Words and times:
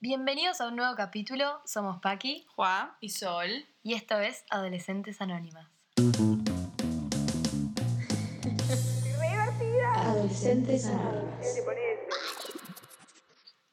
Bienvenidos 0.00 0.60
a 0.60 0.68
un 0.68 0.76
nuevo 0.76 0.94
capítulo. 0.94 1.60
Somos 1.64 2.00
Paki 2.00 2.46
Juá 2.54 2.96
y 3.00 3.08
Sol. 3.08 3.66
y 3.82 3.94
esto 3.94 4.20
es 4.20 4.44
Adolescentes 4.48 5.20
Anónimas. 5.20 5.66
Adolescentes 9.96 10.86
Anónimas. 10.86 11.46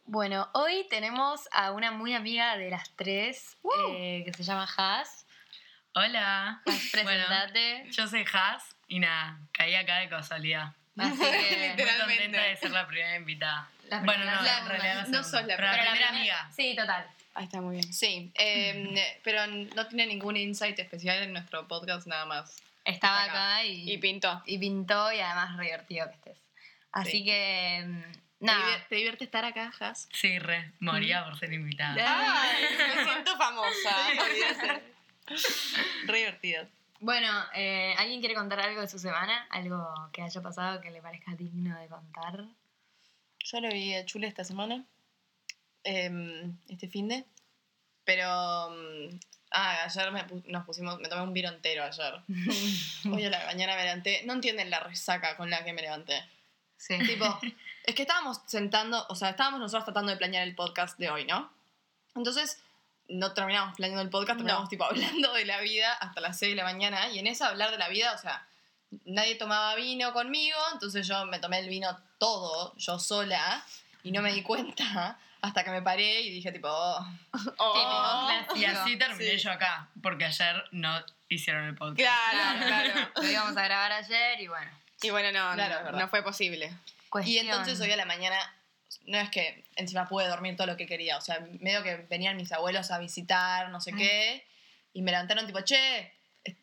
Bueno, 0.05 0.49
hoy 0.55 0.87
tenemos 0.89 1.47
a 1.51 1.71
una 1.71 1.91
muy 1.91 2.15
amiga 2.15 2.57
de 2.57 2.71
las 2.71 2.89
tres 2.95 3.55
eh, 3.91 4.23
que 4.25 4.33
se 4.33 4.41
llama 4.41 4.67
Has. 4.77 5.27
Hola. 5.93 6.63
Has, 6.65 6.89
presentate. 6.91 7.75
Bueno, 7.81 7.91
yo 7.91 8.07
soy 8.07 8.25
Has 8.33 8.75
y 8.87 8.97
nada, 8.97 9.37
caí 9.51 9.75
acá 9.75 9.99
de 9.99 10.09
casualidad. 10.09 10.73
Así 10.97 11.19
que, 11.19 11.75
Muy 11.77 11.85
contenta 11.99 12.41
de 12.41 12.55
ser 12.55 12.71
la 12.71 12.87
primera 12.87 13.15
invitada. 13.15 13.69
La 13.89 13.99
bueno, 14.01 14.25
no, 14.25 14.41
la- 14.41 14.59
en 14.59 14.67
realidad 14.67 15.07
no 15.07 15.17
la 15.17 15.23
sos 15.23 15.33
la 15.33 15.55
pero 15.55 15.63
la 15.67 15.71
primera 15.73 15.91
primera- 15.91 16.09
amiga. 16.09 16.51
Sí, 16.55 16.75
total. 16.75 17.05
Ahí 17.33 17.43
está 17.45 17.61
muy 17.61 17.77
bien. 17.77 17.93
Sí, 17.93 18.31
eh, 18.35 19.19
pero 19.23 19.45
no 19.47 19.87
tiene 19.87 20.07
ningún 20.07 20.37
insight 20.37 20.77
especial 20.79 21.21
en 21.23 21.33
nuestro 21.33 21.67
podcast 21.67 22.07
nada 22.07 22.25
más. 22.25 22.61
Estaba 22.85 23.25
Está 23.25 23.31
acá 23.57 23.63
y, 23.65 23.91
Y 23.91 23.97
pintó. 23.97 24.41
y 24.45 24.57
pintó 24.57 25.11
y 25.11 25.19
además 25.19 25.57
re 25.57 25.65
divertido 25.65 26.07
que 26.09 26.15
estés. 26.15 26.37
Así 26.91 27.11
Sí. 27.11 27.25
que, 27.25 27.83
mm, 27.85 28.01
¿Te, 28.39 28.45
nada. 28.45 28.85
te 28.87 28.95
divierte 28.95 29.23
estar 29.25 29.43
acá, 29.43 29.73
Has? 29.79 30.07
Sí, 30.13 30.37
re, 30.39 30.71
moría 30.79 31.25
por 31.25 31.37
ser 31.39 31.51
invitada. 31.51 31.95
Ay, 31.97 32.63
me 32.95 33.03
siento 33.03 33.35
famosa. 33.37 33.95
Re 36.05 36.17
divertido. 36.19 36.67
Bueno, 36.99 37.27
eh, 37.53 37.93
¿alguien 37.97 38.19
quiere 38.19 38.35
contar 38.35 38.59
algo 38.61 38.81
de 38.81 38.87
su 38.87 38.99
semana? 38.99 39.47
¿Algo 39.49 39.87
que 40.13 40.21
haya 40.21 40.41
pasado 40.41 40.79
que 40.81 40.91
le 40.91 41.01
parezca 41.01 41.33
digno 41.35 41.77
de 41.79 41.87
contar? 41.87 42.45
Yo 43.45 43.61
lo 43.61 43.69
vi 43.69 43.93
a 43.93 44.03
Chule 44.05 44.25
esta 44.25 44.43
semana, 44.43 44.83
em, 45.83 46.57
este 46.67 46.87
fin 46.87 47.07
de. 47.07 47.25
Pero. 48.03 48.25
mm, 48.71 49.19
ah, 49.51 49.83
ayer 49.83 50.11
me 50.11 50.25
nos 50.47 50.65
pusimos. 50.65 50.99
Me 50.99 51.09
tomé 51.09 51.21
un 51.21 51.33
vino 51.33 51.49
entero 51.49 51.83
ayer. 51.83 52.21
Hoy 53.13 53.23
a 53.23 53.29
la 53.29 53.45
mañana 53.45 53.75
me 53.75 53.83
levanté. 53.83 54.23
No 54.25 54.33
entienden 54.33 54.71
la 54.71 54.79
resaca 54.79 55.37
con 55.37 55.51
la 55.51 55.63
que 55.63 55.73
me 55.73 55.83
levanté. 55.83 56.23
Sí. 56.75 56.97
Tipo, 57.05 57.39
es 57.85 57.93
que 57.93 58.01
estábamos 58.01 58.41
sentando, 58.47 59.05
o 59.09 59.15
sea, 59.15 59.29
estábamos 59.29 59.59
nosotros 59.59 59.85
tratando 59.85 60.11
de 60.11 60.17
planear 60.17 60.47
el 60.47 60.55
podcast 60.55 60.97
de 60.97 61.11
hoy, 61.11 61.25
¿no? 61.25 61.53
Entonces, 62.15 62.63
no 63.09 63.33
terminamos 63.33 63.75
planeando 63.75 64.01
el 64.01 64.09
podcast, 64.09 64.37
terminamos 64.37 64.69
tipo 64.69 64.83
hablando 64.89 65.33
de 65.33 65.45
la 65.45 65.61
vida 65.61 65.93
hasta 65.93 66.19
las 66.19 66.39
6 66.39 66.53
de 66.53 66.55
la 66.55 66.63
mañana. 66.63 67.09
Y 67.11 67.19
en 67.19 67.27
esa 67.27 67.49
hablar 67.49 67.69
de 67.69 67.77
la 67.77 67.89
vida, 67.89 68.11
o 68.13 68.17
sea, 68.17 68.47
nadie 69.05 69.35
tomaba 69.35 69.75
vino 69.75 70.13
conmigo, 70.13 70.57
entonces 70.73 71.07
yo 71.07 71.25
me 71.25 71.39
tomé 71.39 71.59
el 71.59 71.69
vino 71.69 71.97
todo, 72.17 72.75
yo 72.77 72.99
sola, 72.99 73.65
y 74.03 74.11
no 74.11 74.21
me 74.21 74.33
di 74.33 74.41
cuenta 74.43 75.17
hasta 75.41 75.63
que 75.63 75.69
me 75.69 75.81
paré 75.81 76.21
y 76.21 76.29
dije 76.31 76.51
tipo, 76.51 76.67
oh, 76.69 77.05
Oh. 77.57 78.29
Típico, 78.49 78.55
Y 78.57 78.65
así 78.65 78.97
terminé 78.97 79.31
Sí. 79.31 79.37
yo 79.37 79.51
acá, 79.51 79.89
porque 80.01 80.25
ayer 80.25 80.63
no 80.71 81.03
hicieron 81.29 81.65
el 81.65 81.75
podcast. 81.75 81.97
Claro, 81.97 82.65
claro. 82.65 83.11
Lo 83.15 83.31
íbamos 83.31 83.57
a 83.57 83.63
grabar 83.63 83.91
ayer 83.91 84.41
y 84.41 84.47
bueno. 84.47 84.71
Y 85.01 85.09
bueno, 85.11 85.31
no, 85.31 85.53
Claro, 85.53 85.91
no, 85.91 86.07
fue 86.07 86.23
posible. 86.23 86.71
Y 87.25 87.37
entonces 87.37 87.79
hoy 87.79 87.91
a 87.91 87.95
la 87.97 88.05
mañana, 88.05 88.37
no 89.05 89.17
es 89.19 89.29
que 89.29 89.63
encima 89.75 90.07
pude 90.07 90.27
dormir 90.27 90.55
todo 90.55 90.67
lo 90.67 90.77
que 90.77 90.87
quería, 90.87 91.17
o 91.17 91.21
sea, 91.21 91.39
medio 91.59 91.83
que 91.83 91.97
venían 92.09 92.37
mis 92.37 92.51
abuelos 92.51 92.91
a 92.91 92.97
visitar, 92.97 93.69
no 93.69 93.79
sé 93.81 93.93
qué, 93.93 94.45
y 94.93 95.01
me 95.01 95.11
levantaron 95.11 95.45
tipo, 95.45 95.61
che, 95.61 96.14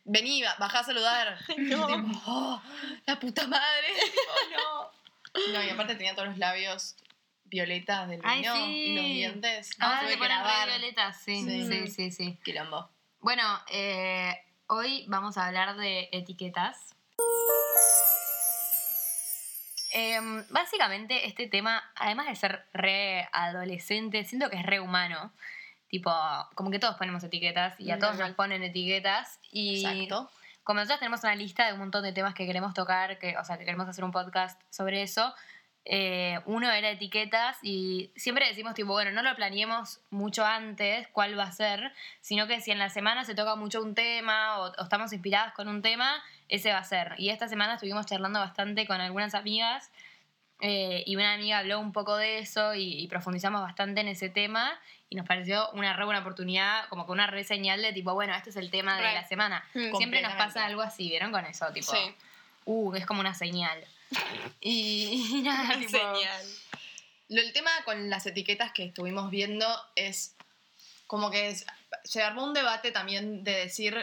vení, 0.04 0.42
ba- 0.42 0.56
bajá 0.58 0.80
a 0.80 0.84
saludar. 0.84 1.38
Tipo, 1.46 1.86
oh, 2.26 2.62
la 3.06 3.18
puta 3.18 3.46
madre, 3.46 3.88
oh 4.28 4.90
no. 5.36 5.52
No, 5.52 5.62
y 5.64 5.70
aparte 5.70 5.94
tenía 5.94 6.14
todos 6.14 6.28
los 6.28 6.38
labios 6.38 6.94
violetas 7.44 8.08
del 8.08 8.20
Ay, 8.24 8.44
sí. 8.44 8.60
y 8.62 8.94
los 8.94 9.04
dientes. 9.04 9.70
Ah, 9.80 10.02
que 10.06 10.16
ponen 10.16 10.38
violetas, 10.66 11.20
sí, 11.22 11.42
Sí. 11.44 11.66
sí, 11.66 11.86
sí, 11.88 12.10
sí. 12.10 12.38
Quilombo. 12.44 12.90
Bueno, 13.20 13.42
eh, 13.70 14.34
hoy 14.66 15.04
vamos 15.08 15.36
a 15.38 15.46
hablar 15.46 15.76
de 15.76 16.08
etiquetas. 16.12 16.94
Em, 19.94 20.44
básicamente 20.48 21.26
este 21.26 21.46
tema, 21.48 21.82
además 21.96 22.26
de 22.26 22.36
ser 22.36 22.64
re 22.72 23.28
adolescente, 23.32 24.24
siento 24.24 24.48
que 24.48 24.56
es 24.56 24.62
re 24.64 24.80
humano. 24.80 25.32
Tipo, 25.92 26.10
como 26.54 26.70
que 26.70 26.78
todos 26.78 26.96
ponemos 26.96 27.22
etiquetas 27.22 27.78
y 27.78 27.90
a 27.90 27.98
todos 27.98 28.16
nos 28.16 28.30
ponen 28.30 28.62
etiquetas. 28.62 29.38
Y 29.50 29.84
Exacto. 29.84 30.30
como 30.64 30.80
nosotros 30.80 31.00
tenemos 31.00 31.22
una 31.22 31.34
lista 31.34 31.66
de 31.66 31.74
un 31.74 31.80
montón 31.80 32.02
de 32.02 32.14
temas 32.14 32.32
que 32.32 32.46
queremos 32.46 32.72
tocar, 32.72 33.18
que, 33.18 33.36
o 33.36 33.44
sea, 33.44 33.58
que 33.58 33.66
queremos 33.66 33.86
hacer 33.86 34.02
un 34.02 34.10
podcast 34.10 34.58
sobre 34.70 35.02
eso, 35.02 35.34
eh, 35.84 36.40
uno 36.46 36.70
era 36.70 36.88
etiquetas 36.88 37.58
y 37.60 38.10
siempre 38.16 38.48
decimos 38.48 38.72
tipo, 38.72 38.92
bueno, 38.92 39.10
no 39.10 39.20
lo 39.20 39.36
planeemos 39.36 40.00
mucho 40.08 40.46
antes 40.46 41.08
cuál 41.08 41.38
va 41.38 41.42
a 41.42 41.52
ser, 41.52 41.92
sino 42.22 42.46
que 42.46 42.62
si 42.62 42.70
en 42.70 42.78
la 42.78 42.88
semana 42.88 43.26
se 43.26 43.34
toca 43.34 43.54
mucho 43.54 43.82
un 43.82 43.94
tema 43.94 44.60
o, 44.60 44.70
o 44.70 44.82
estamos 44.84 45.12
inspiradas 45.12 45.52
con 45.52 45.68
un 45.68 45.82
tema, 45.82 46.22
ese 46.48 46.72
va 46.72 46.78
a 46.78 46.84
ser. 46.84 47.16
Y 47.18 47.28
esta 47.28 47.48
semana 47.48 47.74
estuvimos 47.74 48.06
charlando 48.06 48.40
bastante 48.40 48.86
con 48.86 48.98
algunas 48.98 49.34
amigas 49.34 49.90
eh, 50.64 51.02
y 51.06 51.16
una 51.16 51.34
amiga 51.34 51.58
habló 51.58 51.78
un 51.80 51.92
poco 51.92 52.16
de 52.16 52.38
eso 52.38 52.74
y, 52.74 53.00
y 53.02 53.08
profundizamos 53.08 53.60
bastante 53.60 54.00
en 54.00 54.08
ese 54.08 54.28
tema 54.30 54.72
y 55.10 55.16
nos 55.16 55.26
pareció 55.26 55.68
una 55.72 55.92
re 55.94 56.04
buena 56.06 56.20
oportunidad, 56.20 56.88
como 56.88 57.04
que 57.04 57.12
una 57.12 57.26
re 57.26 57.44
señal 57.44 57.82
de 57.82 57.92
tipo, 57.92 58.14
bueno, 58.14 58.34
este 58.34 58.48
es 58.50 58.56
el 58.56 58.70
tema 58.70 58.96
de 58.96 59.02
Re. 59.02 59.12
la 59.14 59.26
semana. 59.28 59.62
Mm. 59.74 59.96
Siempre 59.96 60.22
nos 60.22 60.32
pasa 60.34 60.64
algo 60.64 60.80
así, 60.80 61.08
¿vieron 61.10 61.32
con 61.32 61.44
eso? 61.44 61.66
Tipo, 61.74 61.92
Sí. 61.92 62.14
uh, 62.64 62.94
es 62.94 63.04
como 63.04 63.20
una 63.20 63.34
señal. 63.34 63.84
Y, 64.60 65.38
y 65.38 65.42
nada, 65.42 65.76
tipo, 65.78 65.90
Señal. 65.90 66.46
Lo, 67.28 67.40
el 67.42 67.52
tema 67.52 67.70
con 67.84 68.08
las 68.08 68.24
etiquetas 68.26 68.72
que 68.72 68.84
estuvimos 68.84 69.30
viendo 69.30 69.66
es 69.96 70.36
como 71.06 71.30
que 71.30 71.48
es- 71.48 71.66
se 72.04 72.22
armó 72.22 72.44
un 72.44 72.54
debate 72.54 72.92
también 72.92 73.42
de 73.44 73.52
decir, 73.52 73.96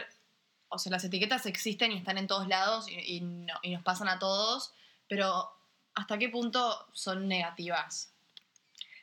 o 0.68 0.78
sea, 0.78 0.92
las 0.92 1.02
etiquetas 1.04 1.46
existen 1.46 1.90
y 1.92 1.96
están 1.96 2.18
en 2.18 2.26
todos 2.26 2.46
lados 2.48 2.88
y, 2.88 3.16
y 3.16 3.20
no- 3.20 3.58
y 3.62 3.70
nos 3.70 3.82
pasan 3.82 4.08
a 4.08 4.18
todos, 4.18 4.72
pero 5.08 5.50
¿hasta 6.00 6.18
qué 6.18 6.28
punto 6.28 6.88
son 6.92 7.28
negativas? 7.28 8.12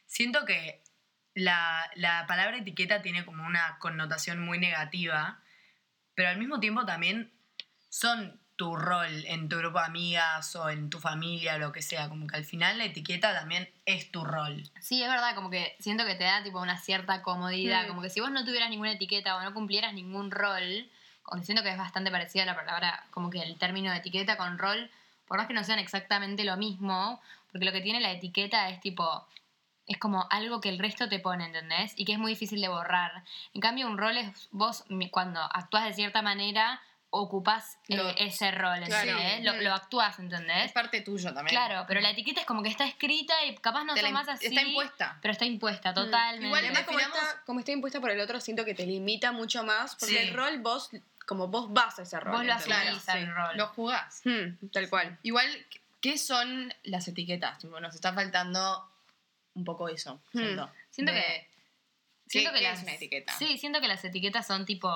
Siento 0.05 0.45
que 0.45 0.81
la, 1.33 1.89
la 1.95 2.25
palabra 2.27 2.57
etiqueta 2.57 3.01
tiene 3.01 3.25
como 3.25 3.45
una 3.45 3.77
connotación 3.79 4.39
muy 4.43 4.57
negativa, 4.57 5.39
pero 6.15 6.29
al 6.29 6.37
mismo 6.37 6.59
tiempo 6.59 6.85
también 6.85 7.31
son 7.89 8.39
tu 8.55 8.75
rol 8.75 9.23
en 9.27 9.49
tu 9.49 9.57
grupo 9.57 9.77
de 9.77 9.85
amigas 9.85 10.55
o 10.55 10.69
en 10.71 10.89
tu 10.89 10.99
familia 10.99 11.55
o 11.55 11.59
lo 11.59 11.71
que 11.71 11.83
sea. 11.83 12.09
Como 12.09 12.25
que 12.25 12.37
al 12.37 12.43
final 12.45 12.79
la 12.79 12.85
etiqueta 12.85 13.31
también 13.37 13.69
es 13.85 14.11
tu 14.11 14.23
rol. 14.25 14.63
Sí, 14.81 15.03
es 15.03 15.09
verdad, 15.09 15.35
como 15.35 15.51
que 15.51 15.75
siento 15.79 16.05
que 16.05 16.15
te 16.15 16.23
da 16.23 16.41
tipo 16.41 16.59
una 16.59 16.79
cierta 16.79 17.21
comodidad, 17.21 17.83
Mm. 17.83 17.87
como 17.89 18.01
que 18.01 18.09
si 18.09 18.19
vos 18.19 18.31
no 18.31 18.43
tuvieras 18.43 18.71
ninguna 18.71 18.93
etiqueta 18.93 19.35
o 19.37 19.43
no 19.43 19.53
cumplieras 19.53 19.93
ningún 19.93 20.31
rol, 20.31 20.89
siento 21.43 21.61
que 21.61 21.69
es 21.69 21.77
bastante 21.77 22.09
parecida 22.09 22.45
la 22.45 22.55
palabra, 22.55 23.03
como 23.11 23.29
que 23.29 23.43
el 23.43 23.59
término 23.59 23.91
de 23.91 23.97
etiqueta 23.97 24.37
con 24.37 24.57
rol, 24.57 24.89
por 25.27 25.37
más 25.37 25.47
que 25.47 25.53
no 25.53 25.63
sean 25.63 25.79
exactamente 25.79 26.43
lo 26.43 26.57
mismo, 26.57 27.21
porque 27.51 27.65
lo 27.65 27.71
que 27.71 27.81
tiene 27.81 27.99
la 27.99 28.11
etiqueta 28.11 28.69
es 28.69 28.79
tipo, 28.81 29.25
es 29.87 29.97
como 29.97 30.27
algo 30.29 30.61
que 30.61 30.69
el 30.69 30.79
resto 30.79 31.07
te 31.09 31.19
pone, 31.19 31.45
¿entendés? 31.45 31.93
Y 31.95 32.05
que 32.05 32.13
es 32.13 32.19
muy 32.19 32.31
difícil 32.33 32.61
de 32.61 32.67
borrar. 32.67 33.23
En 33.53 33.61
cambio, 33.61 33.87
un 33.87 33.97
rol 33.97 34.17
es 34.17 34.47
vos 34.51 34.85
cuando 35.11 35.41
actúas 35.41 35.85
de 35.85 35.93
cierta 35.93 36.21
manera, 36.21 36.81
ocupás 37.09 37.77
eh, 37.87 38.15
ese 38.17 38.51
rol, 38.51 38.79
Claro. 38.85 39.09
¿entendés? 39.11 39.43
Lo, 39.45 39.53
Mm. 39.53 39.63
lo 39.63 39.73
actúas, 39.73 40.19
¿entendés? 40.19 40.65
Es 40.65 40.71
parte 40.73 41.01
tuyo 41.01 41.33
también. 41.33 41.47
Claro, 41.55 41.85
pero 41.87 42.01
la 42.01 42.09
etiqueta 42.09 42.41
es 42.41 42.45
como 42.45 42.61
que 42.61 42.69
está 42.69 42.85
escrita 42.85 43.33
y 43.45 43.55
capaz 43.55 43.85
no 43.85 43.93
más 44.11 44.27
así. 44.27 44.47
Está 44.47 44.61
impuesta. 44.61 45.17
Pero 45.21 45.31
está 45.31 45.45
impuesta, 45.45 45.93
totalmente. 45.93 46.47
Igual, 46.47 46.65
Además, 46.65 46.83
como 46.83 46.99
está, 46.99 47.41
como 47.45 47.59
está 47.59 47.71
impuesta 47.71 48.01
por 48.01 48.11
el 48.11 48.19
otro, 48.19 48.41
siento 48.41 48.65
que 48.65 48.73
te 48.75 48.85
limita 48.85 49.31
mucho 49.31 49.63
más. 49.63 49.95
Porque 49.95 50.15
Sí. 50.15 50.17
el 50.27 50.33
rol, 50.33 50.59
vos, 50.59 50.89
como 51.27 51.47
vos 51.49 51.71
vas 51.73 51.99
a 51.99 52.03
ese 52.03 52.19
rol. 52.19 52.33
Vos 52.37 52.45
lo 52.45 52.53
asumís 52.53 53.03
Claro, 53.03 53.19
al 53.19 53.35
rol. 53.35 53.57
Lo 53.57 53.67
jugás. 53.67 54.21
Hmm, 54.25 54.67
tal 54.71 54.89
cual. 54.89 55.19
Igual, 55.23 55.47
¿qué 56.01 56.17
son 56.17 56.73
las 56.83 57.07
etiquetas? 57.07 57.59
Tipo, 57.59 57.79
nos 57.79 57.93
está 57.93 58.13
faltando 58.13 58.89
un 59.53 59.63
poco 59.65 59.89
eso, 59.89 60.21
Hmm. 60.33 60.39
siento. 60.39 60.71
Siento 60.89 61.11
De- 61.13 61.19
que- 61.19 61.47
Siento 62.29 62.51
¿Qué- 62.51 62.57
que 62.57 62.63
las, 62.63 62.77
es 62.79 62.83
una 62.83 62.93
etiqueta? 62.93 63.33
Sí, 63.37 63.57
siento 63.57 63.79
que 63.79 63.87
las 63.87 64.03
etiquetas 64.03 64.45
son 64.47 64.65
tipo. 64.65 64.89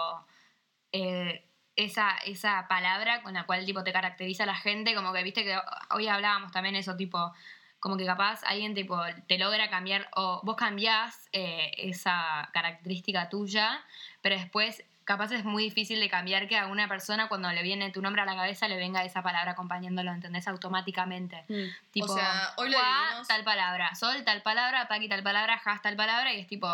eh, 0.93 1.45
esa, 1.77 2.17
esa 2.25 2.67
palabra 2.67 3.21
con 3.23 3.33
la 3.33 3.45
cual 3.45 3.65
tipo 3.65 3.81
te 3.83 3.93
caracteriza 3.93 4.43
a 4.43 4.45
la 4.45 4.55
gente, 4.55 4.93
como 4.93 5.13
que 5.13 5.23
viste 5.23 5.45
que 5.45 5.57
hoy 5.91 6.07
hablábamos 6.09 6.51
también 6.51 6.75
eso, 6.75 6.97
tipo, 6.97 7.33
como 7.79 7.95
que 7.95 8.05
capaz 8.05 8.41
alguien 8.43 8.73
tipo 8.75 8.99
te 9.27 9.37
logra 9.37 9.69
cambiar, 9.69 10.09
o 10.15 10.41
vos 10.43 10.57
cambiás 10.57 11.29
eh, 11.31 11.71
esa 11.77 12.49
característica 12.53 13.29
tuya, 13.29 13.81
pero 14.21 14.35
después 14.35 14.83
capaz 15.11 15.33
es 15.33 15.43
muy 15.43 15.63
difícil 15.63 15.99
de 15.99 16.09
cambiar 16.09 16.47
que 16.47 16.57
a 16.57 16.67
una 16.67 16.87
persona 16.87 17.27
cuando 17.27 17.51
le 17.51 17.61
viene 17.63 17.91
tu 17.91 18.01
nombre 18.01 18.21
a 18.21 18.25
la 18.25 18.33
cabeza 18.33 18.69
le 18.69 18.77
venga 18.77 19.03
esa 19.03 19.21
palabra 19.21 19.51
acompañándolo, 19.51 20.09
¿entendés? 20.09 20.47
Automáticamente. 20.47 21.43
Hmm. 21.49 21.69
Tipo, 21.91 22.13
O 22.13 22.15
sea, 22.15 22.53
hoy 22.55 22.69
lo 22.69 22.77
Juá, 22.77 23.21
tal 23.27 23.43
palabra, 23.43 23.93
Sol 23.93 24.23
tal 24.23 24.41
palabra, 24.41 24.87
Paqui 24.87 25.09
tal 25.09 25.21
palabra, 25.21 25.61
Has 25.65 25.81
tal 25.81 25.97
palabra, 25.97 26.33
y 26.33 26.39
es 26.39 26.47
tipo, 26.47 26.69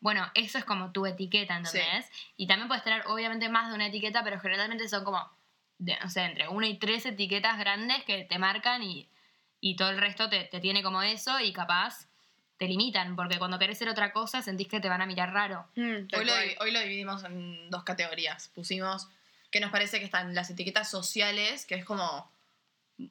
bueno, 0.00 0.26
eso 0.32 0.56
es 0.56 0.64
como 0.64 0.90
tu 0.90 1.04
etiqueta, 1.04 1.54
¿entendés? 1.54 2.10
Y 2.38 2.46
también 2.46 2.66
puedes 2.66 2.82
tener, 2.82 3.04
obviamente, 3.08 3.50
más 3.50 3.68
de 3.68 3.74
una 3.74 3.88
etiqueta, 3.88 4.24
pero 4.24 4.40
generalmente 4.40 4.88
son 4.88 5.04
como, 5.04 5.30
de, 5.76 5.98
no 6.00 6.08
sé, 6.08 6.22
entre 6.22 6.48
una 6.48 6.68
y 6.68 6.78
tres 6.78 7.04
etiquetas 7.04 7.58
grandes 7.58 8.02
que 8.04 8.24
te 8.24 8.38
marcan 8.38 8.82
y, 8.82 9.10
y 9.60 9.76
todo 9.76 9.90
el 9.90 9.98
resto 9.98 10.30
te, 10.30 10.44
te 10.44 10.60
tiene 10.60 10.82
como 10.82 11.02
eso, 11.02 11.40
y 11.40 11.52
capaz 11.52 12.08
te 12.62 12.68
limitan, 12.68 13.16
porque 13.16 13.40
cuando 13.40 13.58
querés 13.58 13.76
ser 13.76 13.88
otra 13.88 14.12
cosa 14.12 14.40
sentís 14.40 14.68
que 14.68 14.78
te 14.78 14.88
van 14.88 15.02
a 15.02 15.06
mirar 15.06 15.32
raro. 15.32 15.66
Mm, 15.74 16.06
Hoy 16.16 16.24
lo, 16.24 16.32
hoy 16.60 16.70
lo 16.70 16.78
dividimos 16.78 17.24
en 17.24 17.68
dos 17.70 17.82
categorías. 17.82 18.52
Pusimos 18.54 19.08
que 19.50 19.58
nos 19.58 19.72
parece 19.72 19.98
que 19.98 20.04
están 20.04 20.32
las 20.32 20.48
etiquetas 20.48 20.88
sociales, 20.88 21.66
que 21.66 21.74
es 21.74 21.84
como 21.84 22.30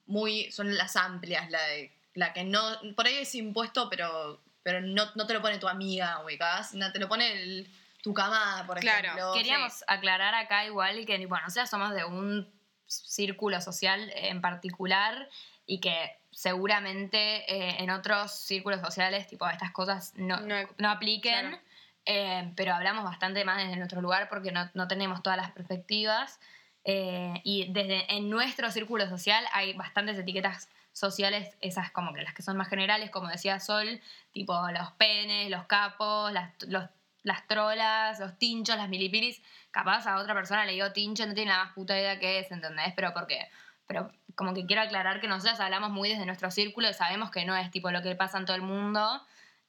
muy. 0.05 0.49
son 0.51 0.77
las 0.77 0.95
amplias, 0.95 1.49
la 1.49 1.61
de. 1.63 1.91
la 2.13 2.31
que 2.31 2.45
no. 2.45 2.61
por 2.95 3.07
ahí 3.07 3.15
es 3.17 3.35
impuesto, 3.35 3.89
pero. 3.89 4.39
pero 4.63 4.79
no, 4.79 5.09
no 5.15 5.27
te 5.27 5.33
lo 5.33 5.41
pone 5.41 5.57
tu 5.57 5.67
amiga, 5.67 6.23
ubicás. 6.23 6.73
No 6.73 6.89
te 6.93 6.99
lo 6.99 7.09
pone 7.09 7.33
el- 7.33 7.67
tu 8.01 8.13
camada, 8.13 8.65
por 8.65 8.79
Claro. 8.79 8.99
ejemplo. 9.09 9.33
Queríamos 9.33 9.83
aclarar 9.85 10.33
acá 10.33 10.65
igual 10.65 11.05
que, 11.05 11.17
bueno, 11.27 11.43
nosotros 11.43 11.69
somos 11.69 11.93
de 11.93 12.05
un 12.05 12.49
círculo 12.87 13.59
social 13.59 14.11
en 14.15 14.39
particular 14.39 15.27
y 15.67 15.79
que 15.81 16.17
seguramente 16.31 17.17
eh, 17.53 17.75
en 17.83 17.89
otros 17.89 18.31
círculos 18.31 18.81
sociales, 18.81 19.27
tipo, 19.27 19.47
estas 19.49 19.71
cosas 19.71 20.13
no, 20.15 20.39
No, 20.41 20.55
no 20.77 20.89
apliquen, 20.89 21.49
claro. 21.49 21.59
eh, 22.05 22.51
pero 22.55 22.73
hablamos 22.73 23.03
bastante 23.03 23.45
más 23.45 23.57
desde 23.57 23.75
nuestro 23.77 24.01
lugar 24.01 24.27
porque 24.29 24.51
no, 24.51 24.69
no 24.73 24.87
tenemos 24.87 25.21
todas 25.23 25.37
las 25.37 25.51
perspectivas. 25.51 26.39
eh, 26.83 27.39
y 27.43 27.71
desde 27.71 28.11
en 28.15 28.29
nuestro 28.29 28.71
círculo 28.71 29.07
social 29.07 29.45
hay 29.53 29.73
bastantes 29.73 30.17
etiquetas 30.17 30.67
sociales, 30.93 31.55
esas 31.61 31.91
como 31.91 32.11
que 32.13 32.23
las 32.23 32.33
que 32.33 32.41
son 32.41 32.57
más 32.57 32.69
generales, 32.69 33.11
como 33.11 33.27
decía 33.27 33.59
Sol, 33.59 34.01
tipo 34.31 34.53
los 34.71 34.91
penes, 34.93 35.49
los 35.51 35.65
capos, 35.67 36.31
las, 36.33 36.51
los- 36.67 36.89
las 37.23 37.45
trolas, 37.45 38.19
los 38.19 38.35
tinchos, 38.39 38.77
las 38.77 38.89
milipiris. 38.89 39.43
Capaz 39.69 40.07
a 40.07 40.17
otra 40.17 40.33
persona 40.33 40.65
le 40.65 40.71
digo 40.71 40.91
tincho, 40.91 41.23
no 41.27 41.35
tiene 41.35 41.51
la 41.51 41.65
más 41.65 41.73
puta 41.73 41.95
idea 41.95 42.17
qué 42.17 42.39
es, 42.39 42.51
¿entendés? 42.51 42.93
Pero 42.95 43.13
porque, 43.13 43.47
pero 43.85 44.11
como 44.35 44.53
que 44.53 44.65
quiero 44.65 44.81
aclarar 44.81 45.19
que 45.21 45.27
nosotros 45.27 45.59
hablamos 45.59 45.89
muy 45.91 46.09
desde 46.09 46.25
nuestro 46.25 46.51
círculo 46.51 46.89
y 46.89 46.93
sabemos 46.93 47.31
que 47.31 47.45
no 47.45 47.55
es 47.55 47.69
tipo 47.71 47.91
lo 47.91 48.01
que 48.01 48.15
pasa 48.15 48.37
en 48.37 48.45
todo 48.45 48.55
el 48.55 48.61
mundo, 48.61 49.21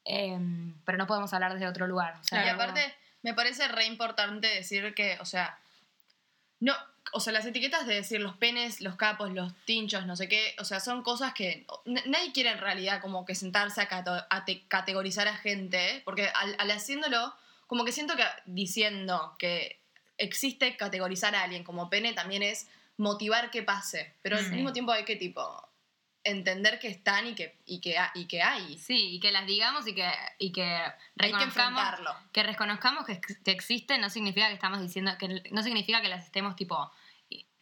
eh, 0.04 0.38
pero 0.84 0.98
no 0.98 1.06
podemos 1.06 1.32
hablar 1.32 1.52
desde 1.54 1.66
otro 1.68 1.86
lugar. 1.86 2.16
o 2.20 2.24
sea, 2.24 2.44
y 2.46 2.48
aparte, 2.48 2.94
me 3.22 3.34
parece 3.34 3.68
re 3.68 3.84
importante 3.86 4.48
decir 4.48 4.94
que, 4.94 5.16
o 5.20 5.24
sea, 5.24 5.58
no, 6.60 6.74
o 7.12 7.20
sea, 7.20 7.32
las 7.32 7.44
etiquetas 7.44 7.86
de 7.86 7.94
decir 7.94 8.20
los 8.20 8.36
penes, 8.36 8.80
los 8.80 8.96
capos, 8.96 9.30
los 9.32 9.52
tinchos, 9.64 10.06
no 10.06 10.16
sé 10.16 10.28
qué, 10.28 10.54
o 10.58 10.64
sea, 10.64 10.80
son 10.80 11.02
cosas 11.02 11.34
que 11.34 11.66
nadie 11.84 12.32
quiere 12.32 12.50
en 12.50 12.58
realidad 12.58 13.00
como 13.00 13.24
que 13.24 13.34
sentarse 13.34 13.80
a, 13.80 13.88
cato- 13.88 14.24
a 14.30 14.44
te- 14.44 14.62
categorizar 14.68 15.28
a 15.28 15.36
gente, 15.36 15.96
¿eh? 15.96 16.02
porque 16.04 16.28
al, 16.34 16.54
al 16.58 16.70
haciéndolo, 16.70 17.34
como 17.66 17.84
que 17.84 17.92
siento 17.92 18.16
que 18.16 18.24
diciendo 18.46 19.34
que 19.38 19.80
existe 20.18 20.76
categorizar 20.76 21.34
a 21.34 21.42
alguien 21.42 21.64
como 21.64 21.90
pene 21.90 22.12
también 22.12 22.42
es 22.42 22.68
motivar 22.96 23.50
que 23.50 23.62
pase, 23.62 24.14
pero 24.22 24.36
al 24.36 24.44
Sí. 24.44 24.50
mismo 24.54 24.72
tiempo 24.72 24.92
hay 24.92 25.04
que 25.04 25.16
tipo 25.16 25.68
entender 26.24 26.78
que 26.78 26.86
están 26.88 27.26
y 27.26 27.34
que, 27.34 27.58
y 27.66 27.80
que, 27.80 27.96
y 28.14 28.26
que 28.28 28.42
hay. 28.42 28.78
Sí, 28.78 29.14
y 29.16 29.20
que 29.20 29.32
las 29.32 29.44
digamos 29.46 29.86
y 29.88 29.94
que, 29.94 30.08
y 30.38 30.52
que 30.52 30.62
Hay 30.62 30.92
que 31.16 31.16
reconozcamos 31.26 31.80
enfrentarlo. 31.82 32.14
que 32.32 32.42
reconozcamos 32.44 33.06
que, 33.06 33.20
que 33.20 33.50
existen 33.50 34.00
no 34.00 34.08
significa 34.08 34.46
que 34.46 34.54
estamos 34.54 34.80
diciendo 34.80 35.10
que 35.18 35.42
no 35.50 35.62
significa 35.64 36.00
que 36.00 36.08
las 36.08 36.24
estemos 36.24 36.54
tipo 36.54 36.92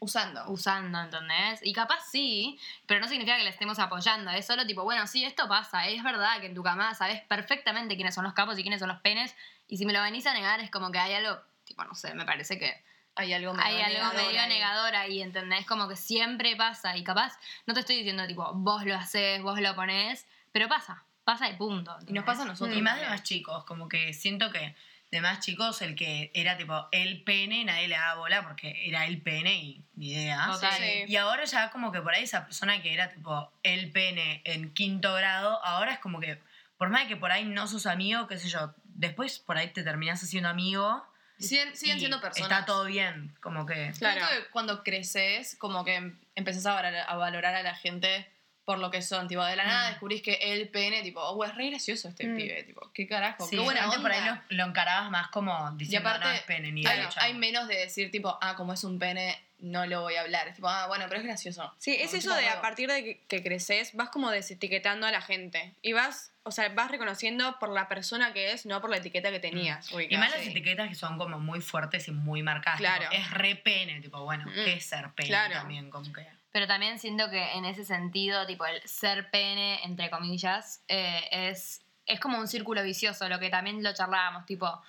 Usando. 0.02 0.50
usando, 0.50 0.98
¿entendés? 0.98 1.60
Y 1.62 1.74
capaz 1.74 2.00
sí, 2.10 2.58
pero 2.86 3.00
no 3.00 3.08
significa 3.08 3.36
que 3.36 3.44
las 3.44 3.52
estemos 3.52 3.78
apoyando, 3.78 4.30
es 4.30 4.46
solo 4.46 4.66
tipo, 4.66 4.82
bueno, 4.82 5.06
sí, 5.06 5.24
esto 5.26 5.46
pasa, 5.46 5.88
es 5.88 6.02
verdad 6.02 6.40
que 6.40 6.46
en 6.46 6.54
tu 6.54 6.62
camada 6.62 6.94
sabes 6.94 7.20
perfectamente 7.22 7.96
quiénes 7.96 8.14
son 8.14 8.24
los 8.24 8.32
capos 8.32 8.58
y 8.58 8.62
quiénes 8.62 8.80
son 8.80 8.88
los 8.88 9.00
penes, 9.02 9.36
y 9.68 9.76
si 9.76 9.84
me 9.84 9.92
lo 9.92 10.00
venís 10.02 10.26
a 10.26 10.32
negar 10.32 10.60
es 10.60 10.70
como 10.70 10.90
que 10.90 10.98
hay 10.98 11.12
algo, 11.14 11.38
tipo, 11.64 11.84
no 11.84 11.94
sé, 11.94 12.14
me 12.14 12.24
parece 12.24 12.58
que 12.58 12.82
Hay 13.16 13.32
algo 13.32 13.52
hay 13.58 13.74
medio 13.74 13.84
algo 13.84 13.98
negador 13.98 14.14
medio 14.16 14.40
ahí. 14.40 14.48
negador 14.48 14.96
ahí, 14.96 15.22
¿entendés? 15.22 15.66
Como 15.66 15.88
que 15.88 15.96
siempre 15.96 16.56
pasa 16.56 16.96
y 16.96 17.04
capaz, 17.04 17.38
no 17.66 17.74
te 17.74 17.80
estoy 17.80 17.96
diciendo 17.96 18.26
tipo, 18.26 18.52
vos 18.54 18.84
lo 18.84 18.94
haces, 18.94 19.42
vos 19.42 19.60
lo 19.60 19.74
ponés, 19.74 20.26
pero 20.52 20.68
pasa, 20.68 21.04
pasa 21.24 21.48
de 21.48 21.54
punto. 21.54 21.90
Y 21.90 21.94
nos 21.94 22.00
¿entendés? 22.00 22.24
pasa 22.24 22.42
a 22.42 22.46
nosotros. 22.46 22.76
Y 22.76 22.82
más 22.82 23.00
de 23.00 23.06
más 23.06 23.22
chicos, 23.22 23.64
como 23.64 23.88
que 23.88 24.14
siento 24.14 24.50
que 24.50 24.74
de 25.10 25.20
más 25.20 25.40
chicos 25.40 25.82
el 25.82 25.96
que 25.96 26.30
era 26.34 26.56
tipo 26.56 26.88
el 26.92 27.22
pene, 27.24 27.64
nadie 27.64 27.88
le 27.88 27.96
daba 27.96 28.14
bola 28.14 28.42
porque 28.42 28.86
era 28.86 29.06
el 29.06 29.20
pene 29.20 29.54
y 29.56 29.84
ni 29.96 30.12
idea. 30.12 30.46
Total. 30.52 30.72
Sí. 30.72 31.04
Y 31.08 31.16
ahora 31.16 31.44
ya 31.44 31.70
como 31.70 31.90
que 31.90 32.00
por 32.00 32.14
ahí 32.14 32.22
esa 32.22 32.44
persona 32.44 32.80
que 32.80 32.94
era 32.94 33.10
tipo 33.10 33.52
el 33.62 33.90
pene 33.90 34.40
en 34.44 34.72
quinto 34.72 35.12
grado, 35.14 35.62
ahora 35.64 35.94
es 35.94 35.98
como 35.98 36.20
que, 36.20 36.40
por 36.78 36.90
más 36.90 37.02
de 37.02 37.08
que 37.08 37.16
por 37.16 37.32
ahí 37.32 37.44
no 37.44 37.66
sos 37.66 37.86
amigo, 37.86 38.28
qué 38.28 38.38
sé 38.38 38.48
yo, 38.48 38.72
después 38.84 39.40
por 39.40 39.58
ahí 39.58 39.68
te 39.72 39.82
terminás 39.82 40.22
haciendo 40.22 40.48
amigo. 40.48 41.04
Siguen, 41.40 41.76
siguen 41.76 41.96
y 41.96 42.00
siendo 42.00 42.20
personas. 42.20 42.50
Está 42.50 42.64
todo 42.66 42.84
bien, 42.84 43.34
como 43.40 43.66
que... 43.66 43.92
Claro. 43.98 44.26
Que 44.28 44.50
cuando 44.50 44.82
creces, 44.82 45.56
como 45.58 45.84
que 45.84 45.94
em- 45.96 46.18
empezás 46.34 46.66
a 46.66 47.16
valorar 47.16 47.54
a 47.54 47.62
la 47.62 47.74
gente 47.74 48.30
por 48.70 48.78
lo 48.78 48.88
que 48.88 49.02
son. 49.02 49.26
Tipo, 49.26 49.44
de 49.44 49.56
la 49.56 49.64
nada 49.64 49.86
Mm. 49.88 49.90
descubrís 49.90 50.22
que 50.22 50.34
el 50.34 50.68
pene, 50.68 51.02
tipo, 51.02 51.20
oh, 51.20 51.44
es 51.44 51.52
re 51.56 51.70
gracioso 51.70 52.06
este 52.08 52.28
Mm. 52.28 52.36
pibe. 52.36 52.62
Tipo, 52.62 52.88
qué 52.94 53.08
carajo, 53.08 53.44
Sí, 53.44 53.56
qué 53.56 53.62
buena 53.62 53.82
antes 53.82 53.98
por 53.98 54.12
ahí 54.12 54.20
onda. 54.20 54.44
lo, 54.48 54.56
lo 54.58 54.64
encarabas 54.70 55.10
más 55.10 55.28
como 55.30 55.72
Y 55.74 55.78
diciendo 55.78 56.08
aparte, 56.08 56.28
no 56.28 56.32
es 56.34 56.42
pene 56.42 56.70
ni 56.70 56.86
hay, 56.86 56.98
de 57.00 57.04
hecho. 57.06 57.18
hay 57.20 57.34
menos 57.34 57.66
de 57.66 57.74
decir, 57.76 58.12
tipo, 58.12 58.38
ah, 58.40 58.54
como 58.54 58.72
es 58.72 58.84
un 58.84 59.00
pene, 59.00 59.36
no 59.58 59.84
lo 59.86 60.02
voy 60.02 60.14
a 60.14 60.20
hablar. 60.20 60.46
Es 60.46 60.54
tipo, 60.54 60.68
ah, 60.68 60.86
bueno, 60.86 61.06
pero 61.08 61.18
es 61.20 61.26
gracioso. 61.26 61.74
Sí, 61.78 61.96
es 61.98 62.14
eso 62.14 62.32
de 62.34 62.48
a 62.48 62.60
partir 62.62 62.88
de 62.88 63.02
que, 63.02 63.20
que 63.26 63.42
creces, 63.42 63.92
vas 63.94 64.08
como 64.10 64.30
desetiquetando 64.30 65.04
a 65.06 65.10
la 65.10 65.20
gente. 65.20 65.74
Y 65.82 65.92
vas, 65.92 66.32
o 66.44 66.52
sea, 66.52 66.68
vas 66.68 66.90
reconociendo 66.92 67.58
por 67.58 67.68
la 67.70 67.88
persona 67.88 68.32
que 68.32 68.52
es, 68.52 68.66
no 68.66 68.80
por 68.80 68.88
la 68.90 68.98
etiqueta 68.98 69.30
que 69.32 69.40
tenías. 69.40 69.90
Y 69.90 69.96
ubicás. 69.96 70.18
más 70.20 70.30
las 70.30 70.46
etiquetas 70.46 70.88
que 70.88 70.94
son 70.94 71.18
como 71.18 71.40
muy 71.40 71.60
fuertes 71.60 72.06
y 72.06 72.12
muy 72.12 72.42
marcadas. 72.44 72.78
Claro. 72.78 73.08
tipo, 73.10 73.20
es 73.22 73.30
re 73.32 73.56
pene, 73.56 74.00
tipo, 74.00 74.22
bueno, 74.22 74.46
Mm. 74.46 74.54
¿qué 74.64 74.72
es 74.74 74.84
ser 74.86 75.10
pene 75.14 75.28
Claro. 75.28 75.54
también? 75.54 75.90
Como 75.90 76.10
que... 76.12 76.24
Pero 76.52 76.66
también 76.66 76.98
siento 76.98 77.30
que 77.30 77.52
en 77.52 77.64
ese 77.64 77.84
sentido, 77.84 78.46
tipo, 78.46 78.66
el 78.66 78.80
ser 78.82 79.30
pene, 79.30 79.80
entre 79.84 80.10
comillas, 80.10 80.82
eh, 80.88 81.28
es, 81.30 81.80
es 82.06 82.18
como 82.20 82.38
un 82.38 82.48
círculo 82.48 82.82
vicioso, 82.82 83.28
lo 83.28 83.38
que 83.38 83.50
también 83.50 83.82
lo 83.82 83.94
charlábamos, 83.94 84.46
tipo, 84.46 84.82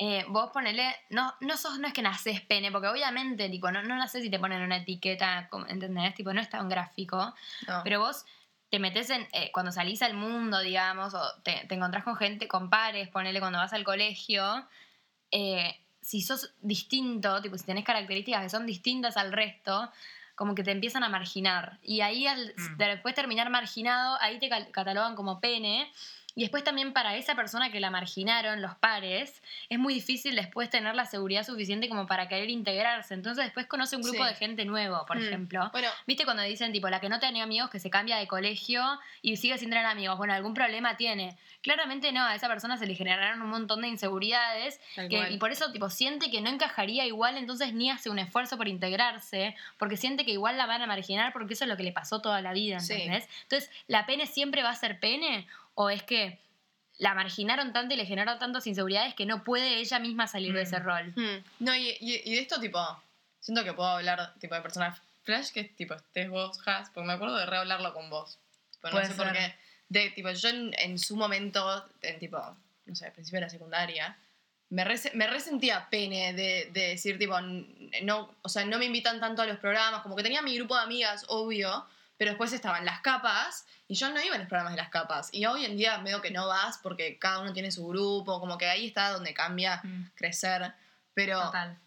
eh, 0.00 0.24
vos 0.28 0.50
ponele, 0.52 0.94
no, 1.10 1.34
no 1.40 1.56
sos, 1.56 1.78
no 1.78 1.86
es 1.88 1.94
que 1.94 2.02
nacés 2.02 2.40
pene, 2.40 2.72
porque 2.72 2.88
obviamente, 2.88 3.48
tipo, 3.48 3.70
no, 3.70 3.82
no 3.82 3.96
nacés 3.96 4.24
y 4.24 4.30
te 4.30 4.38
ponen 4.40 4.62
una 4.62 4.78
etiqueta, 4.78 5.48
¿entendés? 5.68 6.14
Tipo, 6.14 6.32
no 6.32 6.40
es 6.40 6.50
tan 6.50 6.68
gráfico, 6.68 7.34
No. 7.66 7.80
pero 7.84 8.00
vos 8.00 8.24
te 8.70 8.78
metes 8.80 9.10
en, 9.10 9.26
eh, 9.32 9.50
cuando 9.52 9.72
salís 9.72 10.02
al 10.02 10.14
mundo, 10.14 10.58
digamos, 10.60 11.14
o 11.14 11.22
te, 11.42 11.64
te 11.68 11.74
encontrás 11.76 12.04
con 12.04 12.16
gente, 12.16 12.48
con 12.48 12.70
pares, 12.70 13.08
ponele 13.08 13.38
cuando 13.40 13.58
vas 13.58 13.72
al 13.72 13.84
colegio, 13.84 14.66
si 16.00 16.22
sos 16.22 16.54
distinto, 16.60 17.40
tipo, 17.42 17.56
si 17.58 17.64
tenés 17.64 17.84
características 17.84 18.42
que 18.42 18.48
son 18.48 18.66
distintas 18.66 19.16
al 19.16 19.32
resto, 19.32 19.90
como 20.38 20.54
que 20.54 20.62
te 20.62 20.70
empiezan 20.70 21.02
a 21.02 21.08
marginar. 21.08 21.78
Y 21.82 22.00
ahí, 22.00 22.28
al 22.28 22.54
Mm. 22.56 22.76
después 22.78 23.12
terminar 23.16 23.50
marginado, 23.50 24.16
ahí 24.20 24.38
te 24.38 24.48
catalogan 24.70 25.16
como 25.16 25.40
pene. 25.40 25.90
Y 26.38 26.42
después 26.42 26.62
también 26.62 26.92
para 26.92 27.16
esa 27.16 27.34
persona 27.34 27.72
que 27.72 27.80
la 27.80 27.90
marginaron, 27.90 28.62
los 28.62 28.76
pares, 28.76 29.42
es 29.68 29.76
muy 29.80 29.92
difícil 29.94 30.36
después 30.36 30.70
tener 30.70 30.94
la 30.94 31.04
seguridad 31.04 31.42
suficiente 31.44 31.88
como 31.88 32.06
para 32.06 32.28
querer 32.28 32.48
integrarse. 32.48 33.14
Entonces 33.14 33.46
después 33.46 33.66
conoce 33.66 33.96
un 33.96 34.02
grupo 34.02 34.22
Sí. 34.22 34.28
de 34.28 34.34
gente 34.36 34.64
nuevo, 34.64 35.04
por 35.04 35.16
Mm. 35.18 35.22
ejemplo. 35.26 35.68
Bueno, 35.72 35.88
¿Viste 36.06 36.24
cuando 36.24 36.44
dicen, 36.44 36.70
tipo, 36.70 36.88
la 36.88 37.00
que 37.00 37.08
no 37.08 37.18
tenía 37.18 37.42
amigos 37.42 37.70
que 37.70 37.80
se 37.80 37.90
cambia 37.90 38.18
de 38.18 38.28
colegio 38.28 38.84
y 39.20 39.36
sigue 39.36 39.58
sin 39.58 39.68
tener 39.70 39.84
amigos? 39.84 40.16
Bueno, 40.16 40.32
algún 40.32 40.54
problema 40.54 40.96
tiene. 40.96 41.36
Claramente 41.60 42.12
no, 42.12 42.22
a 42.24 42.36
esa 42.36 42.46
persona 42.46 42.76
se 42.76 42.86
le 42.86 42.94
generaron 42.94 43.42
un 43.42 43.48
montón 43.50 43.80
de 43.82 43.88
inseguridades 43.88 44.80
que- 44.94 45.30
y 45.30 45.38
por 45.38 45.50
eso, 45.50 45.72
tipo, 45.72 45.90
siente 45.90 46.30
que 46.30 46.40
no 46.40 46.50
encajaría 46.50 47.04
igual, 47.04 47.36
entonces 47.36 47.74
ni 47.74 47.90
hace 47.90 48.10
un 48.10 48.20
esfuerzo 48.20 48.56
por 48.56 48.68
integrarse, 48.68 49.56
porque 49.76 49.96
siente 49.96 50.24
que 50.24 50.30
igual 50.30 50.56
la 50.56 50.66
van 50.66 50.82
a 50.82 50.86
marginar 50.86 51.32
porque 51.32 51.54
eso 51.54 51.64
es 51.64 51.68
lo 51.68 51.76
que 51.76 51.82
le 51.82 51.90
pasó 51.92 52.20
toda 52.22 52.40
la 52.42 52.52
vida, 52.52 52.78
Sí. 52.78 52.92
¿entendés? 52.92 53.28
Entonces, 53.42 53.70
¿la 53.88 54.06
pene 54.06 54.26
siempre 54.28 54.62
va 54.62 54.70
a 54.70 54.76
ser 54.76 55.00
pene 55.00 55.48
o 55.80 55.90
es 55.90 56.02
que 56.02 56.40
la 56.98 57.14
marginaron 57.14 57.72
tanto 57.72 57.94
y 57.94 57.96
le 57.96 58.04
generaron 58.04 58.40
tantas 58.40 58.66
inseguridades 58.66 59.14
que 59.14 59.26
no 59.26 59.44
puede 59.44 59.76
ella 59.78 60.00
misma 60.00 60.26
salir 60.26 60.52
de 60.52 60.60
Mm. 60.62 60.66
ese 60.66 60.78
rol? 60.80 61.12
Hmm. 61.14 61.44
no, 61.60 61.74
y, 61.76 61.90
y- 62.00 62.22
y 62.24 62.34
de 62.34 62.40
esto, 62.40 62.58
tipo, 62.60 62.80
siento 63.38 63.62
que 63.62 63.72
puedo 63.72 63.88
hablar, 63.88 64.34
tipo, 64.40 64.56
de 64.56 64.60
personas 64.60 65.00
flash 65.22 65.50
que, 65.52 65.62
tipo, 65.64 65.94
estés 65.94 66.28
vos, 66.28 66.58
Has, 66.66 66.90
porque 66.90 67.06
me 67.06 67.12
acuerdo 67.12 67.36
de 67.36 67.46
rehablarlo 67.46 67.94
con 67.94 68.10
vos. 68.10 68.38
Tipo, 68.72 68.88
no 68.88 68.92
Puede 68.94 69.06
sé 69.06 69.14
por 69.14 69.26
ser. 69.26 69.36
qué. 69.36 69.54
De, 69.88 70.10
tipo, 70.10 70.30
yo 70.30 70.48
en, 70.48 70.74
en 70.78 70.98
su 70.98 71.16
momento, 71.16 71.88
en, 72.02 72.18
tipo, 72.18 72.38
no 72.86 72.94
sé, 72.96 73.06
al 73.06 73.12
principio 73.12 73.38
de 73.38 73.46
la 73.46 73.50
secundaria, 73.50 74.18
me, 74.70 74.84
rese- 74.84 75.12
me 75.14 75.28
resentía 75.28 75.88
pene 75.90 76.32
de, 76.32 76.70
de 76.72 76.88
decir, 76.88 77.18
tipo, 77.18 77.40
no, 78.02 78.34
o 78.42 78.48
sea, 78.48 78.64
no 78.64 78.78
me 78.78 78.86
invitan 78.86 79.20
tanto 79.20 79.42
a 79.42 79.46
los 79.46 79.58
programas, 79.58 80.02
como 80.02 80.16
que 80.16 80.24
tenía 80.24 80.42
mi 80.42 80.56
grupo 80.56 80.74
de 80.74 80.82
amigas, 80.82 81.24
obvio, 81.28 81.86
pero 82.18 82.32
después 82.32 82.52
estaban 82.52 82.84
las 82.84 83.00
capas 83.00 83.64
y 83.86 83.94
yo 83.94 84.10
no 84.10 84.20
iba 84.22 84.34
a 84.34 84.38
los 84.38 84.48
programas 84.48 84.74
de 84.74 84.82
las 84.82 84.90
capas. 84.90 85.30
Y 85.32 85.46
hoy 85.46 85.64
en 85.64 85.76
día 85.78 85.96
veo 85.98 86.20
que 86.20 86.30
no 86.30 86.46
vas 86.48 86.78
porque 86.82 87.18
cada 87.18 87.38
uno 87.38 87.52
tiene 87.54 87.70
su 87.70 87.86
grupo, 87.86 88.38
como 88.40 88.58
que 88.58 88.66
ahí 88.68 88.88
está 88.88 89.10
donde 89.12 89.32
cambia 89.32 89.80
Mm. 89.84 90.10
crecer. 90.14 90.72
Pero, 91.14 91.40
Total. 91.40 91.78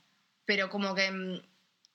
pero 0.45 0.69
como 0.69 0.95
que 0.95 1.11
mm, 1.11 1.41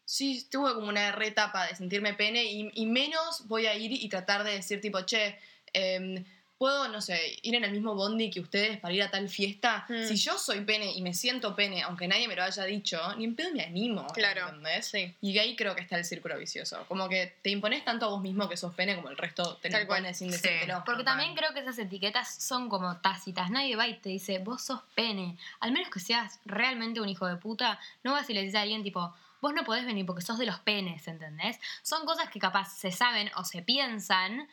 sí, 0.05 0.47
tuve 0.51 0.75
como 0.75 0.89
una 0.89 1.11
retapa 1.13 1.67
de 1.67 1.75
sentirme 1.75 2.15
pene 2.15 2.45
y, 2.45 2.71
y 2.75 2.87
menos 2.87 3.49
voy 3.49 3.67
a 3.67 3.75
ir 3.75 3.91
y 3.93 4.09
tratar 4.09 4.45
de 4.45 4.53
decir 4.53 4.81
tipo, 4.81 5.01
che, 5.03 5.39
em, 5.73 6.25
puedo, 6.59 6.89
no 6.89 7.01
sé, 7.01 7.39
ir 7.43 7.55
en 7.55 7.65
el 7.65 7.73
mismo 7.73 7.95
bondi 7.95 8.31
que 8.31 8.41
ustedes 8.41 8.79
para 8.79 8.95
ir 8.95 9.03
a 9.03 9.11
tal 9.11 9.29
fiesta. 9.29 9.85
Mm. 9.89 10.05
Si 10.09 10.17
yo 10.17 10.39
soy 10.39 10.61
pene 10.63 10.93
y 10.93 11.03
me 11.03 11.13
siento 11.13 11.55
pene, 11.55 11.83
aunque 11.83 12.09
nadie 12.09 12.29
me 12.29 12.35
lo 12.37 12.43
haya 12.43 12.65
dicho, 12.65 12.99
ni 13.17 13.25
en 13.25 13.35
pedo 13.37 13.53
me 13.53 13.63
animo. 13.63 14.07
Claro. 14.15 14.49
¿Entendés? 14.49 14.87
Sí. 14.87 15.15
Y 15.21 15.39
ahí 15.39 15.55
creo 15.57 15.75
que 15.75 15.83
está 15.83 15.97
el 15.99 16.05
círculo 16.05 16.39
vicioso. 16.39 16.85
Como 16.89 17.09
que 17.09 17.35
te 17.43 17.51
impones 17.51 17.85
tanto 17.85 18.07
a 18.07 18.09
vos 18.09 18.23
mismo 18.23 18.49
que 18.49 18.57
sos 18.57 18.75
pene 18.75 18.95
como 18.97 19.11
el 19.11 19.17
resto 19.17 19.57
te 19.57 19.71
lo 19.71 19.81
impone 19.81 20.15
sin 20.15 20.31
Sí. 20.33 20.37
decírtelo. 20.41 20.83
Porque 20.87 21.03
Total. 21.03 21.17
también 21.19 21.35
creo 21.35 21.53
que 21.53 21.61
esas 21.61 21.79
etiquetas 21.79 22.35
son 22.43 22.69
como 22.69 22.97
tácitas. 22.99 23.51
Nadie 23.51 23.77
va 23.77 23.87
y 23.89 23.95
te 23.99 24.09
dice, 24.09 24.39
vos 24.39 24.63
sos 24.63 24.81
pene. 24.95 25.37
Al 25.61 25.73
menos 25.73 25.91
que 25.91 26.01
seas 26.01 26.41
realmente 26.47 27.01
un 27.01 27.09
hijo 27.09 27.27
de 27.27 27.37
puta, 27.37 27.79
no 28.03 28.13
vas 28.13 28.29
y 28.31 28.35
le 28.35 28.41
dices 28.43 28.57
a 28.57 28.63
alguien 28.63 28.83
tipo, 28.83 29.15
vos 29.43 29.53
no 29.53 29.65
podés 29.65 29.85
venir 29.85 30.07
porque 30.07 30.23
sos 30.23 30.39
de 30.39 30.47
los 30.47 30.59
penes, 30.61 31.07
¿entendés? 31.07 31.59
Son 31.83 32.07
cosas 32.07 32.31
que 32.31 32.39
capaz 32.41 32.75
se 32.77 32.91
saben 32.91 33.31
o 33.37 33.45
se 33.45 33.61
piensan 33.63 34.49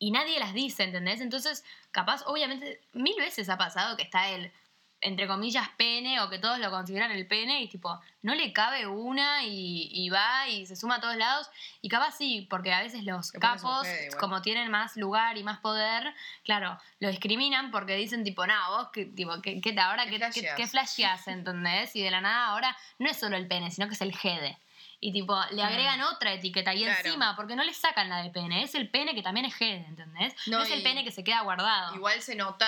y 0.00 0.10
nadie 0.10 0.40
las 0.40 0.54
dice, 0.54 0.82
¿entendés? 0.82 1.20
Entonces, 1.20 1.62
capaz, 1.92 2.22
obviamente, 2.26 2.80
mil 2.94 3.14
veces 3.18 3.48
ha 3.50 3.58
pasado 3.58 3.96
que 3.98 4.02
está 4.02 4.30
el, 4.30 4.50
entre 5.02 5.26
comillas, 5.26 5.68
pene 5.76 6.20
o 6.20 6.30
que 6.30 6.38
todos 6.38 6.58
lo 6.58 6.70
consideran 6.70 7.10
el 7.10 7.26
pene 7.26 7.62
y 7.62 7.68
tipo, 7.68 8.00
no 8.22 8.34
le 8.34 8.52
cabe 8.54 8.86
una 8.86 9.44
y, 9.44 9.90
y 9.92 10.08
va 10.08 10.48
y 10.48 10.64
se 10.64 10.74
suma 10.74 10.96
a 10.96 11.00
todos 11.00 11.16
lados. 11.16 11.50
Y 11.82 11.90
capaz 11.90 12.16
sí, 12.16 12.46
porque 12.48 12.72
a 12.72 12.80
veces 12.80 13.04
los 13.04 13.30
capos, 13.32 13.86
como 14.18 14.40
tienen 14.40 14.70
más 14.70 14.96
lugar 14.96 15.36
y 15.36 15.44
más 15.44 15.60
poder, 15.60 16.14
claro, 16.44 16.78
lo 16.98 17.08
discriminan 17.08 17.70
porque 17.70 17.94
dicen 17.94 18.24
tipo, 18.24 18.46
no, 18.46 18.54
vos, 18.70 18.88
que, 18.92 19.04
tipo, 19.04 19.40
que, 19.42 19.60
que 19.60 19.78
ahora 19.78 20.06
¿Qué 20.06 20.16
flasheás? 20.16 20.56
que 20.56 20.66
flasheás, 20.66 21.28
¿entendés? 21.28 21.94
Y 21.94 22.02
de 22.02 22.10
la 22.10 22.22
nada 22.22 22.46
ahora 22.46 22.74
no 22.98 23.10
es 23.10 23.18
solo 23.18 23.36
el 23.36 23.46
pene, 23.46 23.70
sino 23.70 23.86
que 23.86 23.94
es 23.94 24.00
el 24.00 24.16
jede. 24.16 24.58
Y 25.02 25.12
tipo, 25.12 25.38
le 25.52 25.62
agregan 25.62 26.02
otra 26.02 26.32
etiqueta 26.34 26.74
y 26.74 26.84
Claro. 26.84 27.00
encima, 27.04 27.34
porque 27.34 27.56
no 27.56 27.64
le 27.64 27.72
sacan 27.72 28.08
la 28.10 28.22
de 28.22 28.28
pene, 28.30 28.62
es 28.62 28.74
el 28.74 28.90
pene 28.90 29.14
que 29.14 29.22
también 29.22 29.46
es 29.46 29.54
jede, 29.54 29.86
¿entendés? 29.88 30.34
No, 30.46 30.58
No, 30.58 30.64
es 30.64 30.70
el 30.70 30.82
pene 30.82 31.04
que 31.04 31.10
se 31.10 31.24
queda 31.24 31.40
guardado. 31.40 31.94
Igual 31.94 32.20
se 32.20 32.34
nota, 32.34 32.66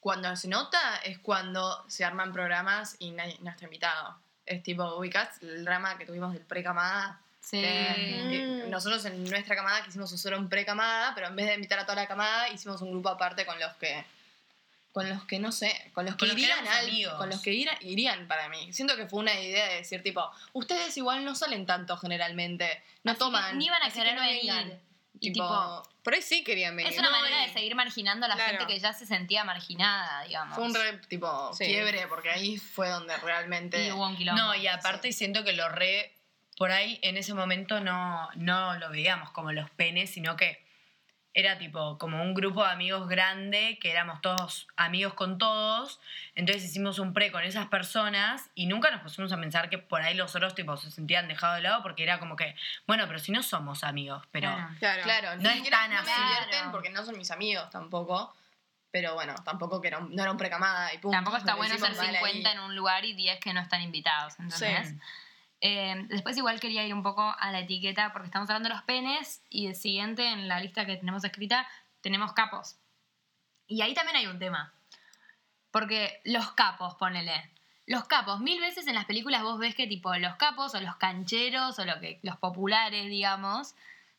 cuando 0.00 0.34
se 0.36 0.48
nota 0.48 0.96
es 1.04 1.18
cuando 1.20 1.84
se 1.88 2.04
arman 2.04 2.32
programas 2.32 2.96
y 2.98 3.12
nadie, 3.12 3.36
no 3.40 3.50
está 3.50 3.64
invitado. 3.64 4.18
Es 4.44 4.62
tipo, 4.64 4.84
ubicás 4.96 5.40
el 5.42 5.64
drama 5.64 5.96
que 5.96 6.04
tuvimos 6.06 6.32
del 6.32 6.42
precamada. 6.42 7.20
Sí. 7.40 7.60
que- 7.60 8.26
que 8.30 8.64
Mm. 8.66 8.70
nosotros 8.70 9.04
en 9.04 9.22
nuestra 9.28 9.54
camada 9.54 9.82
quisimos 9.84 10.10
usar 10.10 10.34
un 10.34 10.48
precamada, 10.48 11.14
pero 11.14 11.26
en 11.26 11.36
vez 11.36 11.44
de 11.46 11.54
invitar 11.54 11.78
a 11.78 11.82
toda 11.84 11.96
la 11.96 12.08
camada, 12.08 12.48
hicimos 12.48 12.80
un 12.80 12.90
grupo 12.90 13.10
aparte 13.10 13.44
con 13.44 13.60
los 13.60 13.70
que. 13.74 14.02
Con 14.94 15.08
los 15.10 15.24
que 15.24 15.38
no 15.40 15.50
sé, 15.52 15.90
con 15.92 16.06
los 16.06 16.14
que 16.14 16.20
Con 16.20 16.28
los 16.28 16.36
que 16.36 16.42
irían 16.42 16.58
éramos 16.60 16.78
al- 16.78 16.86
amigos. 16.88 17.14
con 17.14 17.28
los 17.28 17.42
que 17.42 17.66
irían 17.80 18.28
para 18.28 18.48
mí. 18.48 18.72
Siento 18.72 18.96
que 18.96 19.06
fue 19.08 19.18
una 19.20 19.34
idea 19.38 19.68
de 19.68 19.74
decir 19.76 20.02
tipo, 20.04 20.30
ustedes 20.52 20.96
igual 20.96 21.24
no 21.24 21.34
salen 21.34 21.66
tanto 21.66 21.96
generalmente, 21.96 22.80
no 23.02 23.10
Así 23.12 23.18
toman, 23.18 23.58
ni 23.58 23.68
van 23.68 23.82
a 23.82 23.90
querer 23.90 24.14
no 24.14 24.20
venir. 24.22 24.40
vengan. 24.42 24.80
Y 25.20 25.32
Tipo, 25.32 25.44
tipo, 25.48 25.88
Por 26.04 26.14
ahí 26.14 26.22
sí 26.22 26.44
querían 26.44 26.76
venir. 26.76 26.92
es 26.92 26.98
una 26.98 27.10
no, 27.10 27.16
manera 27.18 27.44
y- 27.44 27.46
de 27.48 27.52
seguir 27.54 27.74
marginando 27.74 28.26
a 28.26 28.28
la 28.28 28.34
Claro. 28.36 28.50
gente 28.58 28.72
que 28.72 28.78
ya 28.78 28.92
se 28.92 29.04
sentía 29.06 29.42
marginada, 29.42 30.22
digamos. 30.24 30.54
Fue 30.54 30.64
un 30.64 30.74
re, 30.74 30.98
tipo, 31.08 31.52
Sí. 31.54 31.64
quiebre, 31.66 32.06
porque 32.08 32.30
ahí 32.30 32.58
fue 32.58 32.88
donde 32.88 33.16
realmente... 33.18 33.86
Y 33.86 33.90
hubo 33.92 34.06
un 34.06 34.16
quilombo. 34.16 34.40
No, 34.40 34.54
y 34.54 34.66
aparte 34.68 35.12
siento 35.12 35.42
que 35.44 35.54
lo 35.54 35.68
re. 35.68 36.12
Por 36.56 36.70
ahí 36.70 37.00
en 37.02 37.16
ese 37.16 37.34
momento 37.34 37.80
no, 37.80 38.28
no 38.36 38.74
lo 38.78 38.90
veíamos 38.90 39.30
como 39.30 39.50
los 39.52 39.68
penes, 39.70 40.10
sino 40.10 40.36
que 40.36 40.63
era 41.36 41.58
tipo 41.58 41.98
como 41.98 42.22
un 42.22 42.32
grupo 42.32 42.64
de 42.64 42.70
amigos 42.70 43.08
grande, 43.08 43.78
que 43.80 43.90
éramos 43.90 44.20
todos 44.20 44.68
amigos 44.76 45.14
con 45.14 45.36
todos. 45.36 46.00
Entonces 46.36 46.64
hicimos 46.64 46.98
un 47.00 47.12
pre 47.12 47.32
con 47.32 47.42
esas 47.42 47.66
personas 47.66 48.50
y 48.54 48.66
nunca 48.66 48.90
nos 48.92 49.00
pusimos 49.02 49.32
a 49.32 49.36
pensar 49.40 49.68
que 49.68 49.78
por 49.78 50.00
ahí 50.00 50.14
los 50.14 50.34
otros 50.36 50.54
tipo 50.54 50.76
se 50.76 50.90
sentían 50.92 51.26
dejados 51.26 51.56
de 51.56 51.62
lado 51.62 51.82
porque 51.82 52.04
era 52.04 52.20
como 52.20 52.36
que, 52.36 52.54
bueno, 52.86 53.04
pero 53.08 53.18
si 53.18 53.32
no 53.32 53.42
somos 53.42 53.82
amigos, 53.84 54.22
pero. 54.30 54.48
Claro. 54.78 55.02
Claro. 55.02 55.36
No 55.40 55.50
es 55.50 55.68
tan 55.68 55.90
no 55.90 55.98
así. 55.98 56.10
me 56.10 56.16
divierten 56.26 56.48
Claro. 56.50 56.70
porque 56.72 56.90
no 56.90 57.04
son 57.04 57.18
mis 57.18 57.30
amigos 57.30 57.68
tampoco. 57.70 58.34
Pero 58.92 59.14
bueno, 59.14 59.34
tampoco 59.44 59.80
que 59.80 59.88
era 59.88 59.98
un- 59.98 60.14
no 60.14 60.22
era 60.22 60.30
un 60.30 60.38
precamada 60.38 60.94
y 60.94 60.98
punto. 60.98 61.16
Tampoco 61.16 61.36
está 61.36 61.56
bueno 61.56 61.74
ser 61.76 61.96
mal 61.96 62.14
50 62.14 62.48
ahí. 62.48 62.54
en 62.56 62.62
un 62.62 62.76
lugar 62.76 63.04
y 63.04 63.12
10 63.14 63.40
que 63.40 63.52
no 63.52 63.60
están 63.60 63.82
invitados, 63.82 64.38
¿entendés? 64.38 64.88
Sí. 64.90 64.94
Eh, 65.66 66.04
después 66.10 66.36
igual 66.36 66.60
quería 66.60 66.86
ir 66.86 66.92
un 66.92 67.02
poco 67.02 67.34
a 67.38 67.50
la 67.50 67.60
etiqueta 67.60 68.12
porque 68.12 68.26
estamos 68.26 68.50
hablando 68.50 68.68
de 68.68 68.74
los 68.74 68.84
penes 68.84 69.42
y 69.48 69.66
el 69.66 69.74
siguiente 69.74 70.28
en 70.28 70.46
la 70.46 70.60
lista 70.60 70.84
que 70.84 70.98
tenemos 70.98 71.24
escrita 71.24 71.66
tenemos 72.02 72.34
capos. 72.34 72.76
Y 73.66 73.80
ahí 73.80 73.94
también 73.94 74.18
hay 74.18 74.26
un 74.26 74.38
tema. 74.38 74.74
Porque 75.70 76.20
los 76.24 76.52
capos, 76.52 76.96
ponele. 76.96 77.50
Los 77.86 78.04
capos, 78.04 78.40
mil 78.40 78.60
veces 78.60 78.86
en 78.86 78.94
las 78.94 79.06
películas 79.06 79.42
vos 79.42 79.58
ves 79.58 79.74
que 79.74 79.86
tipo 79.86 80.14
los 80.16 80.36
capos 80.36 80.74
o 80.74 80.80
los 80.82 80.96
cancheros 80.96 81.78
o 81.78 81.86
lo 81.86 81.98
que, 81.98 82.20
los 82.22 82.36
populares, 82.36 83.06
digamos, 83.08 83.74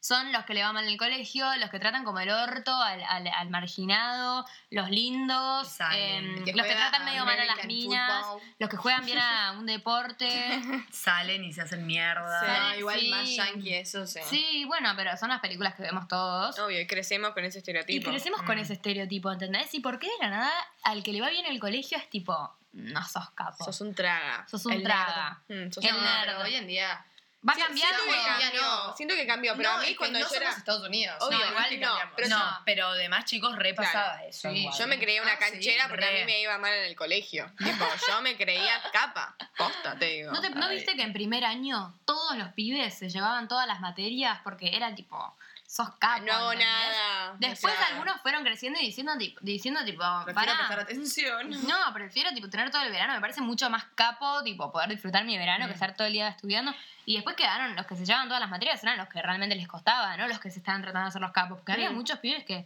son 0.07 0.31
los 0.31 0.45
que 0.45 0.53
le 0.53 0.61
va 0.61 0.71
mal 0.71 0.83
en 0.83 0.91
el 0.91 0.97
colegio, 0.97 1.47
los 1.55 1.69
que 1.71 1.79
tratan 1.79 2.03
como 2.03 2.19
el 2.19 2.29
orto 2.29 2.71
al, 2.75 3.01
al- 3.03 3.27
al 3.27 3.49
marginado, 3.49 4.45
los 4.69 4.89
lindos, 4.91 5.77
em, 5.93 6.43
que 6.45 6.53
los 6.53 6.65
que 6.67 6.75
tratan 6.75 7.05
medio 7.05 7.25
mal 7.25 7.39
a 7.39 7.45
las 7.45 7.65
minas, 7.65 8.23
football. 8.25 8.41
los 8.59 8.69
que 8.69 8.77
juegan 8.77 9.05
bien 9.05 9.17
a 9.17 9.51
un 9.57 9.65
deporte. 9.65 10.61
Salen 10.91 11.43
y 11.43 11.53
se 11.53 11.61
hacen 11.63 11.87
mierda. 11.87 12.39
Sí. 12.39 12.45
No, 12.73 12.79
igual 12.79 12.99
Sí. 12.99 13.09
más 13.09 13.35
yankee 13.35 13.73
eso, 13.73 14.05
sí. 14.05 14.19
Sí, 14.29 14.65
bueno, 14.65 14.93
pero 14.95 15.17
son 15.17 15.29
las 15.29 15.39
películas 15.39 15.73
que 15.75 15.81
vemos 15.83 16.07
todos. 16.07 16.57
Obvio, 16.59 16.79
y 16.81 16.87
crecemos 16.87 17.31
con 17.31 17.43
ese 17.45 17.57
Y 17.57 17.59
estereotipo. 17.61 18.09
crecemos 18.11 18.41
con 18.43 18.57
Mm. 18.57 18.59
ese 18.59 18.73
estereotipo, 18.73 19.31
¿entendés? 19.31 19.73
Y 19.73 19.79
por 19.79 19.97
qué 19.97 20.07
de 20.07 20.13
la 20.21 20.29
nada 20.29 20.51
al 20.83 21.01
que 21.01 21.13
le 21.13 21.21
va 21.21 21.29
bien 21.29 21.45
el 21.47 21.59
colegio 21.59 21.97
es 21.97 22.07
tipo, 22.11 22.55
no 22.73 23.03
sos 23.05 23.29
capo. 23.31 23.63
Sos 23.65 23.81
un 23.81 23.95
traga. 23.95 24.45
Sos 24.47 24.65
un 24.67 24.73
el 24.73 24.83
traga. 24.83 25.41
Mm, 25.47 25.71
sos 25.71 25.83
El 25.83 25.95
nerd. 25.95 26.41
hoy 26.43 26.55
en 26.55 26.67
día... 26.67 27.03
Va 27.47 27.53
Sí, 27.53 27.61
cambiando. 27.61 27.95
siento 28.03 28.11
que 28.23 28.27
cambió, 28.41 28.61
no. 28.61 28.95
siento 28.97 29.15
que 29.15 29.27
cambió, 29.27 29.55
pero 29.55 29.69
no, 29.69 29.75
a 29.75 29.79
mí 29.79 29.85
es 29.85 29.91
que 29.91 29.95
cuando 29.97 30.17
no 30.19 30.25
yo 30.25 30.29
somos 30.29 30.41
era... 30.41 30.51
Estados 30.57 30.87
Unidos. 30.87 31.15
Obvio, 31.21 31.37
no, 31.39 31.45
igual 31.51 31.69
que 31.69 31.77
no, 31.77 31.87
cambiamos. 31.89 32.13
pero 32.15 32.29
no, 32.29 32.61
pero 32.65 32.93
de 32.93 33.09
más 33.09 33.25
chicos 33.25 33.55
re 33.55 33.75
Claro. 33.75 33.91
pasaba 33.93 34.23
eso. 34.25 34.49
Sí, 34.49 34.57
igual. 34.61 34.77
Yo 34.79 34.87
me 34.87 34.99
creía 34.99 35.21
una 35.21 35.31
Ah, 35.33 35.37
sí, 35.39 35.51
canchera 35.51 35.87
porque 35.87 36.05
a 36.05 36.11
mí 36.11 36.23
me 36.25 36.41
iba 36.41 36.57
mal 36.57 36.73
en 36.73 36.85
el 36.85 36.95
colegio. 36.95 37.51
Tipo, 37.57 37.85
yo 38.07 38.21
me 38.21 38.35
creía 38.35 38.81
capa. 38.91 39.35
Posta, 39.57 39.95
te 39.99 40.05
digo. 40.05 40.31
¿No, 40.31 40.41
te- 40.41 40.49
no 40.49 40.65
Ay. 40.65 40.77
viste 40.77 40.95
que 40.95 41.03
en 41.03 41.13
primer 41.13 41.45
año 41.45 41.99
todos 42.05 42.35
los 42.37 42.49
pibes 42.53 42.97
se 42.97 43.09
llevaban 43.09 43.47
todas 43.47 43.67
las 43.67 43.79
materias 43.79 44.39
porque 44.43 44.75
era 44.75 44.95
tipo, 44.95 45.37
sos 45.67 45.89
capo? 45.99 46.23
no 46.25 46.33
hago 46.33 46.51
¿entendés? 46.53 46.73
nada. 46.73 47.35
Después 47.39 47.73
O 47.73 47.77
sea, 47.77 47.87
algunos 47.87 48.21
fueron 48.21 48.43
creciendo 48.43 48.79
y 48.79 48.85
diciendo 48.85 49.17
tipo, 49.17 49.39
diciendo, 49.41 49.83
tipo 49.83 50.03
Prefiero 50.23 50.33
pará. 50.53 50.57
prestar 50.67 50.79
atención. 50.79 51.49
No, 51.67 51.93
prefiero 51.93 52.31
tipo 52.33 52.49
tener 52.49 52.69
todo 52.71 52.81
el 52.83 52.91
verano, 52.91 53.13
me 53.13 53.21
parece 53.21 53.41
mucho 53.41 53.69
más 53.69 53.83
capo, 53.95 54.43
tipo 54.43 54.71
poder 54.71 54.89
disfrutar 54.89 55.25
mi 55.25 55.37
verano 55.37 55.65
que 55.65 55.71
Mm. 55.71 55.73
estar 55.73 55.95
todo 55.95 56.07
el 56.07 56.13
día 56.13 56.27
estudiando. 56.29 56.73
Y 57.05 57.15
después 57.15 57.35
quedaron 57.35 57.75
los 57.75 57.85
que 57.85 57.95
se 57.95 58.05
llevaban 58.05 58.27
todas 58.27 58.41
las 58.41 58.49
materias, 58.49 58.81
eran 58.83 58.97
los 58.97 59.07
que 59.09 59.21
realmente 59.21 59.55
les 59.55 59.67
costaba, 59.67 60.15
¿no? 60.17 60.27
Los 60.27 60.39
que 60.39 60.49
se 60.49 60.59
estaban 60.59 60.81
tratando 60.81 61.05
de 61.05 61.09
hacer 61.09 61.21
los 61.21 61.31
capos. 61.31 61.57
Porque 61.57 61.71
había 61.73 61.91
muchos 61.91 62.17
pibes 62.19 62.43
que 62.45 62.65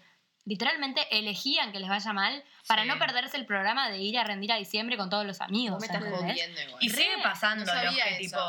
literalmente 0.49 1.05
elegían 1.11 1.71
que 1.71 1.79
les 1.79 1.87
vaya 1.87 2.11
mal 2.11 2.43
para 2.67 2.81
Sí. 2.81 2.87
no 2.89 2.97
perderse 2.99 3.37
el 3.37 3.45
programa 3.45 3.89
de 3.89 3.99
ir 3.99 4.17
a 4.17 4.23
rendir 4.23 4.51
a 4.51 4.55
diciembre 4.57 4.97
con 4.97 5.09
todos 5.09 5.25
los 5.25 5.39
amigos. 5.41 5.79
Me 5.79 5.85
estás 5.85 6.03
jodiendo 6.03 6.59
igual. 6.61 6.83
Y 6.83 6.89
sigue 6.89 7.17
pasando 7.23 7.65
no 7.65 7.83
los 7.83 7.95
que 7.95 8.15
tipo 8.17 8.39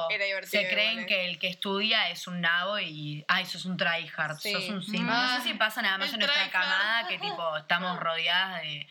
se 0.44 0.66
creen 0.68 0.90
igual, 0.92 1.04
eh. 1.04 1.06
que 1.06 1.24
el 1.26 1.38
que 1.38 1.48
estudia 1.48 2.08
es 2.10 2.26
un 2.26 2.40
nabo 2.40 2.78
y 2.80 3.24
ay, 3.28 3.44
sos 3.46 3.66
un 3.66 3.76
tryhard, 3.76 4.38
Sí. 4.38 4.52
sos 4.52 4.68
un 4.70 4.82
sim. 4.82 5.06
Ah, 5.08 5.36
no 5.36 5.42
sé 5.44 5.50
si 5.50 5.54
pasa 5.58 5.82
nada 5.82 5.98
más 5.98 6.12
en 6.12 6.20
nuestra 6.20 6.50
camada 6.50 7.06
que 7.06 7.18
tipo 7.18 7.56
estamos 7.58 7.98
rodeadas 8.00 8.62
de 8.62 8.88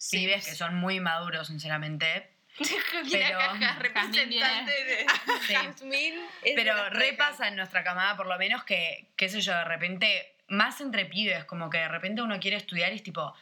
Sí, 0.00 0.16
pibes 0.18 0.46
que 0.46 0.54
son 0.54 0.74
muy 0.76 1.00
maduros, 1.00 1.48
sinceramente. 1.48 2.30
Pero- 3.12 3.38
caja 3.38 3.76
representante 3.78 4.84
de... 4.84 5.06
Sí. 5.46 6.14
Pero 6.56 6.88
repasa 6.90 7.48
en 7.48 7.56
nuestra 7.56 7.84
camada, 7.84 8.16
por 8.16 8.26
lo 8.26 8.38
menos, 8.38 8.64
que, 8.64 9.10
qué 9.16 9.28
sé 9.28 9.40
yo, 9.40 9.52
de 9.54 9.64
repente, 9.64 10.34
más 10.48 10.80
entre 10.80 11.06
pibes, 11.06 11.44
como 11.44 11.70
que 11.70 11.78
de 11.78 11.88
repente 11.88 12.22
uno 12.22 12.38
quiere 12.40 12.56
estudiar 12.56 12.92
y 12.92 12.96
es 12.96 13.02
tipo, 13.02 13.34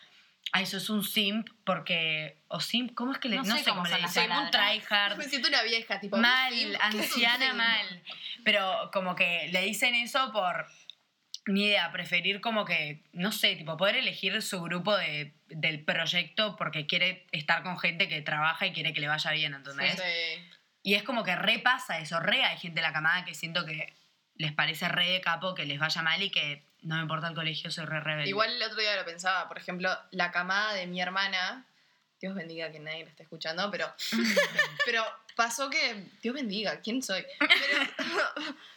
ay, 0.52 0.64
eso 0.64 0.76
es 0.76 0.90
un 0.90 1.04
simp, 1.04 1.48
porque, 1.64 2.38
o 2.48 2.60
simp, 2.60 2.94
¿cómo 2.94 3.12
es 3.12 3.18
que 3.18 3.28
le, 3.28 3.36
No 3.36 3.44
no, 3.44 3.56
sé 3.56 3.64
cómo 3.64 3.82
cómo 3.82 3.94
le 3.94 4.02
dicen, 4.02 4.30
un 4.30 4.50
tryhard, 4.50 5.16
Me 5.18 5.25
siento 5.25 5.48
una 5.48 5.62
vieja, 5.62 6.00
tipo... 6.00 6.16
mal, 6.16 6.52
¿qué 6.52 6.62
es 6.62 6.68
un 6.68 6.82
anciana, 6.82 7.54
mal. 7.54 8.02
Pero 8.44 8.90
como 8.92 9.14
que 9.14 9.48
le 9.52 9.62
dicen 9.62 9.94
eso 9.94 10.32
por, 10.32 10.66
ni 11.46 11.64
idea, 11.66 11.90
preferir 11.92 12.40
como 12.40 12.64
que, 12.64 13.04
no 13.12 13.32
sé, 13.32 13.56
tipo, 13.56 13.76
poder 13.76 13.96
elegir 13.96 14.40
su 14.42 14.60
grupo 14.62 14.96
de, 14.96 15.34
del 15.48 15.84
proyecto 15.84 16.56
porque 16.56 16.86
quiere 16.86 17.26
estar 17.32 17.62
con 17.62 17.78
gente 17.78 18.08
que 18.08 18.20
trabaja 18.22 18.66
y 18.66 18.72
quiere 18.72 18.92
que 18.92 19.00
le 19.00 19.08
vaya 19.08 19.30
bien, 19.32 19.54
¿entendés? 19.54 19.94
Sí. 19.94 20.42
Y 20.82 20.94
es 20.94 21.02
como 21.02 21.25
que 21.25 21.34
repasa 21.34 21.98
eso, 21.98 22.20
re 22.20 22.44
hay 22.44 22.58
gente 22.58 22.80
de 22.80 22.86
la 22.86 22.92
camada 22.92 23.25
que 23.25 23.34
siento 23.34 23.66
que 23.66 23.92
les 24.36 24.52
parece 24.52 24.88
re 24.88 25.10
de 25.10 25.20
capo 25.20 25.54
que 25.54 25.64
les 25.64 25.78
vaya 25.78 26.02
mal 26.02 26.22
y 26.22 26.30
que 26.30 26.65
no 26.83 26.97
me 26.97 27.02
importa 27.02 27.28
el 27.28 27.35
colegio, 27.35 27.71
soy 27.71 27.85
re 27.87 28.00
rebelde. 28.00 28.28
Igual 28.28 28.52
el 28.54 28.62
otro 28.62 28.80
día 28.80 28.97
lo 28.97 29.04
pensaba, 29.04 29.49
por 29.49 29.59
ejemplo, 29.59 29.90
la 30.11 30.30
camada 30.30 30.73
de 30.75 30.87
mi 30.87 31.00
hermana, 31.00 31.64
Dios 32.21 32.35
bendiga 32.35 32.71
que 32.71 32.78
nadie 32.80 33.04
la 33.04 33.11
esté 33.11 33.23
escuchando, 33.25 33.71
pero, 33.71 33.92
pero 34.85 35.04
pasó 35.35 35.68
que, 35.71 36.06
Dios 36.23 36.35
bendiga, 36.35 36.80
¿quién 36.80 37.02
soy? 37.02 37.25
Pero, 37.38 38.25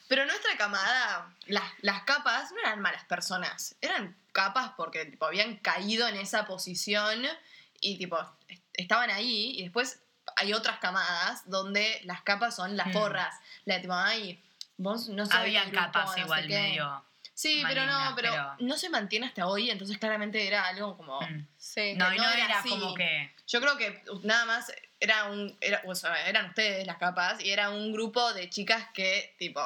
pero 0.07 0.25
nuestra 0.25 0.57
camada, 0.57 1.33
las, 1.45 1.63
las 1.81 2.03
capas 2.03 2.51
no 2.51 2.59
eran 2.59 2.81
malas 2.81 3.03
personas, 3.05 3.75
eran 3.81 4.15
capas 4.31 4.71
porque 4.75 5.05
tipo, 5.05 5.25
habían 5.25 5.55
caído 5.57 6.07
en 6.07 6.17
esa 6.17 6.45
posición 6.45 7.25
y 7.81 7.97
tipo, 7.97 8.17
est- 8.47 8.63
estaban 8.73 9.09
ahí 9.11 9.57
y 9.59 9.63
después 9.63 10.01
hay 10.35 10.53
otras 10.53 10.79
camadas 10.79 11.49
donde 11.49 12.01
las 12.05 12.21
capas 12.21 12.55
son 12.55 12.75
las 12.77 12.87
Hmm. 12.87 12.91
porras, 12.93 13.35
la 13.65 13.79
tipo, 13.81 13.93
ay, 13.93 14.41
vos 14.77 15.09
no 15.09 15.25
sos 15.25 15.35
Habían 15.35 15.71
capas 15.71 16.11
no 16.17 16.23
igual 16.23 16.47
qué". 16.47 16.53
medio. 16.59 17.05
Sí, 17.39 17.63
pero 17.65 17.85
no, 17.85 18.13
pero, 18.17 18.33
no 18.59 18.77
se 18.77 18.89
mantiene 18.89 19.25
hasta 19.25 19.47
hoy, 19.47 19.69
entonces 19.69 19.97
claramente 19.97 20.45
era 20.45 20.67
algo 20.67 20.97
como... 20.97 21.21
Mm. 21.21 21.47
Sí. 21.57 21.93
No, 21.95 22.13
y 22.13 22.17
no 22.17 22.23
no 22.25 22.31
era 22.31 22.45
era 22.47 22.59
así. 22.59 22.67
como 22.67 22.93
que. 22.93 23.33
Yo 23.47 23.61
creo 23.61 23.77
que 23.77 24.03
nada 24.23 24.43
más 24.43 24.69
era 24.99 25.23
un... 25.29 25.57
Era, 25.61 25.81
o 25.85 25.95
sea, 25.95 26.27
eran 26.27 26.47
ustedes 26.47 26.85
las 26.85 26.97
capas 26.97 27.41
y 27.41 27.51
era 27.51 27.69
un 27.69 27.93
grupo 27.93 28.33
de 28.33 28.49
chicas 28.49 28.87
que, 28.93 29.35
tipo... 29.39 29.61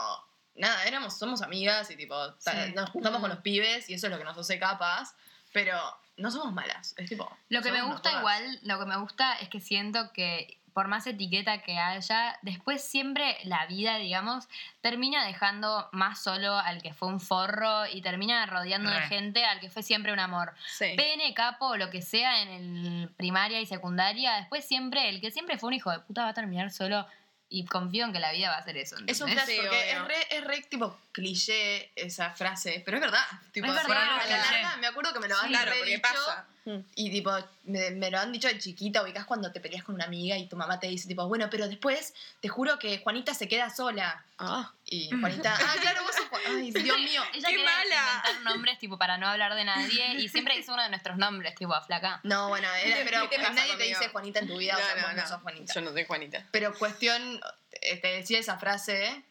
Nada, 0.53 0.85
éramos, 0.85 1.17
somos 1.17 1.41
amigas 1.41 1.89
y 1.89 1.95
tipo, 1.95 2.15
Sí. 2.37 2.51
nos 2.75 2.91
juntamos 2.91 3.19
con 3.21 3.31
los 3.31 3.39
pibes 3.39 3.89
y 3.89 3.95
eso 3.95 4.05
es 4.05 4.11
lo 4.11 4.19
que 4.19 4.23
nos 4.23 4.37
hace 4.37 4.59
capas, 4.59 5.15
pero 5.51 5.75
no 6.17 6.29
somos 6.29 6.53
malas, 6.53 6.93
es 6.97 7.09
tipo... 7.09 7.27
Lo 7.49 7.63
que 7.63 7.71
me 7.71 7.81
gusta 7.81 8.19
igual, 8.19 8.59
lo 8.61 8.77
que 8.77 8.85
me 8.85 8.97
gusta 8.97 9.33
es 9.39 9.49
que 9.49 9.59
siento 9.59 10.13
que 10.13 10.59
por 10.73 10.87
más 10.87 11.05
etiqueta 11.07 11.61
que 11.61 11.77
haya, 11.77 12.37
después 12.41 12.83
siempre 12.83 13.37
la 13.43 13.65
vida, 13.67 13.97
digamos, 13.97 14.47
termina 14.81 15.25
dejando 15.25 15.87
más 15.91 16.21
solo 16.21 16.55
al 16.57 16.81
que 16.81 16.93
fue 16.93 17.07
un 17.07 17.19
forro 17.19 17.85
y 17.87 18.01
termina 18.01 18.45
rodeando 18.45 18.89
de 18.89 19.01
gente 19.01 19.45
al 19.45 19.59
que 19.59 19.69
fue 19.69 19.83
siempre 19.83 20.11
un 20.11 20.19
amor. 20.19 20.53
Sí. 20.67 20.93
Pene, 20.97 21.33
capo, 21.33 21.67
o 21.67 21.77
lo 21.77 21.89
que 21.89 22.01
sea 22.01 22.41
en 22.41 22.49
el 22.49 23.09
primaria 23.15 23.61
y 23.61 23.65
secundaria, 23.65 24.33
después 24.35 24.67
siempre, 24.67 25.09
el 25.09 25.21
que 25.21 25.31
siempre 25.31 25.57
fue 25.57 25.67
un 25.67 25.73
hijo 25.73 25.91
de 25.91 25.99
puta 25.99 26.23
va 26.23 26.29
a 26.29 26.33
terminar 26.33 26.71
solo 26.71 27.05
y 27.53 27.65
confío 27.65 28.05
en 28.05 28.13
que 28.13 28.19
la 28.19 28.31
vida 28.31 28.49
va 28.49 28.57
a 28.57 28.63
ser 28.63 28.77
eso. 28.77 28.95
Es 29.05 29.21
un 29.21 29.29
flash 29.29 29.45
Sí, 29.45 29.57
porque 29.61 29.91
es 29.91 30.05
re, 30.05 30.27
es 30.31 30.43
re, 30.43 30.61
tipo 30.63 30.97
cliché 31.11 31.91
esa 31.95 32.31
frase, 32.31 32.81
pero 32.83 32.97
es 32.97 33.01
verdad. 33.01 33.23
Tipo, 33.51 33.67
Es 33.67 33.77
a 33.77 33.87
la 33.87 34.05
larga 34.05 34.77
me 34.77 34.87
acuerdo 34.87 35.13
que 35.13 35.19
me 35.19 35.27
lo 35.27 35.37
han 35.37 35.49
Claro, 35.49 35.71
re 35.71 35.77
porque 35.77 35.91
dicho, 35.91 36.01
pasa. 36.01 36.47
Mm. 36.65 36.79
Y 36.95 37.11
tipo, 37.11 37.31
me, 37.65 37.91
me 37.91 38.09
lo 38.09 38.19
han 38.19 38.31
dicho 38.31 38.47
de 38.47 38.57
chiquita, 38.57 39.01
ubicás 39.03 39.25
cuando 39.25 39.51
te 39.51 39.59
peleas 39.59 39.83
con 39.83 39.95
una 39.95 40.05
amiga 40.05 40.37
y 40.37 40.47
tu 40.47 40.55
mamá 40.55 40.79
te 40.79 40.87
dice, 40.87 41.07
tipo, 41.09 41.27
bueno, 41.27 41.49
pero 41.49 41.67
después 41.67 42.13
te 42.39 42.47
juro 42.47 42.79
que 42.79 42.99
Juanita 42.99 43.33
se 43.33 43.49
queda 43.49 43.69
sola. 43.69 44.23
Ah. 44.37 44.71
Y 44.85 45.09
Juanita, 45.11 45.53
ah, 45.59 45.75
claro, 45.81 46.03
vos 46.03 46.15
sos 46.15 46.25
Juan- 46.29 46.41
Ay, 46.47 46.71
Dios 46.71 46.97
mío. 46.99 47.21
Ella 47.33 47.49
¡Qué 47.49 47.57
mala! 47.57 47.83
inventar 47.83 48.41
nombres 48.43 48.79
tipo 48.79 48.97
para 48.97 49.17
no 49.17 49.27
hablar 49.27 49.55
de 49.55 49.65
nadie 49.65 50.15
y 50.21 50.29
siempre 50.29 50.55
dice 50.55 50.71
uno 50.71 50.83
de 50.83 50.89
nuestros 50.89 51.17
nombres, 51.17 51.53
tipo 51.55 51.73
flaca. 51.81 52.21
No, 52.23 52.47
bueno, 52.49 52.67
era- 52.83 52.97
¿Qué 52.97 53.03
pero 53.05 53.27
te 53.29 53.37
nadie 53.39 53.61
te 53.63 53.69
conmigo? 53.77 53.99
dice 53.99 54.09
Juanita 54.09 54.39
en 54.39 54.47
tu 54.47 54.57
vida, 54.57 54.75
o 54.77 54.79
sea, 54.79 55.05
vos 55.07 55.15
no 55.15 55.27
sos 55.27 55.41
Juanita. 55.41 55.73
Yo 55.73 55.81
no 55.81 55.91
soy 55.91 56.05
Juanita. 56.05 56.45
Pero 56.51 56.73
cuestión, 56.75 57.41
eh, 57.81 57.97
te 57.97 58.07
decía 58.07 58.39
esa 58.39 58.57
frase. 58.57 59.21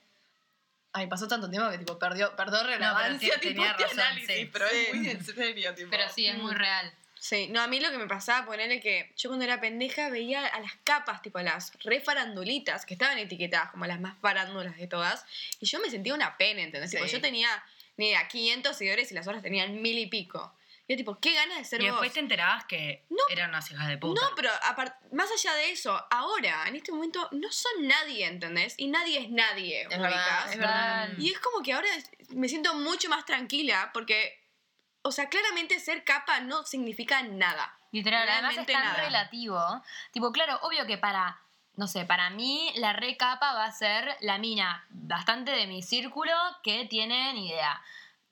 Ay, 0.95 1.07
pasó 1.07 1.27
tanto 1.27 1.49
tiempo 1.49 1.71
que 1.71 1.79
tipo 1.79 1.99
perdió, 1.99 2.37
perdió 2.37 2.63
relevancia 2.63 3.35
te- 3.37 3.41
tipo, 3.41 3.55
tenía 3.55 3.71
este 3.71 3.85
razón, 3.85 4.01
análisis, 4.01 4.37
sí. 4.37 4.51
pero 4.53 4.69
Sí. 4.69 4.77
es 4.77 4.95
muy 4.95 5.09
en 5.09 5.25
serio, 5.25 5.75
tipo. 5.75 5.91
Pero 5.91 6.05
sí, 6.11 6.27
es 6.27 6.37
muy 6.37 6.53
real. 6.53 6.93
Sí, 7.25 7.47
no, 7.51 7.61
a 7.63 7.69
mí 7.69 7.79
lo 7.79 7.89
que 7.93 7.99
me 7.99 8.09
pasaba, 8.09 8.45
ponerle 8.45 8.81
que 8.81 9.13
yo 9.17 9.29
cuando 9.31 9.45
era 9.45 9.61
pendeja 9.61 10.09
veía 10.09 10.45
a 10.45 10.59
las 10.59 10.73
capas, 10.83 11.23
tipo 11.23 11.39
las 11.39 11.73
re 11.85 12.01
farandulitas, 12.01 12.85
que 12.85 12.95
estaban 12.95 13.17
etiquetadas 13.17 13.71
como 13.71 13.87
las 13.87 14.01
más 14.01 14.19
farándulas 14.21 14.77
de 14.77 14.89
todas, 14.89 15.25
y 15.61 15.67
yo 15.67 15.79
me 15.79 15.89
sentía 15.89 16.15
una 16.15 16.37
pena, 16.37 16.63
¿entendés? 16.63 16.91
Sí. 16.91 16.97
Tipo, 16.97 17.09
yo 17.09 17.21
tenía, 17.21 17.63
ni 17.97 18.09
idea, 18.09 18.27
500 18.27 18.77
seguidores 18.77 19.13
y 19.13 19.15
las 19.15 19.29
otras 19.29 19.41
tenían 19.41 19.81
mil 19.81 19.97
y 19.99 20.07
pico. 20.07 20.53
Y 20.89 20.95
yo 20.95 20.97
tipo, 20.97 21.21
qué 21.21 21.33
ganas 21.33 21.59
de 21.59 21.65
ser 21.65 21.81
Y 21.81 21.85
vos. 21.85 21.93
después 21.93 22.13
te 22.13 22.19
enterabas 22.19 22.65
que 22.65 23.05
No. 23.09 23.19
eran 23.31 23.51
unas 23.51 23.71
hijas 23.71 23.87
de 23.87 23.99
puta. 23.99 24.21
No, 24.21 24.35
pero 24.35 24.51
apart- 24.51 24.97
más 25.13 25.31
allá 25.31 25.55
de 25.55 25.71
eso, 25.71 26.05
ahora, 26.11 26.65
en 26.67 26.75
este 26.75 26.91
momento, 26.91 27.29
no 27.31 27.53
son 27.53 27.87
nadie, 27.87 28.27
¿entendés? 28.27 28.75
Y 28.79 28.89
nadie 28.89 29.21
es 29.21 29.31
nadie, 29.31 29.83
Es 29.83 29.89
verdad, 29.91 30.51
es 30.53 30.59
verdad. 30.59 31.09
Mm. 31.17 31.21
Y 31.21 31.31
es 31.31 31.39
como 31.39 31.63
que 31.63 31.73
ahora 31.73 31.89
me 32.31 32.49
siento 32.49 32.75
mucho 32.75 33.09
más 33.09 33.25
tranquila 33.25 33.91
porque, 33.95 34.42
o 35.03 35.13
sea, 35.13 35.29
claramente 35.29 35.79
ser 35.81 36.05
capa 36.05 36.41
no 36.41 36.65
significa 36.65 37.23
nada. 37.23 37.77
Literal, 37.91 38.29
además 38.29 38.57
es 38.57 38.67
tan 38.67 38.83
nada. 38.85 39.03
relativo. 39.05 39.83
Tipo, 40.13 40.33
claro, 40.33 40.59
obvio 40.63 40.87
que 40.87 40.97
para, 40.99 41.39
no 41.77 41.87
sé, 41.87 42.05
para 42.07 42.31
mí 42.31 42.73
la 42.77 42.93
recapa 42.95 43.53
va 43.53 43.65
a 43.67 43.73
ser 43.73 44.17
la 44.21 44.39
mina 44.39 44.85
bastante 44.91 45.51
de 45.51 45.67
mi 45.67 45.83
círculo 45.83 46.33
que 46.63 46.87
tiene 46.87 47.35
ni 47.35 47.49
idea. 47.49 47.81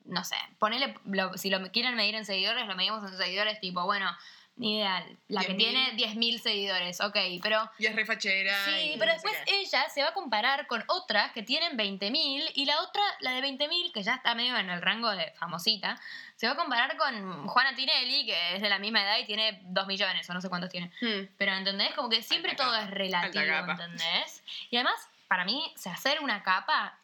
No 0.05 0.23
sé, 0.23 0.35
ponele, 0.57 0.95
lo- 1.05 1.37
si 1.37 1.51
lo 1.51 1.71
quieren 1.71 1.95
medir 1.95 2.15
en 2.15 2.25
seguidores, 2.25 2.65
lo 2.67 2.75
medimos 2.75 3.03
en 3.09 3.15
seguidores, 3.17 3.59
tipo, 3.59 3.83
bueno, 3.85 4.09
ni 4.55 4.77
idea, 4.77 5.05
la 5.27 5.43
que 5.43 5.53
10.000. 5.53 5.57
tiene 5.57 5.91
10.000 5.95 6.39
seguidores, 6.39 7.01
ok, 7.01 7.17
pero... 7.41 7.69
Y 7.79 7.87
es 7.87 7.95
re 7.95 8.05
fachera. 8.05 8.65
Sí, 8.65 8.91
y 8.93 8.97
pero 8.97 9.07
no 9.07 9.13
después 9.13 9.35
ella 9.47 9.89
se 9.89 10.03
va 10.03 10.09
a 10.09 10.13
comparar 10.13 10.67
con 10.67 10.83
otras 10.87 11.31
que 11.31 11.41
tienen 11.41 11.77
20.000 11.77 12.51
y 12.53 12.65
la 12.65 12.81
otra, 12.81 13.01
la 13.21 13.31
de 13.31 13.41
20.000, 13.41 13.91
que 13.91 14.03
ya 14.03 14.15
está 14.15 14.35
medio 14.35 14.55
en 14.57 14.69
el 14.69 14.81
rango 14.81 15.09
de 15.11 15.31
famosita, 15.31 15.99
se 16.35 16.47
va 16.47 16.53
a 16.53 16.55
comparar 16.55 16.95
con 16.97 17.47
Juana 17.47 17.75
Tinelli, 17.75 18.25
que 18.25 18.55
es 18.55 18.61
de 18.61 18.69
la 18.69 18.79
misma 18.79 19.03
edad 19.03 19.17
y 19.19 19.25
tiene 19.25 19.61
2 19.63 19.87
millones 19.87 20.29
o 20.29 20.33
no 20.33 20.41
sé 20.41 20.49
cuántos 20.49 20.69
tiene. 20.69 20.91
Hmm. 21.01 21.27
Pero 21.37 21.53
¿entendés? 21.53 21.93
Como 21.93 22.09
que 22.09 22.21
siempre 22.21 22.51
Alta 22.51 22.63
todo 22.63 22.73
capa, 22.73 22.85
es 22.85 22.91
relativo. 22.91 23.71
¿entendés? 23.71 24.43
Y 24.69 24.75
además, 24.75 25.07
para 25.27 25.45
mí, 25.45 25.71
o 25.75 25.77
sea, 25.77 25.93
hacer 25.93 26.19
una 26.21 26.43
capa... 26.43 26.97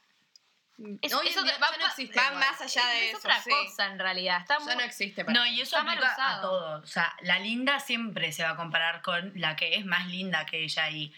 Es, 1.01 1.11
eso 1.11 1.43
día 1.43 1.57
va, 1.57 1.71
ya 1.71 1.77
no 1.79 1.87
existe 1.87 2.19
Va 2.19 2.31
más 2.31 2.61
allá 2.61 2.85
de 2.87 3.05
es 3.05 3.09
eso. 3.09 3.17
otra 3.19 3.41
sí. 3.41 3.49
cosa 3.49 3.87
en 3.87 3.97
realidad. 3.97 4.41
Está 4.41 4.59
Ya 4.59 4.65
muy- 4.65 4.75
no 4.75 4.81
existe 4.81 5.25
para 5.25 5.37
No, 5.39 5.43
mí. 5.45 5.49
y 5.51 5.61
eso 5.61 5.75
Está 5.77 5.83
mal 5.83 5.97
aplica 5.97 6.37
a 6.37 6.41
todo. 6.41 6.81
O 6.81 6.85
sea, 6.85 7.15
la 7.21 7.39
linda 7.39 7.79
siempre 7.79 8.31
se 8.31 8.43
va 8.43 8.51
a 8.51 8.55
comparar 8.55 9.01
con 9.01 9.31
la 9.35 9.55
que 9.55 9.75
es 9.75 9.85
más 9.85 10.07
linda 10.07 10.45
que 10.45 10.63
ella 10.63 10.89
y 10.89 11.11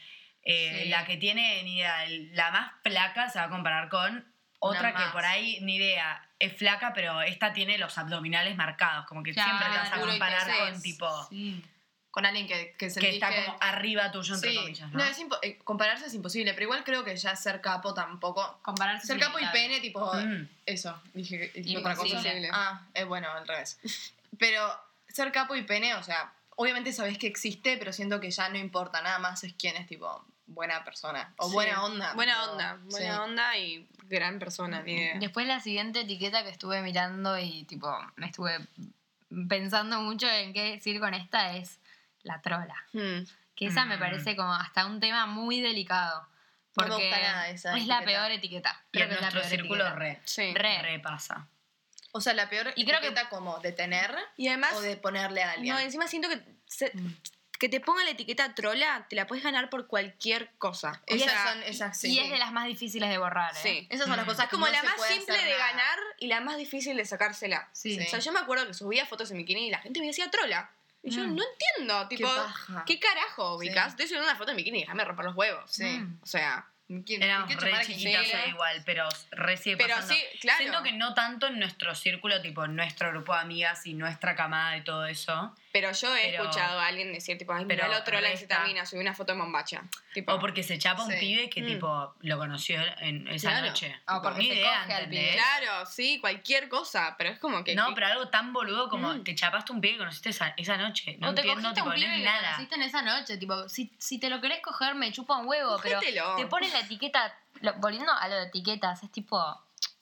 eh, 0.44 0.84
Sí. 0.84 0.90
la 0.90 1.04
que 1.06 1.18
tiene 1.18 1.62
ni 1.64 1.76
idea, 1.76 2.06
la 2.32 2.52
más 2.52 2.72
flaca 2.84 3.30
se 3.30 3.38
va 3.40 3.46
a 3.46 3.50
comparar 3.50 3.90
con 3.90 4.34
otra 4.60 4.94
que 4.96 5.04
por 5.12 5.26
ahí 5.26 5.60
ni 5.62 5.76
idea 5.76 6.26
es 6.40 6.56
flaca, 6.58 6.94
pero 6.94 7.22
esta 7.22 7.52
tiene 7.52 7.78
los 7.78 7.98
abdominales 7.98 8.56
marcados. 8.56 9.06
Como 9.06 9.22
que 9.24 9.34
Claro. 9.34 9.50
siempre 9.50 9.70
te 9.70 9.78
vas 9.78 9.92
a 9.94 10.00
comparar 10.00 10.58
con 10.72 10.82
tipo 10.82 11.28
Sí. 11.30 11.62
Con 12.12 12.26
alguien 12.26 12.48
que, 12.48 12.72
que 12.72 12.78
que 12.78 12.90
sentís 12.90 13.14
está 13.16 13.30
que- 13.30 13.46
como 13.46 13.58
arriba 13.62 14.12
tuyo, 14.12 14.34
entre 14.34 14.50
Sí, 14.52 14.56
comillas, 14.58 14.92
¿no? 14.92 14.98
no, 14.98 15.04
es 15.06 15.20
impo- 15.20 15.38
eh, 15.44 15.60
compararse 15.64 16.08
es 16.08 16.14
imposible, 16.16 16.54
pero 16.54 16.64
igual 16.64 16.84
creo 16.84 17.04
que 17.04 17.16
ya 17.16 17.36
ser 17.36 17.62
capo 17.62 17.94
tampoco. 17.94 18.60
Compararse 18.64 19.06
Ser 19.06 19.20
capo 19.20 19.38
y 19.40 19.46
pene, 19.52 19.80
tipo. 19.80 20.12
Mm. 20.16 20.48
Eso, 20.66 21.00
dije, 21.14 21.52
dije 21.54 21.78
otra 21.78 21.96
cosa. 21.96 22.08
Imposible. 22.18 22.50
Ah, 22.52 22.82
es 22.96 23.06
bueno, 23.06 23.30
al 23.32 23.48
revés. 23.48 23.80
Pero 24.40 24.68
ser 25.08 25.32
capo 25.32 25.56
y 25.56 25.62
pene, 25.62 25.94
o 25.96 26.04
sea, 26.04 26.34
obviamente 26.56 26.92
sabés 26.94 27.18
que 27.20 27.28
existe, 27.28 27.78
pero 27.78 27.94
siento 27.94 28.20
que 28.20 28.32
ya 28.32 28.50
no 28.50 28.58
importa, 28.58 29.02
nada 29.02 29.20
más 29.20 29.44
es 29.44 29.54
quién 29.54 29.76
es, 29.78 29.86
tipo, 29.88 30.26
buena 30.48 30.84
persona. 30.84 31.32
O 31.38 31.48
Sí. 31.48 31.54
buena 31.54 31.84
onda. 31.84 32.14
Buena 32.16 32.40
tipo, 32.42 32.52
onda, 32.54 32.78
buena 32.90 33.14
sí. 33.16 33.22
onda 33.22 33.58
y 33.58 33.88
gran 34.08 34.40
persona, 34.40 34.82
ni 34.82 34.94
idea. 34.94 35.20
Después 35.20 35.46
la 35.46 35.60
siguiente 35.60 36.02
etiqueta 36.02 36.42
que 36.44 36.50
estuve 36.50 36.82
mirando 36.82 37.38
y 37.38 37.66
tipo 37.66 37.96
me 38.16 38.26
estuve 38.26 38.58
pensando 39.48 40.02
mucho 40.02 40.28
en 40.28 40.54
qué 40.54 40.72
decir 40.72 41.00
con 41.00 41.14
esta 41.14 41.56
es 41.56 41.78
la 42.24 42.42
trola. 42.42 42.76
Hmm. 42.94 43.24
Que 43.56 43.66
esa 43.68 43.86
me 43.86 43.98
Mm. 43.98 44.00
parece 44.00 44.36
como 44.36 44.54
hasta 44.54 44.86
un 44.86 45.00
tema 45.00 45.26
muy 45.26 45.60
delicado. 45.62 46.22
No 46.78 46.84
me 46.86 46.90
Porque 46.92 47.08
gusta 47.10 47.20
nada 47.22 47.50
esa 47.50 47.76
es 47.78 47.88
la 47.88 47.96
etiqueta. 47.98 48.06
peor 48.20 48.32
etiqueta. 48.32 48.84
Y 48.88 48.92
Creo 48.92 49.04
en 49.04 49.10
que 49.10 49.16
es 49.16 49.22
la 49.22 49.30
nuestro 49.32 49.42
peor 49.42 49.50
círculo 49.52 49.84
etiqueta. 49.84 50.00
re, 50.00 50.22
Sí. 50.24 50.54
Re. 50.54 50.82
re 50.82 51.00
pasa. 51.00 51.48
O 52.12 52.22
sea, 52.22 52.34
la 52.34 52.50
peor 52.50 52.72
Y 52.76 52.86
creo 52.86 53.02
que- 53.02 53.08
etiqueta 53.08 53.30
como 53.30 53.60
de 53.60 53.72
tener 53.72 54.16
Y 54.38 54.48
además, 54.48 54.74
o 54.76 54.82
de 54.82 54.96
ponerle 54.98 55.44
a 55.44 55.52
alguien. 55.52 55.74
no, 55.76 55.80
encima 55.80 56.08
siento 56.08 56.30
que 56.30 56.42
se- 56.68 56.92
Mm. 56.94 57.16
que 57.60 57.68
te 57.68 57.82
ponga 57.82 58.04
la 58.06 58.12
etiqueta 58.12 58.56
trola, 58.56 59.06
te 59.10 59.18
la 59.18 59.28
puedes 59.28 59.44
ganar 59.44 59.70
por 59.70 59.88
cualquier 59.88 60.52
cosa. 60.58 61.02
O 61.12 61.16
Esas 61.16 61.30
sea, 61.30 61.48
son 61.52 61.64
esas, 61.64 62.00
sí. 62.00 62.14
Y 62.14 62.20
es 62.20 62.30
de 62.32 62.38
las 62.38 62.54
más 62.54 62.66
difíciles 62.66 63.10
de 63.10 63.18
borrar, 63.18 63.54
¿eh? 63.54 63.60
Sí. 63.62 63.88
Esas 63.90 64.08
son 64.08 64.16
las 64.16 64.26
Mm. 64.26 64.30
cosas 64.30 64.46
Es 64.46 64.52
como 64.52 64.66
que 64.66 64.72
no 64.72 64.76
la 64.78 64.82
se 64.82 64.88
más 64.88 64.96
puede 64.96 65.16
simple 65.16 65.38
de 65.44 65.50
nada. 65.52 65.68
ganar 65.72 66.00
y 66.20 66.28
la 66.28 66.40
más 66.40 66.56
difícil 66.58 66.96
de 66.96 67.04
sacársela. 67.04 67.68
Sí. 67.74 67.98
Sí. 68.00 68.06
O 68.08 68.10
sea, 68.10 68.20
yo 68.20 68.32
me 68.32 68.40
acuerdo 68.40 68.66
que 68.66 68.74
subía 68.74 69.06
fotos 69.06 69.30
en 69.32 69.38
bikini 69.38 69.68
y 69.68 69.72
la 69.72 69.80
gente 69.80 70.00
me 70.00 70.08
decía 70.08 70.32
trola. 70.32 70.72
Y 71.02 71.12
yo 71.12 71.24
Mm. 71.24 71.36
no 71.36 71.44
entiendo, 71.44 72.08
tipo, 72.10 72.28
paja. 72.28 72.84
¿qué 72.86 73.00
carajo, 73.00 73.58
Sí. 73.60 73.68
ubicás? 73.68 73.90
Estoy 73.90 74.08
subiendo 74.08 74.28
una 74.30 74.38
foto 74.38 74.52
en 74.52 74.58
bikini, 74.58 74.82
déjame 74.82 75.04
romper 75.06 75.26
los 75.26 75.36
huevos. 75.36 75.64
Sí. 75.72 75.86
Mm. 75.86 76.20
O 76.22 76.26
sea, 76.26 76.66
¿Quién- 77.06 77.22
Éramos 77.22 77.56
re 77.58 77.86
chiquitas 77.86 78.26
sí? 78.26 78.34
igual, 78.50 78.82
pero 78.84 79.08
re 79.30 79.58
sigue 79.58 79.78
pero 79.78 79.94
pasando. 79.94 80.12
sí, 80.16 80.24
claro. 80.42 80.58
Siento 80.58 80.82
que 80.82 80.92
no 80.94 81.14
tanto 81.14 81.46
en 81.46 81.60
nuestro 81.60 81.94
círculo, 81.94 82.42
tipo 82.42 82.66
en 82.66 82.76
nuestro 82.76 83.12
grupo 83.12 83.32
de 83.36 83.42
amigas 83.42 83.86
y 83.86 83.94
nuestra 83.94 84.36
camada 84.36 84.76
y 84.76 84.84
todo 84.84 85.06
eso. 85.06 85.56
Pero 85.72 85.92
yo 85.92 86.16
he 86.16 86.32
Pero- 86.32 86.44
escuchado 86.44 86.80
a 86.80 86.88
alguien 86.88 87.14
decir, 87.14 87.38
tipo, 87.38 87.54
ay, 87.54 87.64
pero 87.68 87.84
mira 87.86 88.00
lo 88.00 88.04
trola 88.04 88.30
y 88.30 88.32
resta. 88.32 88.40
se 88.40 88.48
tamina, 88.48 88.86
subí 88.88 89.02
una 89.02 89.14
foto 89.14 89.34
en 89.34 89.40
bombacha. 89.40 89.84
Tipo, 90.16 90.34
O 90.34 90.40
porque 90.40 90.64
se 90.64 90.80
chapa 90.80 91.04
un 91.04 91.12
Sí. 91.12 91.18
pibe 91.20 91.48
que 91.50 91.62
Mm. 91.62 91.66
tipo 91.68 92.16
lo 92.22 92.38
conoció 92.40 92.82
en 93.02 93.28
esa 93.28 93.52
Claro. 93.52 93.68
noche. 93.68 93.96
O 94.08 94.20
porque 94.24 94.40
Ni 94.40 94.48
se 94.48 94.56
idea, 94.56 94.82
coge 94.82 94.94
al 94.96 95.10
pibe. 95.10 95.32
claro, 95.34 95.86
sí, 95.86 96.20
cualquier 96.20 96.70
cosa, 96.70 97.14
pero 97.20 97.30
es 97.30 97.38
como 97.38 97.64
que... 97.64 97.76
No, 97.76 97.90
que- 97.90 97.94
pero 97.94 98.08
algo 98.08 98.30
tan 98.30 98.52
boludo 98.52 98.90
como 98.90 99.14
Mm. 99.14 99.24
te 99.24 99.36
chapaste 99.36 99.72
un 99.72 99.80
pibe 99.80 99.94
que 99.94 100.00
conociste 100.00 100.30
esa, 100.30 100.56
esa 100.58 100.76
noche. 100.78 101.18
No 101.20 101.30
o 101.30 101.34
te 101.36 101.42
entiendo, 101.42 101.72
tipo, 101.74 101.86
un 101.86 101.90
no 101.92 101.96
pibe 101.96 102.08
es 102.14 102.18
que 102.20 102.26
nada. 102.26 102.42
conociste 102.52 102.76
en 102.76 102.82
esa 102.82 103.02
noche. 103.04 103.38
Tipo, 103.38 103.70
si, 103.70 103.92
si 104.00 104.20
te 104.20 104.30
lo 104.32 104.42
querés 104.42 104.62
coger, 104.64 104.96
me 104.96 105.12
chupa 105.12 105.38
un 105.38 105.48
huevo. 105.48 105.74
Cogételo. 105.76 106.02
Pero 106.02 106.36
te 106.36 106.46
pones 106.48 106.74
la 106.74 106.80
etiqueta. 106.80 107.36
lo- 107.62 107.74
volviendo 107.74 108.12
a 108.14 108.28
lo 108.30 108.36
de 108.36 108.44
etiquetas, 108.46 109.04
es 109.04 109.12
tipo. 109.12 109.38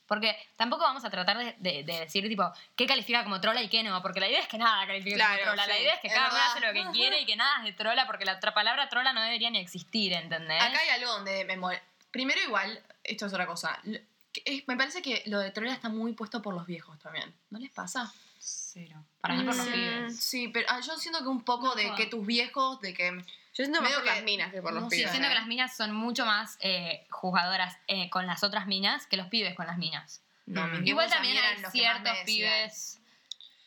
Porque 0.07 0.35
tampoco 0.55 0.83
vamos 0.83 1.03
a 1.05 1.09
tratar 1.09 1.37
de, 1.37 1.55
de- 1.59 1.83
de 1.83 1.99
decir, 1.99 2.27
tipo, 2.27 2.49
qué 2.75 2.87
califica 2.87 3.23
como 3.23 3.41
trola 3.41 3.61
y 3.61 3.67
qué 3.69 3.83
no. 3.83 4.01
Porque 4.01 4.19
la 4.19 4.29
idea 4.29 4.39
es 4.39 4.47
que 4.47 4.57
nada 4.57 4.87
califica 4.87 5.15
Claro, 5.17 5.33
como 5.43 5.45
trola. 5.55 5.67
La 5.67 5.79
idea 5.79 5.93
es 5.95 5.99
que 5.99 6.07
es 6.07 6.13
cada 6.13 6.29
uno 6.29 6.37
hace 6.43 6.59
lo 6.61 6.73
que 6.73 6.91
quiere 6.97 7.21
y 7.21 7.25
que 7.25 7.35
nada 7.35 7.57
es 7.59 7.63
de 7.65 7.73
trola. 7.73 8.07
Porque 8.07 8.25
la 8.25 8.35
otra 8.37 8.53
palabra 8.53 8.87
trola 8.89 9.11
no 9.13 9.21
debería 9.21 9.49
ni 9.49 9.59
existir, 9.59 10.13
¿entendés? 10.13 10.61
Acá 10.63 10.79
hay 10.79 10.89
algo 10.89 11.11
donde 11.11 11.43
me 11.45 11.57
mol- 11.57 11.81
Primero, 12.11 12.39
igual, 12.41 12.81
esto 13.03 13.25
es 13.25 13.33
otra 13.33 13.45
cosa. 13.45 13.79
Me 13.83 14.77
parece 14.77 15.01
que 15.01 15.23
lo 15.25 15.39
de 15.39 15.51
trola 15.51 15.73
está 15.73 15.89
muy 15.89 16.13
puesto 16.13 16.41
por 16.41 16.53
los 16.53 16.65
viejos 16.65 16.97
también. 16.99 17.33
¿No 17.49 17.59
les 17.59 17.71
pasa? 17.71 18.11
Cero. 18.39 19.03
Para 19.19 19.33
mí, 19.35 19.43
por 19.43 19.55
los 19.55 19.67
Mm. 19.67 19.71
pibes. 19.73 20.19
Sí, 20.23 20.47
pero 20.49 20.67
ah, 20.69 20.79
yo 20.79 20.95
siento 20.97 21.19
que 21.19 21.27
un 21.27 21.43
poco 21.43 21.75
de 21.75 21.85
No. 21.89 21.95
que 21.95 22.05
tus 22.05 22.25
viejos, 22.25 22.79
de 22.81 22.93
que. 22.93 23.23
Yo 23.57 23.63
siento 23.65 23.81
más 23.81 23.91
por 23.93 24.05
las 24.05 24.15
que- 24.17 24.21
minas 24.21 24.51
que 24.53 24.61
por 24.61 24.73
los 24.73 24.83
no 24.83 24.89
Sí, 24.89 24.97
pibes. 24.97 25.11
siento 25.11 25.27
¿eh? 25.27 25.31
que 25.31 25.39
las 25.39 25.47
minas 25.47 25.75
son 25.75 25.93
mucho 25.95 26.25
más 26.25 26.57
eh, 26.61 27.05
jugadoras 27.09 27.77
eh, 27.87 28.09
con 28.09 28.27
las 28.27 28.43
otras 28.43 28.67
minas 28.67 29.07
que 29.07 29.17
los 29.17 29.27
pibes 29.27 29.55
con 29.55 29.65
las 29.67 29.77
minas. 29.77 30.21
No, 30.45 30.65
Mm. 30.67 30.85
Igual 30.87 31.09
también 31.09 31.37
hay 31.37 31.61
que 31.61 31.69
ciertos 31.71 32.17
pibes. 32.25 32.99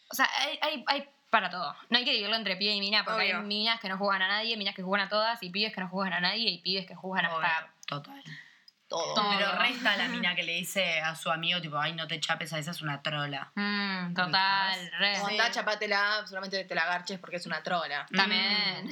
O 0.09 0.15
sea, 0.15 0.29
hay, 0.39 0.59
hay, 0.63 0.85
hay 0.87 1.09
para 1.29 1.51
todo. 1.51 1.77
No 1.91 1.99
hay 1.99 2.05
que 2.05 2.11
dividirlo 2.11 2.37
entre 2.37 2.57
pibe 2.57 2.73
y 2.73 2.81
mina, 2.81 3.05
porque 3.05 3.23
Obvio. 3.25 3.39
hay 3.39 3.45
minas 3.45 3.79
que 3.81 3.89
no 3.89 3.99
juegan 3.99 4.23
a 4.23 4.29
nadie, 4.29 4.57
minas 4.57 4.75
que 4.75 4.83
juegan 4.83 5.07
a 5.07 5.09
todas, 5.11 5.43
y 5.43 5.51
pibes 5.51 5.73
que 5.75 5.81
no 5.81 5.89
juegan 5.89 6.13
a 6.15 6.21
nadie, 6.21 6.49
y 6.51 6.59
pibes 6.59 6.87
que 6.87 6.95
juegan 6.95 7.27
hasta. 7.27 7.37
Obvio, 7.39 7.71
Total. 7.87 8.23
Todo. 8.89 9.15
Todo. 9.15 9.31
Pero 9.39 9.53
resta 9.59 9.97
la 9.97 10.09
mina 10.09 10.35
que 10.35 10.43
le 10.43 10.55
dice 10.55 11.01
a 11.01 11.15
su 11.15 11.31
amigo, 11.31 11.61
tipo, 11.61 11.79
ay, 11.79 11.93
no 11.93 12.09
te 12.09 12.19
chapes 12.19 12.53
a 12.53 12.59
esa, 12.59 12.73
es 12.73 12.83
una 12.83 13.01
trola. 13.03 13.53
Mm, 13.55 14.15
total, 14.15 14.91
re. 14.99 15.21
O 15.21 15.27
andá, 15.29 15.49
chapátela, 15.53 16.27
solamente 16.27 16.65
te 16.65 16.75
la 16.75 16.87
garches 16.87 17.21
porque 17.21 17.37
es 17.37 17.47
una 17.47 17.63
trola. 17.63 18.07
También. 18.17 18.91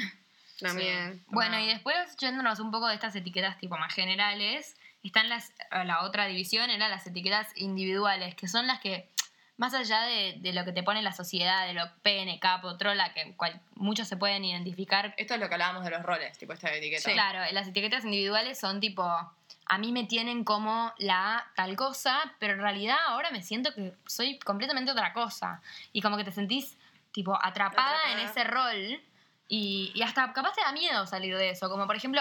También. 0.60 1.22
Bueno, 1.28 1.56
Ah. 1.56 1.60
y 1.60 1.66
después 1.68 2.16
yéndonos 2.16 2.58
un 2.60 2.70
poco 2.70 2.88
de 2.88 2.94
estas 2.94 3.14
etiquetas 3.16 3.58
tipo 3.58 3.76
más 3.76 3.92
generales, 3.94 4.76
están 5.02 5.28
las, 5.28 5.52
la 5.70 6.02
otra 6.02 6.26
división, 6.26 6.68
eran 6.70 6.90
las 6.90 7.06
etiquetas 7.06 7.48
individuales, 7.56 8.34
que 8.34 8.48
son 8.48 8.66
las 8.66 8.80
que, 8.80 9.08
más 9.56 9.72
allá 9.74 10.02
de, 10.02 10.36
de 10.40 10.52
lo 10.52 10.64
que 10.64 10.72
te 10.72 10.82
pone 10.82 11.00
la 11.02 11.12
sociedad, 11.12 11.66
de 11.66 11.72
lo 11.74 11.84
pene, 12.02 12.38
capo, 12.40 12.76
trola, 12.76 13.12
que 13.14 13.34
cual- 13.36 13.60
muchos 13.76 14.08
se 14.08 14.16
pueden 14.16 14.44
identificar, 14.44 15.14
Esto 15.16 15.34
es 15.34 15.40
lo 15.40 15.48
que 15.48 15.54
hablábamos 15.54 15.84
de 15.84 15.90
los 15.90 16.02
roles, 16.02 16.36
tipo 16.38 16.52
esta 16.52 16.72
etiqueta. 16.74 17.10
Claro, 17.12 17.40
las 17.52 17.68
etiquetas 17.68 18.04
individuales 18.04 18.58
son 18.58 18.80
tipo, 18.80 19.02
a 19.04 19.78
mí 19.78 19.92
me 19.92 20.04
tienen 20.04 20.44
como 20.44 20.92
la 20.98 21.46
tal 21.54 21.76
cosa, 21.76 22.34
pero 22.40 22.54
en 22.54 22.60
realidad 22.60 22.96
ahora 23.06 23.30
me 23.30 23.42
siento 23.42 23.72
que 23.74 23.94
soy 24.06 24.38
completamente 24.40 24.90
otra 24.90 25.12
cosa. 25.12 25.62
Y 25.92 26.02
como 26.02 26.16
que 26.16 26.24
te 26.24 26.32
sentís 26.32 26.76
tipo 27.12 27.38
atrapada, 27.40 28.12
en 28.12 28.18
ese 28.20 28.44
rol 28.44 29.00
y, 29.48 29.90
y 29.94 30.02
hasta 30.02 30.32
capaz 30.32 30.52
te 30.54 30.60
da 30.60 30.72
miedo 30.72 31.06
salir 31.06 31.36
de 31.36 31.50
eso. 31.50 31.68
Como 31.70 31.86
por 31.86 31.96
ejemplo, 31.96 32.20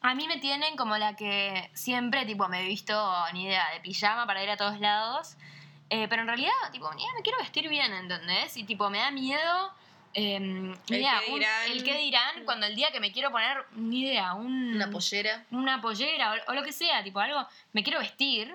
a 0.00 0.14
mí 0.14 0.26
me 0.28 0.38
tienen 0.38 0.76
como 0.76 0.96
la 0.98 1.16
que 1.16 1.70
siempre 1.74 2.26
tipo 2.26 2.48
me 2.48 2.62
he 2.62 2.66
visto 2.66 2.94
ni 3.32 3.44
idea 3.44 3.70
de 3.72 3.80
pijama 3.80 4.26
para 4.26 4.42
ir 4.42 4.50
a 4.50 4.56
todos 4.56 4.78
lados. 4.80 5.36
eh, 5.90 6.06
pero 6.08 6.22
en 6.22 6.28
realidad, 6.28 6.52
tipo, 6.72 6.92
ni 6.94 7.02
idea, 7.02 7.12
me 7.14 7.22
quiero 7.22 7.38
vestir 7.38 7.68
bien, 7.68 7.92
¿entendés? 7.92 8.56
Y 8.56 8.64
tipo, 8.64 8.88
me 8.90 8.98
da 8.98 9.10
miedo. 9.10 9.70
eh, 10.14 10.36
El 10.36 10.96
idea, 10.96 11.20
qué 11.24 11.32
un- 11.32 11.38
dirán. 11.40 11.70
el 11.70 11.84
dirán 11.84 12.44
cuando 12.44 12.66
el 12.66 12.74
día 12.74 12.90
que 12.92 13.00
me 13.00 13.12
quiero 13.12 13.30
poner, 13.30 13.64
ni 13.72 14.02
idea, 14.02 14.34
un, 14.34 14.74
Una 14.76 14.90
pollera. 14.90 15.44
una 15.50 15.80
pollera 15.82 16.32
o, 16.46 16.50
o 16.52 16.54
lo 16.54 16.62
que 16.62 16.72
sea, 16.72 17.02
tipo 17.04 17.18
algo, 17.20 17.46
me 17.72 17.82
quiero 17.82 17.98
vestir. 17.98 18.54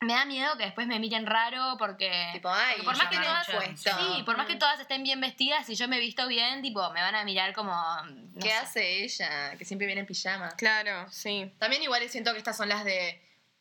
Me 0.00 0.12
da 0.12 0.24
miedo 0.24 0.56
que 0.56 0.64
después 0.64 0.86
me 0.86 1.00
miren 1.00 1.26
raro 1.26 1.74
porque, 1.76 2.30
Tipo, 2.32 2.48
ay, 2.48 2.74
porque 2.76 2.84
por 2.84 2.96
más 2.98 3.08
que 3.08 3.16
todas 3.18 3.46
sí, 3.76 4.22
por 4.24 4.36
más 4.36 4.46
que 4.46 4.54
todas 4.56 4.78
estén 4.78 5.02
bien 5.02 5.20
vestidas, 5.20 5.66
si 5.66 5.74
yo 5.74 5.88
me 5.88 5.98
visto 5.98 6.28
bien, 6.28 6.62
tipo, 6.62 6.88
me 6.92 7.00
van 7.00 7.16
a 7.16 7.24
mirar 7.24 7.52
como 7.52 7.72
no 8.04 8.40
¿Qué 8.40 8.48
sé. 8.50 8.54
hace 8.54 9.02
ella? 9.04 9.56
Que 9.58 9.64
siempre 9.64 9.86
viene 9.86 10.02
en 10.02 10.06
pijama. 10.06 10.50
Claro, 10.56 11.10
sí. 11.10 11.52
También 11.58 11.82
igual 11.82 12.08
siento 12.08 12.30
que 12.32 12.38
estas 12.38 12.56
son 12.56 12.68
las 12.68 12.84
de 12.84 13.20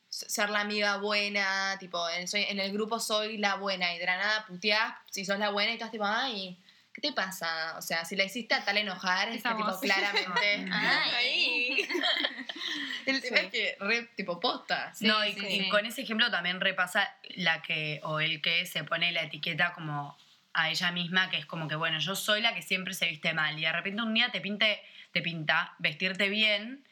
ser 0.10 0.50
la 0.52 0.62
amiga 0.62 0.98
buena, 0.98 1.76
tipo, 1.80 2.08
en, 2.10 2.28
soy- 2.28 2.46
en 2.48 2.60
el 2.60 2.72
grupo 2.72 3.00
soy 3.00 3.38
la 3.38 3.56
buena 3.56 3.94
y 3.96 3.98
de 3.98 4.06
la 4.06 4.18
nada 4.18 4.46
puteás 4.46 4.94
si 5.10 5.26
sos 5.26 5.40
la 5.40 5.50
buena 5.50 5.72
y 5.72 5.74
estás 5.74 5.90
tipo, 5.92 6.06
ay, 6.06 6.58
¿qué 6.98 7.10
te 7.10 7.14
pasa? 7.14 7.76
O 7.78 7.82
sea, 7.84 8.06
si 8.06 8.16
la 8.16 8.24
hiciste 8.24 8.56
a 8.56 8.66
tal 8.66 8.76
enojar, 8.76 9.30
es 9.30 9.44
que 9.44 9.50
tipo, 9.50 9.80
claramente... 9.80 10.66
Ay. 10.72 11.88
El 13.06 13.22
tema 13.22 13.38
es 13.42 13.52
que 13.52 13.78
re, 13.80 14.04
tipo, 14.16 14.40
posta. 14.40 14.94
Sí, 14.96 15.06
no, 15.06 15.24
y, 15.24 15.34
sí, 15.34 15.46
y 15.46 15.60
sí. 15.66 15.70
con 15.70 15.86
ese 15.86 16.02
ejemplo 16.02 16.32
también 16.32 16.60
repasa 16.60 17.16
la 17.36 17.62
que, 17.62 18.02
o 18.04 18.20
el 18.20 18.42
que 18.42 18.66
se 18.66 18.84
pone 18.84 19.12
la 19.12 19.22
etiqueta 19.22 19.74
como 19.74 20.18
a 20.54 20.72
ella 20.72 20.92
misma, 20.92 21.30
que 21.30 21.38
es 21.38 21.46
como 21.46 21.68
que, 21.68 21.76
bueno, 21.76 22.00
yo 22.00 22.16
soy 22.16 22.42
la 22.42 22.56
que 22.56 22.64
siempre 22.64 22.96
se 22.96 23.08
viste 23.08 23.32
mal. 23.34 23.58
Y 23.60 23.62
de 23.62 23.72
repente 23.72 24.02
un 24.02 24.16
día 24.16 24.32
te, 24.32 24.42
pinte, 24.42 24.82
te 25.12 25.22
pinta 25.22 25.76
vestirte 25.78 26.30
bien 26.30 26.84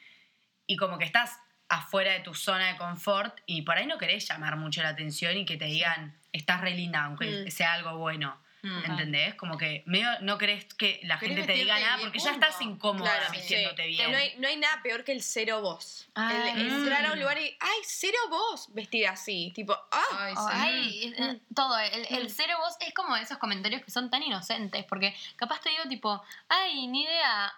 y 0.67 0.77
como 0.77 0.99
que 0.99 1.05
estás 1.05 1.39
afuera 1.67 2.11
de 2.11 2.19
tu 2.19 2.35
zona 2.35 2.67
de 2.67 2.77
confort 2.77 3.39
y 3.47 3.63
por 3.63 3.75
ahí 3.75 3.87
no 3.87 3.97
querés 3.97 4.27
llamar 4.27 4.55
mucho 4.55 4.83
la 4.83 4.89
atención 4.89 5.35
y 5.35 5.45
que 5.45 5.57
te 5.57 5.65
digan, 5.65 6.15
estás 6.31 6.61
re 6.61 6.75
linda, 6.75 7.05
aunque 7.05 7.45
Mm. 7.47 7.49
sea 7.49 7.73
algo 7.73 7.97
bueno. 7.97 8.39
Mm. 8.65 8.83
¿Entendés? 8.85 9.35
Como 9.35 9.59
que 9.59 9.83
medio 9.85 10.07
no 10.21 10.39
crees 10.39 10.65
que 10.73 10.99
la 11.03 11.19
gente 11.19 11.43
te 11.43 11.51
diga 11.53 11.79
nada 11.79 11.99
porque 12.01 12.17
ya 12.17 12.31
estás 12.31 12.59
incómoda 12.61 13.11
Claro, 13.11 13.31
vistiéndote 13.31 13.83
sí. 13.83 13.89
bien. 13.89 14.11
No 14.11 14.17
hay, 14.17 14.33
no 14.39 14.47
hay 14.47 14.57
nada 14.57 14.81
peor 14.81 15.03
que 15.03 15.11
el 15.11 15.21
cero 15.21 15.61
voz. 15.61 16.07
Ay. 16.15 16.61
El 16.61 16.73
entrar 16.73 17.05
a 17.05 17.11
un 17.13 17.19
lugar 17.19 17.37
y, 17.37 17.55
ay, 17.59 17.77
cero 17.83 18.17
voz 18.27 18.73
vestida 18.73 19.11
así. 19.11 19.51
Tipo, 19.53 19.77
ah, 19.91 20.03
Ay, 20.17 20.33
sí. 20.33 20.41
ay, 20.49 21.13
eh, 21.15 21.39
todo, 21.53 21.77
el, 21.77 22.07
el 22.09 22.31
cero 22.31 22.55
voz 22.59 22.75
es 22.79 22.91
como 22.95 23.15
esos 23.17 23.37
comentarios 23.37 23.83
que 23.83 23.91
son 23.91 24.09
tan 24.09 24.23
inocentes, 24.23 24.83
porque 24.85 25.15
capaz 25.35 25.61
te 25.61 25.69
digo 25.69 25.83
tipo, 25.87 26.23
ay, 26.49 26.87
ni 26.87 27.03
idea, 27.03 27.53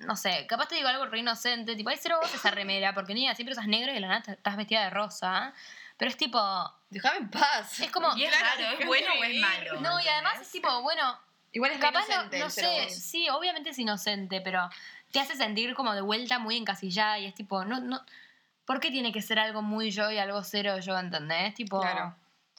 no 0.00 0.16
sé, 0.16 0.44
capaz 0.48 0.66
te 0.66 0.74
digo 0.74 0.88
algo 0.88 1.06
re 1.06 1.20
inocente, 1.20 1.76
tipo, 1.76 1.90
ay, 1.90 1.98
cero 2.00 2.18
voz 2.20 2.34
esa 2.34 2.50
remera, 2.50 2.94
porque 2.94 3.14
ni 3.14 3.22
idea, 3.22 3.36
siempre 3.36 3.52
usas 3.52 3.68
negro 3.68 3.92
y 3.92 3.94
de 3.94 4.00
la 4.00 4.08
nada 4.08 4.32
estás 4.32 4.56
vestida 4.56 4.82
de 4.82 4.90
rosa, 4.90 5.54
pero 5.96 6.10
es 6.10 6.16
tipo, 6.16 6.38
Déjame 6.90 7.18
en 7.18 7.30
paz. 7.30 7.80
es 7.80 7.90
como, 7.90 8.16
y 8.16 8.24
es 8.24 8.30
Claro, 8.36 8.46
raro, 8.62 8.78
¿es 8.80 8.86
bueno 8.86 9.08
o 9.20 9.24
es 9.24 9.40
malo? 9.40 9.80
no, 9.80 10.00
y 10.00 10.08
además 10.08 10.40
es 10.40 10.50
tipo, 10.50 10.82
bueno, 10.82 11.18
Igual 11.52 11.72
es 11.72 11.78
capaz 11.78 12.06
no, 12.08 12.14
inocente 12.14 12.38
no 12.38 12.50
cero 12.50 12.68
sé, 12.88 12.90
sí, 12.90 13.28
obviamente 13.30 13.70
es 13.70 13.78
inocente, 13.78 14.40
pero 14.42 14.68
te 15.10 15.20
hace 15.20 15.36
sentir 15.36 15.74
como 15.74 15.94
de 15.94 16.02
vuelta 16.02 16.38
muy 16.38 16.56
encasillada 16.56 17.18
y 17.18 17.24
es 17.26 17.34
tipo, 17.34 17.64
no, 17.64 17.80
no, 17.80 18.04
¿por 18.66 18.78
qué 18.80 18.90
tiene 18.90 19.10
que 19.12 19.22
ser 19.22 19.38
algo 19.38 19.62
muy 19.62 19.90
yo 19.90 20.10
y 20.10 20.18
algo 20.18 20.42
cero 20.44 20.78
yo, 20.80 20.98
¿entendés? 20.98 21.54
Tipo, 21.54 21.80
Claro. 21.80 22.14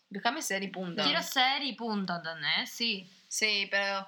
Déjame 0.10 0.42
ser 0.42 0.64
y 0.64 0.70
punto. 0.70 1.04
quiero 1.04 1.22
ser 1.22 1.62
y 1.64 1.74
punto, 1.74 2.16
¿entendés? 2.16 2.70
Sí. 2.72 3.08
Sí, 3.28 3.68
pero 3.70 4.08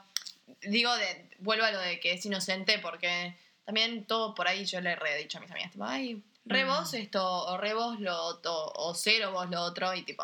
digo, 0.61 0.95
de, 0.95 1.29
vuelvo 1.39 1.65
a 1.65 1.71
lo 1.71 1.79
de 1.79 1.99
que 1.99 2.13
es 2.13 2.25
inocente 2.25 2.79
porque 2.79 3.37
también 3.65 4.05
todo 4.05 4.33
por 4.33 4.47
ahí 4.47 4.65
yo 4.65 4.79
le 4.81 4.91
he 4.91 4.95
re 4.95 5.17
dicho 5.17 5.37
a 5.37 5.41
mis 5.41 5.51
amigas, 5.51 5.71
tipo, 5.71 5.83
ay, 5.85 6.23
re 6.49 6.65
Mm. 6.65 6.67
vos 6.67 6.93
esto, 6.93 7.23
o 7.45 7.57
re 7.57 7.73
vos 7.73 7.99
lo 7.99 8.15
otro, 8.15 8.53
o 8.75 8.93
cero 8.93 9.31
vos 9.31 9.49
lo 9.49 9.61
otro, 9.61 9.93
y 9.93 10.03
tipo, 10.03 10.23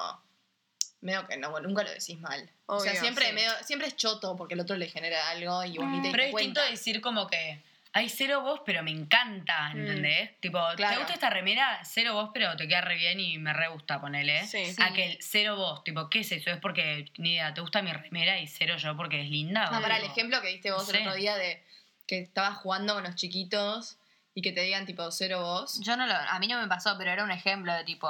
medio 1.01 1.25
que 1.27 1.37
no, 1.37 1.57
nunca 1.59 1.83
lo 1.83 1.91
decís 1.91 2.19
mal. 2.19 2.49
o 2.65 2.79
sea, 2.79 2.95
siempre, 2.95 3.27
sí. 3.27 3.33
medio, 3.33 3.51
siempre 3.63 3.87
es 3.87 3.95
choto 3.95 4.35
porque 4.35 4.55
el 4.55 4.59
otro 4.59 4.75
le 4.75 4.87
genera 4.89 5.29
algo 5.29 5.63
y 5.63 5.77
vos 5.77 5.87
ni 5.87 6.01
te 6.01 6.09
Pero 6.11 6.23
es 6.23 6.31
distinto 6.31 6.61
decir 6.63 6.99
como 6.99 7.27
que 7.27 7.61
hay 7.93 8.09
cero 8.09 8.41
voz, 8.41 8.59
pero 8.65 8.83
me 8.83 8.91
encanta, 8.91 9.71
¿entendés? 9.71 10.37
Tipo, 10.41 10.59
¿te 10.75 10.83
gusta 10.97 11.13
esta 11.13 11.29
remera? 11.29 11.79
Cero 11.85 12.13
voz, 12.13 12.31
pero 12.33 12.57
te 12.57 12.67
queda 12.67 12.81
re 12.81 12.95
bien 12.97 13.19
y 13.21 13.37
me 13.37 13.53
re 13.53 13.69
gusta 13.69 14.01
ponerle. 14.01 14.45
Sí. 14.47 14.65
Sí. 14.65 14.81
A 14.81 14.91
que 14.91 15.05
el 15.11 15.17
cero 15.21 15.55
voz, 15.55 15.83
tipo, 15.85 16.09
¿qué 16.09 16.19
es 16.19 16.31
eso? 16.33 16.49
Es 16.49 16.59
porque, 16.59 17.05
ni 17.19 17.33
idea, 17.33 17.53
¿te 17.53 17.61
gusta 17.61 17.81
mi 17.81 17.93
remera 17.93 18.37
y 18.39 18.47
cero 18.47 18.75
yo 18.77 18.97
porque 18.97 19.21
es 19.21 19.29
linda? 19.29 19.69
No, 19.71 19.77
o 19.77 19.81
para 19.81 19.97
el 19.97 20.03
ejemplo 20.05 20.41
que 20.41 20.47
diste 20.49 20.71
vos 20.71 20.89
el 20.89 21.01
otro 21.07 21.15
día 21.15 21.37
de 21.37 21.63
que 22.07 22.19
estabas 22.19 22.57
jugando 22.57 22.95
con 22.95 23.03
los 23.03 23.15
chiquitos 23.15 23.97
y 24.35 24.41
que 24.41 24.51
te 24.51 24.61
digan 24.61 24.85
tipo 24.85 25.09
cero 25.11 25.41
vos. 25.41 25.79
Yo 25.79 25.97
no 25.97 26.05
lo, 26.05 26.13
a 26.13 26.37
mí 26.39 26.47
no 26.47 26.61
me 26.61 26.67
pasó, 26.67 26.95
pero 26.97 27.09
era 27.09 27.23
un 27.23 27.31
ejemplo 27.31 27.73
de 27.73 27.85
tipo, 27.85 28.07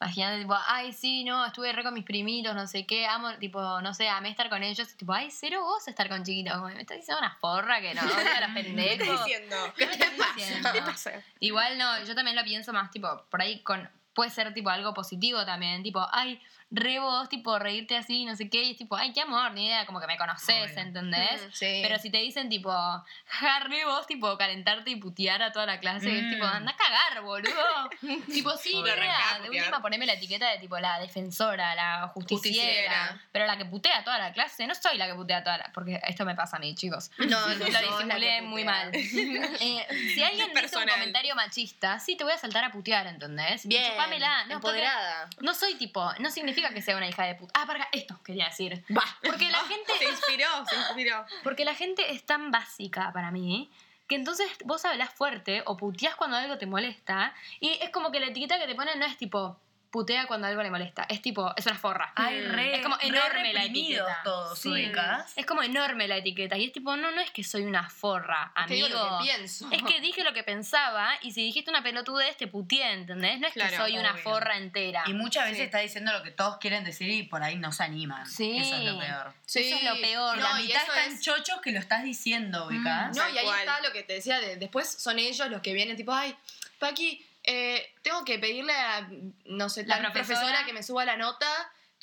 imagínate, 0.00 0.40
tipo, 0.40 0.56
ay, 0.66 0.92
sí, 0.92 1.22
no, 1.24 1.46
estuve 1.46 1.72
re 1.72 1.84
con 1.84 1.94
mis 1.94 2.04
primitos, 2.04 2.54
no 2.54 2.66
sé 2.66 2.86
qué, 2.86 3.06
amo, 3.06 3.32
tipo, 3.38 3.80
no 3.80 3.94
sé, 3.94 4.08
amé 4.08 4.30
estar 4.30 4.48
con 4.48 4.62
ellos, 4.64 4.96
tipo, 4.96 5.12
ay, 5.12 5.30
cero 5.30 5.62
vos 5.62 5.86
estar 5.86 6.08
con 6.08 6.24
chiquitos, 6.24 6.54
como, 6.54 6.66
me 6.68 6.80
estás 6.80 6.96
diciendo 6.96 7.20
una 7.20 7.36
forra 7.36 7.80
que 7.80 7.94
no, 7.94 8.00
a 8.02 8.04
los 8.04 8.14
¿qué 8.54 8.62
pendejos. 8.62 9.00
estás 9.08 9.24
diciendo? 9.24 9.56
¿Qué 9.76 9.84
estás 9.84 10.10
diciendo? 10.36 10.68
¿Qué 10.72 10.82
pasa? 10.82 11.12
Igual 11.38 11.78
no, 11.78 12.04
yo 12.04 12.14
también 12.16 12.36
lo 12.36 12.42
pienso 12.42 12.72
más, 12.72 12.90
tipo, 12.90 13.24
por 13.30 13.40
ahí 13.40 13.60
con, 13.60 13.88
puede 14.12 14.30
ser 14.30 14.52
tipo 14.52 14.70
algo 14.70 14.92
positivo 14.92 15.46
también, 15.46 15.84
tipo, 15.84 16.04
ay, 16.10 16.40
re 16.72 17.00
vos, 17.00 17.28
tipo, 17.28 17.58
reírte 17.58 17.96
así, 17.96 18.24
no 18.24 18.36
sé 18.36 18.48
qué, 18.48 18.62
y 18.62 18.70
es 18.72 18.76
tipo, 18.76 18.96
ay, 18.96 19.12
qué 19.12 19.22
amor, 19.22 19.52
ni 19.52 19.66
idea, 19.66 19.86
como 19.86 20.00
que 20.00 20.06
me 20.06 20.16
conoces, 20.16 20.70
Obvio. 20.70 20.80
¿entendés? 20.82 21.42
Mm, 21.48 21.52
Sí. 21.52 21.80
Pero 21.82 21.98
si 21.98 22.10
te 22.10 22.18
dicen 22.18 22.48
tipo, 22.48 22.70
ja, 22.70 23.60
re 23.64 23.84
vos, 23.84 24.06
tipo, 24.06 24.36
calentarte 24.38 24.90
y 24.90 24.96
putear 24.96 25.42
a 25.42 25.52
toda 25.52 25.66
la 25.66 25.80
clase, 25.80 26.16
es 26.16 26.24
Mm. 26.24 26.30
tipo, 26.30 26.44
anda 26.44 26.70
a 26.72 26.76
cagar, 26.76 27.22
boludo. 27.22 27.50
tipo, 28.32 28.56
sí, 28.56 28.74
Obvio, 28.74 28.94
ni 28.96 29.00
idea, 29.02 29.38
de 29.42 29.50
última 29.50 29.82
poneme 29.82 30.06
la 30.06 30.12
etiqueta 30.12 30.48
de 30.50 30.58
tipo 30.58 30.78
la 30.78 30.98
defensora, 31.00 31.74
la 31.74 32.08
justiciera, 32.14 32.60
Justiciera. 32.84 33.20
pero 33.32 33.46
la 33.46 33.56
que 33.56 33.64
putea 33.64 33.98
a 33.98 34.04
toda 34.04 34.18
la 34.18 34.32
clase, 34.32 34.66
no 34.66 34.74
soy 34.74 34.96
la 34.96 35.06
que 35.08 35.14
putea 35.14 35.38
a 35.38 35.42
toda 35.44 35.58
la, 35.58 35.70
porque 35.74 36.00
esto 36.06 36.24
me 36.24 36.34
pasa 36.36 36.56
a 36.56 36.60
mí, 36.60 36.74
chicos. 36.74 37.10
No, 37.18 37.26
no 37.28 37.54
Lo 37.68 37.80
disimulé 37.80 38.42
muy 38.42 38.64
mal. 38.64 38.90
Eh, 39.60 39.86
si 40.14 40.22
alguien 40.22 40.50
dice 40.54 40.76
un 40.78 40.86
comentario 40.88 41.34
machista, 41.34 41.98
sí 41.98 42.16
te 42.16 42.24
voy 42.24 42.32
a 42.32 42.38
saltar 42.38 42.64
a 42.64 42.70
putear, 42.70 43.06
¿entendés? 43.06 43.66
Bien, 43.66 43.90
Chupámela. 43.90 44.44
No, 44.46 44.54
empoderada. 44.54 45.28
no 45.40 45.54
soy 45.54 45.74
tipo, 45.74 46.12
no 46.18 46.30
significa 46.30 46.59
que 46.68 46.82
sea 46.82 46.96
una 46.96 47.08
hija 47.08 47.24
de 47.24 47.34
puta. 47.34 47.52
Ah, 47.58 47.66
para 47.66 47.88
esto 47.92 48.20
quería 48.22 48.44
decir. 48.44 48.84
Va. 48.94 49.02
Porque 49.24 49.50
la 49.50 49.58
gente 49.68 49.92
Se 49.98 50.04
inspiró, 50.04 50.46
se 50.68 50.76
inspiró. 50.76 51.24
porque 51.42 51.64
la 51.64 51.74
gente 51.74 52.12
es 52.12 52.24
tan 52.26 52.50
básica 52.50 53.10
para 53.12 53.30
mí 53.30 53.70
que 54.06 54.16
entonces 54.16 54.46
vos 54.64 54.84
hablas 54.84 55.10
fuerte 55.14 55.62
o 55.66 55.76
puteás 55.76 56.16
cuando 56.16 56.36
algo 56.36 56.58
te 56.58 56.66
molesta 56.66 57.32
y 57.60 57.70
es 57.80 57.90
como 57.90 58.10
que 58.12 58.20
la 58.20 58.26
etiqueta 58.26 58.58
que 58.58 58.66
te 58.66 58.74
ponen 58.74 58.98
no 58.98 59.06
es 59.06 59.16
tipo 59.16 59.56
putea 59.90 60.26
cuando 60.26 60.46
algo 60.46 60.62
le 60.62 60.70
molesta, 60.70 61.04
es 61.08 61.20
tipo, 61.20 61.52
es 61.56 61.66
una 61.66 61.74
forra. 61.76 62.12
Ay, 62.14 62.40
Mm. 62.42 62.52
re, 62.52 62.76
Es 62.76 62.82
como 62.82 62.96
re 62.96 63.06
enorme 63.08 63.52
la 63.52 63.64
etiqueta. 63.64 64.20
todos, 64.22 64.58
Sí. 64.58 64.92
Es 65.36 65.46
como 65.46 65.62
enorme 65.62 66.06
la 66.06 66.16
etiqueta 66.18 66.56
y 66.56 66.64
es 66.66 66.72
tipo, 66.72 66.94
no, 66.96 67.10
no 67.10 67.20
es 67.20 67.30
que 67.32 67.42
soy 67.42 67.62
una 67.64 67.90
forra, 67.90 68.52
Es 68.56 68.66
que 68.66 68.74
digo 68.74 68.86
amigo. 68.86 69.04
lo 69.10 69.18
que 69.18 69.24
pienso. 69.24 69.68
Es 69.72 69.82
que 69.82 70.00
dije 70.00 70.22
lo 70.22 70.32
que 70.32 70.44
pensaba 70.44 71.10
y 71.22 71.32
si 71.32 71.42
dijiste 71.44 71.70
una 71.70 71.82
pelotudez 71.82 72.36
te 72.36 72.46
puteé, 72.46 72.92
¿entendés? 72.92 73.40
No 73.40 73.48
es 73.48 73.54
que 73.54 73.76
soy 73.76 73.98
una 73.98 74.14
forra 74.16 74.56
entera. 74.56 75.02
Y 75.06 75.12
muchas 75.12 75.44
veces 75.44 75.58
Sí. 75.58 75.64
está 75.64 75.78
diciendo 75.78 76.12
lo 76.12 76.22
que 76.22 76.30
todos 76.30 76.58
quieren 76.58 76.84
decir 76.84 77.08
y 77.10 77.24
por 77.24 77.42
ahí 77.42 77.56
no 77.56 77.72
se 77.72 77.82
animan. 77.82 78.26
Sí. 78.26 78.58
Eso 78.58 78.76
es 78.76 78.84
lo 78.84 78.98
peor. 78.98 79.34
Eso 79.46 79.58
es 79.58 79.82
lo 79.82 80.00
peor. 80.00 80.38
No, 80.38 80.42
la 80.48 80.54
mitad 80.54 80.82
están 80.82 81.12
es- 81.12 81.20
chochos 81.22 81.60
que 81.60 81.72
lo 81.72 81.80
estás 81.80 82.04
diciendo, 82.04 82.66
ubicás. 82.66 83.16
No, 83.16 83.22
Tal 83.22 83.34
y 83.34 83.38
ahí 83.38 83.44
cual. 83.44 83.58
está 83.58 83.80
lo 83.80 83.92
que 83.92 84.02
te 84.04 84.12
decía 84.14 84.38
de 84.40 84.56
después 84.56 84.88
son 84.88 85.18
ellos 85.18 85.48
los 85.50 85.60
que 85.62 85.72
vienen 85.72 85.96
tipo, 85.96 86.12
ay, 86.12 86.36
Paqui, 86.78 87.26
eh, 87.44 87.92
tengo 88.02 88.24
que 88.24 88.38
pedirle 88.38 88.72
a, 88.72 89.08
no 89.46 89.68
sé, 89.68 89.84
La 89.84 89.96
la 90.00 90.12
profesora. 90.12 90.38
profesora 90.40 90.66
que 90.66 90.72
me 90.72 90.82
suba 90.82 91.04
la 91.04 91.16
nota. 91.16 91.46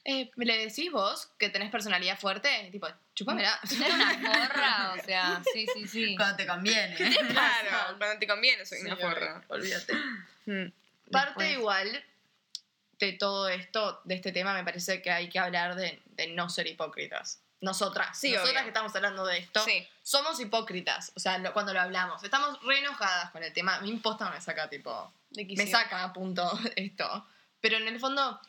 Eh, 0.09 0.31
¿Me 0.37 0.45
le 0.45 0.57
decís 0.57 0.89
vos 0.91 1.31
que 1.37 1.49
tenés 1.49 1.69
personalidad 1.69 2.17
fuerte? 2.17 2.69
Tipo, 2.71 2.87
chúpamela. 3.13 3.59
Era 3.85 3.95
una 3.95 4.47
porra, 4.47 4.93
o 4.93 5.03
sea, 5.05 5.41
sí, 5.53 5.67
sí, 5.73 5.87
sí. 5.87 6.15
Cuando 6.15 6.37
te 6.37 6.47
conviene. 6.47 6.95
Claro, 7.29 7.97
cuando 7.97 8.17
te 8.19 8.27
conviene 8.27 8.65
soy 8.65 8.79
Sí, 8.79 8.85
una 8.85 8.95
forra. 8.95 9.43
Olvídate. 9.49 9.93
Mm. 10.45 10.71
Parte 11.11 11.27
Después. 11.43 11.51
igual 11.51 12.03
de 12.99 13.13
todo 13.13 13.47
esto, 13.49 14.01
de 14.05 14.15
este 14.15 14.31
tema, 14.31 14.53
me 14.53 14.63
parece 14.63 15.01
que 15.01 15.11
hay 15.11 15.29
que 15.29 15.39
hablar 15.39 15.75
de, 15.75 16.01
de 16.05 16.27
no 16.27 16.49
ser 16.49 16.67
hipócritas. 16.67 17.39
Nosotras, 17.59 18.17
Sí, 18.19 18.29
nosotras 18.29 18.51
obvio. 18.53 18.61
que 18.63 18.67
estamos 18.69 18.95
hablando 18.95 19.25
de 19.25 19.39
esto, 19.39 19.63
Sí. 19.65 19.87
somos 20.03 20.39
hipócritas. 20.39 21.11
O 21.15 21.19
sea, 21.19 21.39
lo- 21.39 21.53
cuando 21.53 21.73
lo 21.73 21.81
hablamos, 21.81 22.23
estamos 22.23 22.61
re 22.63 22.79
enojadas 22.79 23.31
con 23.31 23.43
el 23.43 23.51
tema. 23.51 23.79
Mí 23.79 23.89
imposta 23.89 24.29
me 24.29 24.39
saca, 24.41 24.69
tipo, 24.69 25.11
me 25.31 25.65
saca 25.67 26.03
a 26.03 26.13
punto 26.13 26.43
esto. 26.75 27.25
Pero 27.59 27.77
en 27.77 27.87
el 27.87 27.99
fondo, 27.99 28.39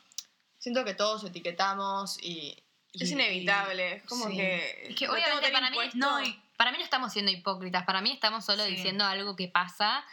siento 0.59 0.85
que 0.85 0.93
todos 0.93 1.23
etiquetamos 1.23 2.17
y. 2.21 2.55
Es 2.93 3.11
inevitable. 3.11 3.93
Es 3.97 4.03
como 4.03 4.27
sí. 4.29 4.35
que. 4.37 4.87
Es 4.89 5.09
obviamente 5.09 5.51
para 5.51 5.69
mí, 5.71 5.77
no, 5.95 6.21
y 6.23 6.39
para 6.57 6.71
mí 6.71 6.77
no 6.77 6.83
estamos 6.83 7.11
siendo 7.13 7.31
hipócritas, 7.31 7.85
para 7.85 8.01
mí 8.01 8.11
estamos 8.11 8.43
solo 8.45 8.63
Sí. 8.65 8.71
diciendo 8.71 9.05
algo 9.05 9.35
que 9.35 9.47
pasa 9.47 10.03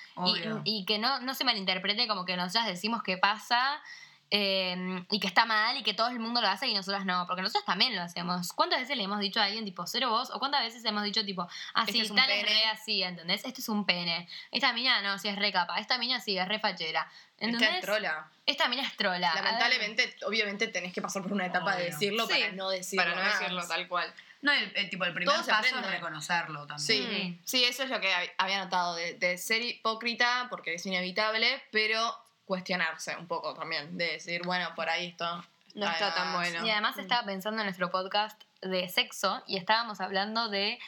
y 0.65 0.85
que 0.87 0.99
no, 0.99 1.21
no 1.21 1.35
se 1.35 1.45
malinterprete 1.45 2.07
como 2.07 2.25
que 2.25 2.37
nosotras 2.37 2.67
decimos 2.67 3.03
que 3.03 3.17
pasa 3.19 3.83
eh, 4.31 5.05
y 5.11 5.21
que 5.21 5.27
está 5.27 5.45
mal 5.47 5.77
y 5.77 5.83
que 5.83 5.95
todo 5.95 6.09
el 6.09 6.19
mundo 6.19 6.41
lo 6.41 6.49
hace 6.49 6.67
y 6.67 6.75
nosotras 6.75 7.05
no, 7.05 7.27
porque 7.27 7.43
nosotros 7.43 7.65
también 7.65 7.95
lo 7.95 8.03
hacemos. 8.03 8.53
¿Cuántas 8.53 8.81
veces 8.81 8.97
le 8.97 9.05
hemos 9.05 9.21
dicho 9.21 9.41
a 9.41 9.45
alguien 9.45 9.65
tipo 9.65 9.87
cero 9.87 10.11
vos? 10.11 10.31
¿O 10.31 10.39
cuántas 10.39 10.63
veces 10.63 10.85
hemos 10.85 11.05
dicho 11.05 11.25
tipo, 11.25 11.49
ah, 11.75 11.81
Este 11.83 11.93
sí, 11.93 12.01
es 12.01 12.11
un 12.11 12.17
tal 12.17 12.31
es 12.31 12.45
pene. 12.45 12.55
re 12.57 12.65
así, 12.67 13.03
¿entendés? 13.03 13.45
Este 13.45 13.61
es 13.61 13.69
un 13.69 13.85
pene. 13.87 14.29
Esta 14.51 14.73
mina 14.73 15.01
no, 15.03 15.19
sí 15.19 15.29
es 15.29 15.37
re 15.37 15.53
capa. 15.53 15.79
Esta 15.79 15.99
mina 15.99 16.21
sí 16.21 16.37
es 16.37 16.47
re 16.49 16.59
fachera. 16.59 17.09
¿Entendés? 17.39 17.63
Esta 17.69 17.79
es 17.79 17.85
trola. 17.85 18.29
Esta 18.47 18.69
mina 18.69 18.83
es 18.83 18.97
trola. 18.97 19.33
Lamentablemente, 19.35 20.17
obviamente 20.27 20.69
tenés 20.69 20.93
que 20.93 21.03
pasar 21.03 21.23
por 21.23 21.33
una 21.33 21.47
etapa 21.47 21.77
de 21.77 21.83
Obvio. 21.85 21.93
decirlo 21.93 22.27
Sí, 22.27 22.33
para 22.41 22.53
no 22.53 22.71
decirlo. 22.71 23.05
Para 23.05 23.17
no 23.17 23.23
más. 23.23 23.39
decirlo 23.39 23.67
tal 23.69 23.89
cual. 23.89 24.15
No, 24.43 24.53
el, 24.53 24.73
el 24.77 24.91
tipo, 24.91 25.05
el 25.05 25.13
primer 25.15 25.35
Todo 25.35 25.45
se 25.45 25.51
paso 25.51 25.69
aprende. 25.69 25.89
es 25.89 25.95
reconocerlo 25.95 26.67
también. 26.67 26.79
Sí, 26.87 27.01
Mm. 27.01 27.41
sí, 27.45 27.65
eso 27.65 27.83
es 27.85 27.91
lo 27.91 28.01
que 28.01 28.13
hab- 28.13 28.33
había 28.39 28.63
notado, 28.63 28.95
de, 28.95 29.15
de 29.15 29.39
ser 29.39 29.63
hipócrita, 29.63 30.47
porque 30.51 30.75
es 30.75 30.85
inevitable, 30.87 31.63
pero 31.71 32.17
cuestionarse 32.47 33.17
un 33.17 33.27
poco 33.27 33.53
también, 33.55 33.99
de 33.99 34.13
decir, 34.13 34.43
bueno, 34.45 34.75
por 34.75 34.89
ahí 34.89 35.09
esto 35.09 35.45
No 35.75 35.91
está 35.91 36.15
tan 36.15 36.33
bueno. 36.33 36.65
Y 36.65 36.71
además 36.71 36.97
estaba 36.97 37.27
pensando 37.27 37.61
en 37.61 37.67
nuestro 37.67 37.91
podcast 37.91 38.41
de 38.63 38.89
sexo 38.89 39.43
y 39.47 39.59
estábamos 39.59 40.01
hablando 40.01 40.49
de 40.49 40.79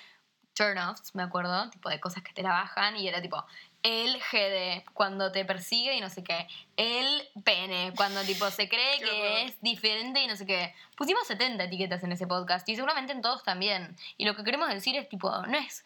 turn-offs, 0.54 1.14
me 1.14 1.22
acuerdo, 1.22 1.68
tipo 1.70 1.88
de 1.88 2.00
cosas 2.00 2.22
que 2.22 2.32
te 2.32 2.42
la 2.42 2.50
bajan 2.50 2.96
y 2.96 3.06
era 3.06 3.20
tipo 3.20 3.44
el 3.82 4.18
GD 4.18 4.84
cuando 4.92 5.30
te 5.30 5.44
persigue 5.44 5.94
y 5.94 6.00
no 6.00 6.10
sé 6.10 6.24
qué, 6.24 6.48
el 6.76 7.28
pene 7.44 7.92
cuando 7.96 8.22
tipo 8.22 8.50
se 8.50 8.68
cree 8.68 8.98
que 8.98 9.44
es 9.44 9.60
diferente 9.60 10.20
y 10.20 10.26
no 10.26 10.36
sé 10.36 10.46
qué. 10.46 10.74
Pusimos 10.96 11.26
70 11.26 11.64
etiquetas 11.64 12.02
en 12.02 12.12
ese 12.12 12.26
podcast 12.26 12.68
y 12.68 12.74
seguramente 12.74 13.12
en 13.12 13.22
todos 13.22 13.44
también. 13.44 13.96
Y 14.16 14.24
lo 14.24 14.34
que 14.34 14.42
queremos 14.42 14.68
decir 14.68 14.96
es 14.96 15.08
tipo, 15.08 15.30
no 15.30 15.58
es 15.58 15.84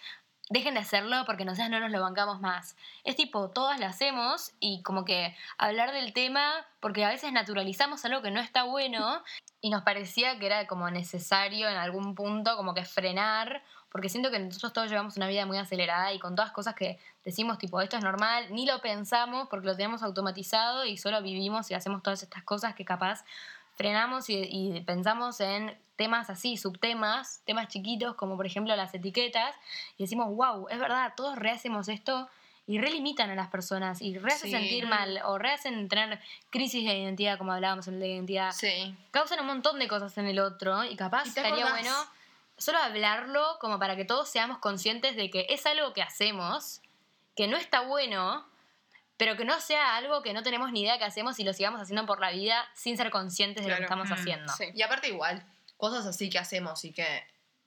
dejen 0.52 0.74
de 0.74 0.80
hacerlo 0.80 1.24
porque 1.24 1.46
nosotros 1.46 1.70
no 1.70 1.80
nos 1.80 1.90
lo 1.90 2.00
bancamos 2.02 2.40
más. 2.40 2.76
Es 3.04 3.16
tipo, 3.16 3.48
todas 3.48 3.80
lo 3.80 3.86
hacemos 3.86 4.52
y 4.60 4.82
como 4.82 5.04
que 5.04 5.34
hablar 5.56 5.92
del 5.92 6.12
tema 6.12 6.66
porque 6.80 7.04
a 7.04 7.08
veces 7.08 7.32
naturalizamos 7.32 8.04
algo 8.04 8.20
que 8.20 8.30
no 8.30 8.40
está 8.40 8.64
bueno 8.64 9.22
y 9.62 9.70
nos 9.70 9.82
parecía 9.82 10.38
que 10.38 10.46
era 10.46 10.66
como 10.66 10.90
necesario 10.90 11.68
en 11.68 11.76
algún 11.76 12.14
punto 12.14 12.56
como 12.56 12.74
que 12.74 12.84
frenar 12.84 13.62
porque 13.90 14.10
siento 14.10 14.30
que 14.30 14.38
nosotros 14.38 14.72
todos 14.74 14.90
llevamos 14.90 15.16
una 15.16 15.26
vida 15.26 15.46
muy 15.46 15.56
acelerada 15.56 16.12
y 16.12 16.18
con 16.18 16.34
todas 16.34 16.52
cosas 16.52 16.74
que 16.74 16.98
decimos 17.24 17.56
tipo 17.58 17.80
esto 17.80 17.96
es 17.96 18.04
normal, 18.04 18.46
ni 18.50 18.66
lo 18.66 18.80
pensamos 18.80 19.48
porque 19.48 19.66
lo 19.66 19.76
tenemos 19.76 20.02
automatizado 20.02 20.84
y 20.84 20.98
solo 20.98 21.22
vivimos 21.22 21.70
y 21.70 21.74
hacemos 21.74 22.02
todas 22.02 22.22
estas 22.22 22.42
cosas 22.42 22.74
que 22.74 22.84
capaz 22.84 23.24
frenamos 23.74 24.26
y 24.28 24.82
pensamos 24.86 25.40
en 25.40 25.78
temas 26.02 26.30
así, 26.30 26.56
subtemas, 26.56 27.42
temas 27.44 27.68
chiquitos 27.68 28.16
como 28.16 28.36
por 28.36 28.44
ejemplo 28.44 28.74
las 28.74 28.92
etiquetas 28.92 29.54
y 29.96 30.02
decimos, 30.02 30.26
wow, 30.34 30.66
es 30.68 30.78
verdad, 30.80 31.12
todos 31.16 31.36
rehacemos 31.38 31.88
esto 31.88 32.28
y 32.66 32.78
relimitan 32.78 33.30
a 33.30 33.36
las 33.36 33.48
personas 33.48 34.02
y 34.02 34.18
rehace 34.18 34.46
Sí. 34.46 34.50
sentir 34.50 34.86
mal 34.86 35.20
o 35.26 35.38
rehacen 35.38 35.88
tener 35.88 36.18
crisis 36.50 36.84
de 36.84 36.98
identidad 36.98 37.38
como 37.38 37.52
hablábamos 37.52 37.86
en 37.86 38.00
de 38.00 38.08
identidad 38.08 38.50
Sí. 38.50 38.96
causan 39.12 39.38
un 39.40 39.46
montón 39.46 39.78
de 39.78 39.86
cosas 39.86 40.16
en 40.18 40.26
el 40.26 40.40
otro 40.40 40.82
y 40.84 40.96
capaz 40.96 41.24
¿Y 41.26 41.28
estaría 41.28 41.50
acordás? 41.52 41.70
bueno 41.82 41.94
solo 42.58 42.78
hablarlo 42.78 43.58
como 43.60 43.78
para 43.78 43.94
que 43.94 44.04
todos 44.04 44.28
seamos 44.28 44.58
conscientes 44.58 45.14
de 45.14 45.30
que 45.30 45.46
es 45.50 45.66
algo 45.66 45.92
que 45.92 46.02
hacemos, 46.02 46.80
que 47.36 47.46
no 47.48 47.56
está 47.56 47.80
bueno, 47.82 48.44
pero 49.16 49.36
que 49.36 49.44
no 49.44 49.58
sea 49.60 49.96
algo 49.96 50.22
que 50.22 50.32
no 50.32 50.42
tenemos 50.42 50.70
ni 50.72 50.82
idea 50.82 50.98
que 50.98 51.04
hacemos 51.04 51.38
y 51.40 51.44
lo 51.44 51.52
sigamos 51.52 51.80
haciendo 51.80 52.06
por 52.06 52.20
la 52.20 52.30
vida 52.30 52.64
sin 52.74 52.96
ser 52.96 53.10
conscientes 53.10 53.64
de 53.64 53.70
lo 53.70 53.76
que 53.76 53.86
Claro. 53.86 53.94
estamos 54.02 54.10
Mm, 54.10 54.20
haciendo. 54.20 54.52
Sí. 54.52 54.64
Y 54.74 54.82
aparte 54.82 55.08
igual, 55.08 55.44
cosas 55.82 56.06
así 56.06 56.30
que 56.30 56.38
hacemos 56.38 56.84
y 56.84 56.92
que, 56.92 57.24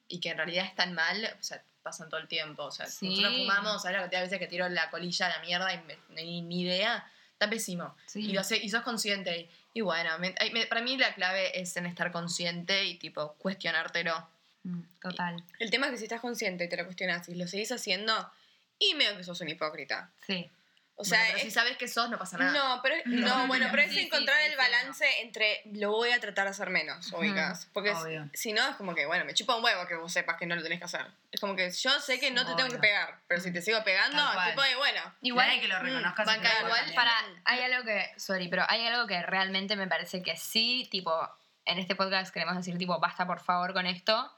y 0.07 0.21
que 0.21 0.29
en 0.29 0.37
realidad 0.37 0.63
están 0.63 0.93
mal, 0.93 1.35
o 1.37 1.43
sea, 1.43 1.61
pasan 1.83 2.07
todo 2.07 2.21
el 2.21 2.29
tiempo. 2.29 2.63
O 2.63 2.71
sea, 2.71 2.85
Sí. 2.85 3.09
nosotros 3.09 3.33
fumamos, 3.39 3.81
¿sabes 3.81 3.97
la 3.97 4.03
cantidad 4.03 4.21
de 4.21 4.27
veces 4.27 4.39
que 4.39 4.47
tiro 4.47 4.69
la 4.69 4.89
colilla 4.89 5.25
a 5.25 5.29
la 5.37 5.39
mierda 5.39 5.73
y 5.73 5.83
me- 5.83 5.97
ni, 6.23 6.41
ni 6.41 6.61
idea? 6.61 7.05
Está 7.33 7.49
pésimo. 7.49 7.93
Sí. 8.05 8.21
Y, 8.29 8.31
lo 8.31 8.41
sé- 8.45 8.55
y 8.63 8.69
sos 8.69 8.83
consciente. 8.83 9.37
Y, 9.37 9.49
y 9.73 9.81
bueno, 9.81 10.17
me- 10.19 10.33
me- 10.53 10.65
para 10.67 10.79
mí 10.81 10.95
la 10.95 11.13
clave 11.13 11.59
es 11.59 11.75
en 11.75 11.87
estar 11.87 12.13
consciente 12.13 12.85
y 12.85 12.95
tipo 12.95 13.33
cuestionártelo. 13.33 14.25
Mm, 14.63 14.81
Total. 15.01 15.43
El 15.59 15.69
tema 15.69 15.87
es 15.87 15.91
que 15.91 15.97
si 15.97 16.03
estás 16.05 16.21
consciente 16.21 16.63
y 16.63 16.69
te 16.69 16.77
lo 16.77 16.85
cuestionas 16.85 17.27
y 17.27 17.35
lo 17.35 17.47
seguís 17.49 17.73
haciendo, 17.73 18.31
y 18.79 18.93
medio 18.95 19.17
que 19.17 19.25
sos 19.25 19.41
un 19.41 19.49
hipócrita. 19.49 20.09
Sí. 20.25 20.49
O 20.97 21.03
sea, 21.03 21.17
Bueno, 21.19 21.33
pero 21.33 21.37
es- 21.39 21.43
si 21.43 21.51
sabes 21.51 21.77
que 21.77 21.87
sos, 21.89 22.09
no 22.09 22.17
pasa 22.17 22.37
nada. 22.37 22.51
No, 22.53 22.81
pero 22.81 22.95
no, 23.05 23.39
No. 23.39 23.47
bueno, 23.47 23.67
pero 23.69 23.83
es 23.83 23.91
Sí, 23.91 23.99
encontrar 23.99 24.37
sí, 24.37 24.45
el 24.45 24.51
sí, 24.51 24.57
balance 24.57 25.21
entre 25.21 25.61
lo 25.73 25.91
voy 25.91 26.11
a 26.11 26.21
tratar 26.21 26.45
de 26.45 26.51
hacer 26.51 26.69
menos, 26.69 27.11
ubicas. 27.11 27.67
Porque 27.73 27.93
si 28.33 28.53
no, 28.53 28.65
es 28.69 28.75
como 28.77 28.95
que, 28.95 29.05
bueno, 29.05 29.25
me 29.25 29.33
chupa 29.33 29.55
un 29.57 29.63
huevo 29.63 29.85
que 29.87 29.95
vos 29.95 30.11
sepas 30.13 30.37
que 30.37 30.45
no 30.45 30.55
lo 30.55 30.63
tenés 30.63 30.79
que 30.79 30.85
hacer. 30.85 31.05
Es 31.33 31.41
como 31.41 31.53
que 31.53 31.69
yo 31.69 31.99
sé 31.99 32.17
que 32.17 32.31
no 32.31 32.45
te 32.45 32.55
tengo 32.55 32.69
que 32.69 32.77
pegar, 32.79 33.19
pero 33.27 33.41
si 33.41 33.51
te 33.51 33.61
sigo 33.61 33.83
pegando, 33.83 34.17
tipo 34.47 34.61
de, 34.61 34.75
bueno. 34.77 35.01
Igual 35.21 35.47
Igual 35.51 35.59
que 35.59 35.67
lo 35.67 35.79
reconozcas. 35.79 36.25
banca 36.25 36.49
es 36.53 36.59
igual. 36.63 36.93
Para, 36.95 37.11
hay 37.43 37.59
algo 37.61 37.83
que, 37.83 38.13
sorry, 38.17 38.47
pero 38.47 38.63
hay 38.69 38.87
algo 38.87 39.05
que 39.05 39.21
realmente 39.21 39.75
me 39.75 39.87
parece 39.87 40.23
que 40.23 40.37
sí, 40.37 40.87
tipo, 40.89 41.29
en 41.65 41.77
este 41.79 41.95
podcast 41.95 42.33
queremos 42.33 42.55
decir, 42.55 42.77
tipo, 42.77 42.97
basta 42.99 43.27
por 43.27 43.41
favor 43.41 43.73
con 43.73 43.85
esto, 43.85 44.31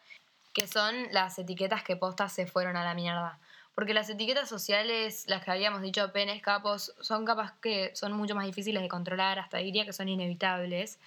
que 0.56 0.66
son 0.68 1.08
las 1.12 1.38
etiquetas 1.38 1.84
que 1.84 1.96
postas 1.96 2.34
se 2.34 2.48
fueron 2.48 2.78
a 2.78 2.84
la 2.84 2.96
mierda. 2.96 3.38
Porque 3.78 3.94
las 3.94 4.10
etiquetas 4.10 4.50
sociales, 4.50 5.26
las 5.28 5.46
que 5.46 5.52
habíamos 5.52 5.84
dicho, 5.84 6.12
penes, 6.12 6.42
capos, 6.42 6.96
son 7.00 7.26
capas 7.26 7.52
que 7.62 7.96
son 7.96 8.12
mucho 8.14 8.34
más 8.34 8.48
difíciles 8.48 8.82
de 8.82 8.90
controlar, 8.90 9.38
hasta 9.38 9.60
diría 9.60 9.86
que 9.86 9.94
son 9.94 10.10
inevitables. 10.10 10.98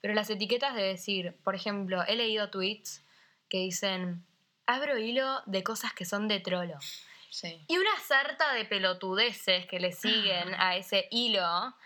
Pero 0.00 0.12
las 0.12 0.28
etiquetas 0.28 0.74
de 0.74 0.82
decir, 0.82 1.36
por 1.44 1.54
ejemplo, 1.54 2.02
he 2.02 2.16
leído 2.16 2.50
tweets 2.50 3.04
que 3.48 3.58
dicen, 3.58 4.24
abro 4.66 4.98
hilo 4.98 5.40
de 5.46 5.62
cosas 5.62 5.92
que 5.92 6.04
son 6.04 6.26
de 6.26 6.40
trolo. 6.40 6.76
Sí. 7.30 7.64
Y 7.68 7.78
una 7.78 7.96
sarta 8.04 8.54
de 8.54 8.64
pelotudeces 8.64 9.66
que 9.66 9.78
le 9.78 9.92
siguen 9.92 10.52
a 10.58 10.74
ese 10.74 11.06
hilo, 11.12 11.76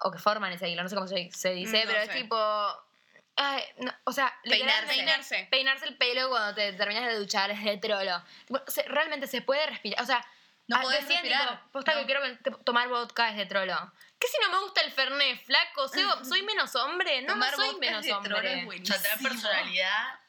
o 0.00 0.10
que 0.10 0.18
forman 0.18 0.50
ese 0.54 0.70
hilo, 0.70 0.82
no 0.82 0.88
sé 0.88 0.94
cómo 0.94 1.08
se, 1.08 1.30
se 1.30 1.50
dice, 1.50 1.84
No 1.84 1.90
pero 1.90 2.00
es 2.04 2.10
tipo. 2.10 2.36
Ay, 3.36 3.62
no, 3.78 3.92
o 4.04 4.12
sea, 4.12 4.32
Peinarse. 4.44 4.86
Peinarse. 4.94 5.48
peinarse 5.50 5.86
el 5.86 5.96
pelo 5.96 6.28
cuando 6.28 6.54
te 6.54 6.72
terminas 6.74 7.06
de 7.06 7.16
duchar 7.18 7.50
es 7.50 7.62
de 7.64 7.76
trolo. 7.78 8.22
Realmente 8.86 9.26
se 9.26 9.42
puede 9.42 9.66
respirar. 9.66 10.02
O 10.02 10.06
sea, 10.06 10.24
No 10.66 10.76
ah, 10.76 10.80
podés 10.82 11.00
decían, 11.00 11.22
respirar. 11.22 11.48
tipo, 11.58 11.70
posta 11.72 11.92
No. 11.94 12.00
que 12.00 12.06
quiero 12.06 12.58
tomar 12.64 12.88
vodka 12.88 13.28
es 13.30 13.36
de 13.36 13.46
trolo. 13.46 13.92
¿Qué 14.18 14.26
si 14.28 14.38
no 14.40 14.50
me 14.56 14.64
gusta 14.64 14.80
el 14.80 14.92
fernet, 14.92 15.44
flaco? 15.44 15.88
¿Soy, 15.88 16.04
soy 16.24 16.42
menos 16.42 16.74
hombre? 16.76 17.20
No, 17.22 17.34
Tomar 17.34 17.50
no 17.50 17.56
soy 17.56 17.66
vodka 17.72 17.86
es 17.86 17.90
menos 17.90 18.02
de 18.04 18.28
trolo, 18.28 18.36
hombre. 18.36 18.52
es 18.52 18.54
O 18.54 18.58
sea, 18.58 18.64
buenísimo. 18.66 18.98
tener 19.02 19.18
personalidad 19.18 20.20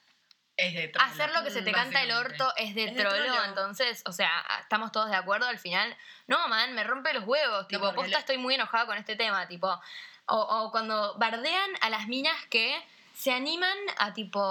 es 0.58 0.74
de 0.74 0.88
trolo. 0.90 1.10
Hacer 1.12 1.32
lo 1.34 1.44
que 1.44 1.52
se 1.52 1.62
te 1.62 1.72
canta 1.72 2.02
el 2.02 2.12
orto 2.12 2.54
es 2.58 2.76
de 2.76 2.86
Es 2.86 2.96
de 2.96 3.02
trolo, 3.04 3.24
trolo. 3.26 3.44
entonces, 3.46 4.04
o 4.06 4.12
sea, 4.12 4.30
estamos 4.62 4.92
todos 4.92 5.10
de 5.10 5.16
acuerdo 5.16 5.48
al 5.48 5.60
final. 5.60 5.96
No, 6.28 6.48
man, 6.48 6.74
me 6.74 6.84
rompe 6.84 7.14
los 7.14 7.24
huevos, 7.26 7.68
tipo, 7.68 7.94
posta 7.94 8.12
lo- 8.12 8.18
estoy 8.18 8.38
muy 8.38 8.56
enojada 8.56 8.86
con 8.86 8.98
este 8.98 9.16
tema, 9.16 9.48
tipo. 9.48 9.68
O, 10.28 10.38
o 10.38 10.72
cuando 10.72 11.14
bardean 11.18 11.70
a 11.82 11.90
las 11.90 12.08
minas 12.08 12.36
que 12.50 12.82
se 13.16 13.32
animan 13.32 13.78
a, 13.98 14.14
tipo, 14.14 14.42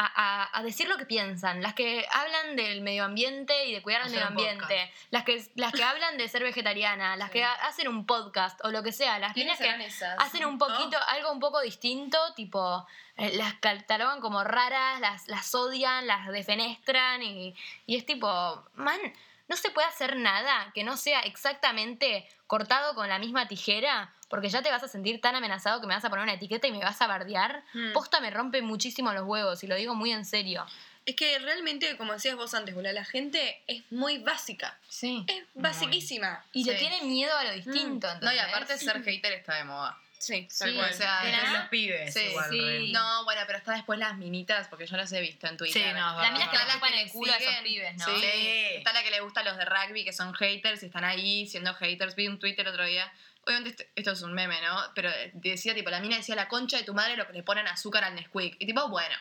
a, 0.00 0.58
a- 0.58 0.62
decir 0.62 0.88
lo 0.88 0.96
que 0.96 1.06
piensan, 1.06 1.60
las 1.60 1.74
que 1.74 2.06
hablan 2.12 2.54
del 2.56 2.80
medio 2.82 3.04
ambiente 3.04 3.66
y 3.66 3.72
de 3.74 3.82
cuidar 3.82 4.02
al 4.02 4.10
medio 4.10 4.26
ambiente, 4.26 4.92
las 5.10 5.24
que, 5.24 5.44
las 5.56 5.72
que 5.72 5.82
hablan 5.82 6.16
de 6.18 6.28
ser 6.28 6.42
vegetariana, 6.44 7.16
las 7.22 7.30
que 7.30 7.42
ha- 7.44 7.52
hacen 7.66 7.88
un 7.88 8.06
podcast 8.06 8.58
o 8.64 8.70
lo 8.70 8.82
que 8.82 8.92
sea, 8.92 9.18
las 9.18 9.32
¿Quiénes 9.32 9.58
que 9.58 9.68
esas? 9.84 10.16
hacen 10.20 10.44
un 10.44 10.56
poquito, 10.58 10.96
algo 11.08 11.32
un 11.32 11.40
poco 11.40 11.60
distinto, 11.60 12.16
tipo, 12.34 12.86
eh, 13.16 13.36
las 13.36 13.54
catalogan 13.54 14.20
como 14.20 14.44
raras, 14.44 15.00
las, 15.00 15.26
las 15.28 15.52
odian, 15.54 16.06
las 16.06 16.28
defenestran 16.28 17.22
y, 17.22 17.54
y 17.86 17.96
es 17.96 18.06
tipo, 18.06 18.28
man, 18.74 19.00
no 19.48 19.56
se 19.56 19.70
puede 19.70 19.88
hacer 19.88 20.16
nada 20.16 20.70
que 20.74 20.84
no 20.84 20.96
sea 20.96 21.20
exactamente 21.20 22.28
cortado 22.46 22.94
con 22.94 23.08
la 23.08 23.18
misma 23.18 23.48
tijera, 23.48 24.12
porque 24.28 24.48
ya 24.48 24.62
te 24.62 24.70
vas 24.70 24.82
a 24.82 24.88
sentir 24.88 25.20
tan 25.20 25.34
amenazado 25.34 25.80
que 25.80 25.86
me 25.86 25.94
vas 25.94 26.04
a 26.04 26.10
poner 26.10 26.22
una 26.22 26.34
etiqueta 26.34 26.66
y 26.66 26.72
me 26.72 26.78
vas 26.78 27.00
a 27.00 27.06
bardear. 27.06 27.62
Mm. 27.74 27.92
Posta 27.92 28.20
me 28.20 28.30
rompe 28.30 28.62
muchísimo 28.62 29.12
los 29.12 29.24
huevos 29.24 29.62
y 29.64 29.66
lo 29.66 29.74
digo 29.76 29.94
muy 29.94 30.12
en 30.12 30.24
serio. 30.24 30.66
Es 31.06 31.16
que 31.16 31.38
realmente, 31.38 31.96
como 31.96 32.12
decías 32.12 32.36
vos 32.36 32.52
antes, 32.52 32.74
boludo, 32.74 32.92
la 32.92 33.04
gente 33.04 33.62
es 33.66 33.82
muy 33.90 34.18
básica. 34.18 34.76
Sí. 34.90 35.24
Es 35.26 35.42
basiquísima. 35.54 36.44
Y 36.52 36.64
le 36.64 36.74
Sí. 36.74 36.78
tiene 36.80 37.02
miedo 37.02 37.34
a 37.36 37.44
lo 37.44 37.52
distinto. 37.52 38.06
No, 38.20 38.32
y 38.32 38.38
aparte 38.38 38.76
ser 38.76 39.02
hater 39.02 39.32
está 39.32 39.54
de 39.54 39.64
moda. 39.64 39.96
Sí, 40.18 40.48
Sí, 40.50 40.74
cual. 40.74 40.90
o 40.90 40.92
sea, 40.92 41.22
de 41.22 41.58
los 41.58 41.68
pibes, 41.68 42.12
Sí, 42.12 42.20
igual. 42.20 42.50
sí. 42.50 42.92
No, 42.92 43.24
bueno, 43.24 43.40
pero 43.46 43.58
está 43.58 43.72
después 43.72 44.00
las 44.00 44.16
minitas, 44.16 44.66
porque 44.66 44.84
yo 44.84 44.96
las 44.96 45.12
he 45.12 45.20
visto 45.20 45.46
en 45.46 45.56
Twitter. 45.56 45.80
Sí, 45.80 45.88
no, 45.96 46.10
es 46.10 46.16
Las 46.28 46.32
minas 46.32 46.48
que 46.48 46.56
las 46.56 46.76
que 46.76 47.02
el 47.02 47.10
culo 47.10 47.32
a 47.32 47.36
esos 47.36 47.54
pibes, 47.62 47.96
¿no? 47.96 48.04
Sí. 48.04 48.20
Sí. 48.20 48.48
Está 48.78 48.92
la 48.92 49.02
que 49.04 49.10
le 49.12 49.20
gusta 49.20 49.40
a 49.40 49.44
los 49.44 49.56
de 49.56 49.64
rugby, 49.64 50.04
que 50.04 50.12
son 50.12 50.34
haters 50.34 50.82
y 50.82 50.86
están 50.86 51.04
ahí 51.04 51.46
siendo 51.46 51.72
haters. 51.74 52.16
Vi 52.16 52.26
un 52.26 52.40
Twitter 52.40 52.66
otro 52.66 52.84
día. 52.84 53.10
Obviamente 53.46 53.70
esto, 53.70 53.84
esto 53.96 54.12
es 54.12 54.22
un 54.22 54.32
meme, 54.34 54.60
¿no? 54.62 54.76
Pero 54.94 55.10
decía, 55.34 55.74
tipo, 55.74 55.90
la 55.90 56.00
mina 56.00 56.16
decía 56.16 56.34
la 56.34 56.48
concha 56.48 56.76
de 56.76 56.84
tu 56.84 56.94
madre 56.94 57.16
lo 57.16 57.26
que 57.26 57.32
le 57.32 57.42
ponen 57.42 57.66
azúcar 57.68 58.04
al 58.04 58.14
Nesquik. 58.14 58.56
Y 58.58 58.66
tipo, 58.66 58.88
bueno, 58.88 59.14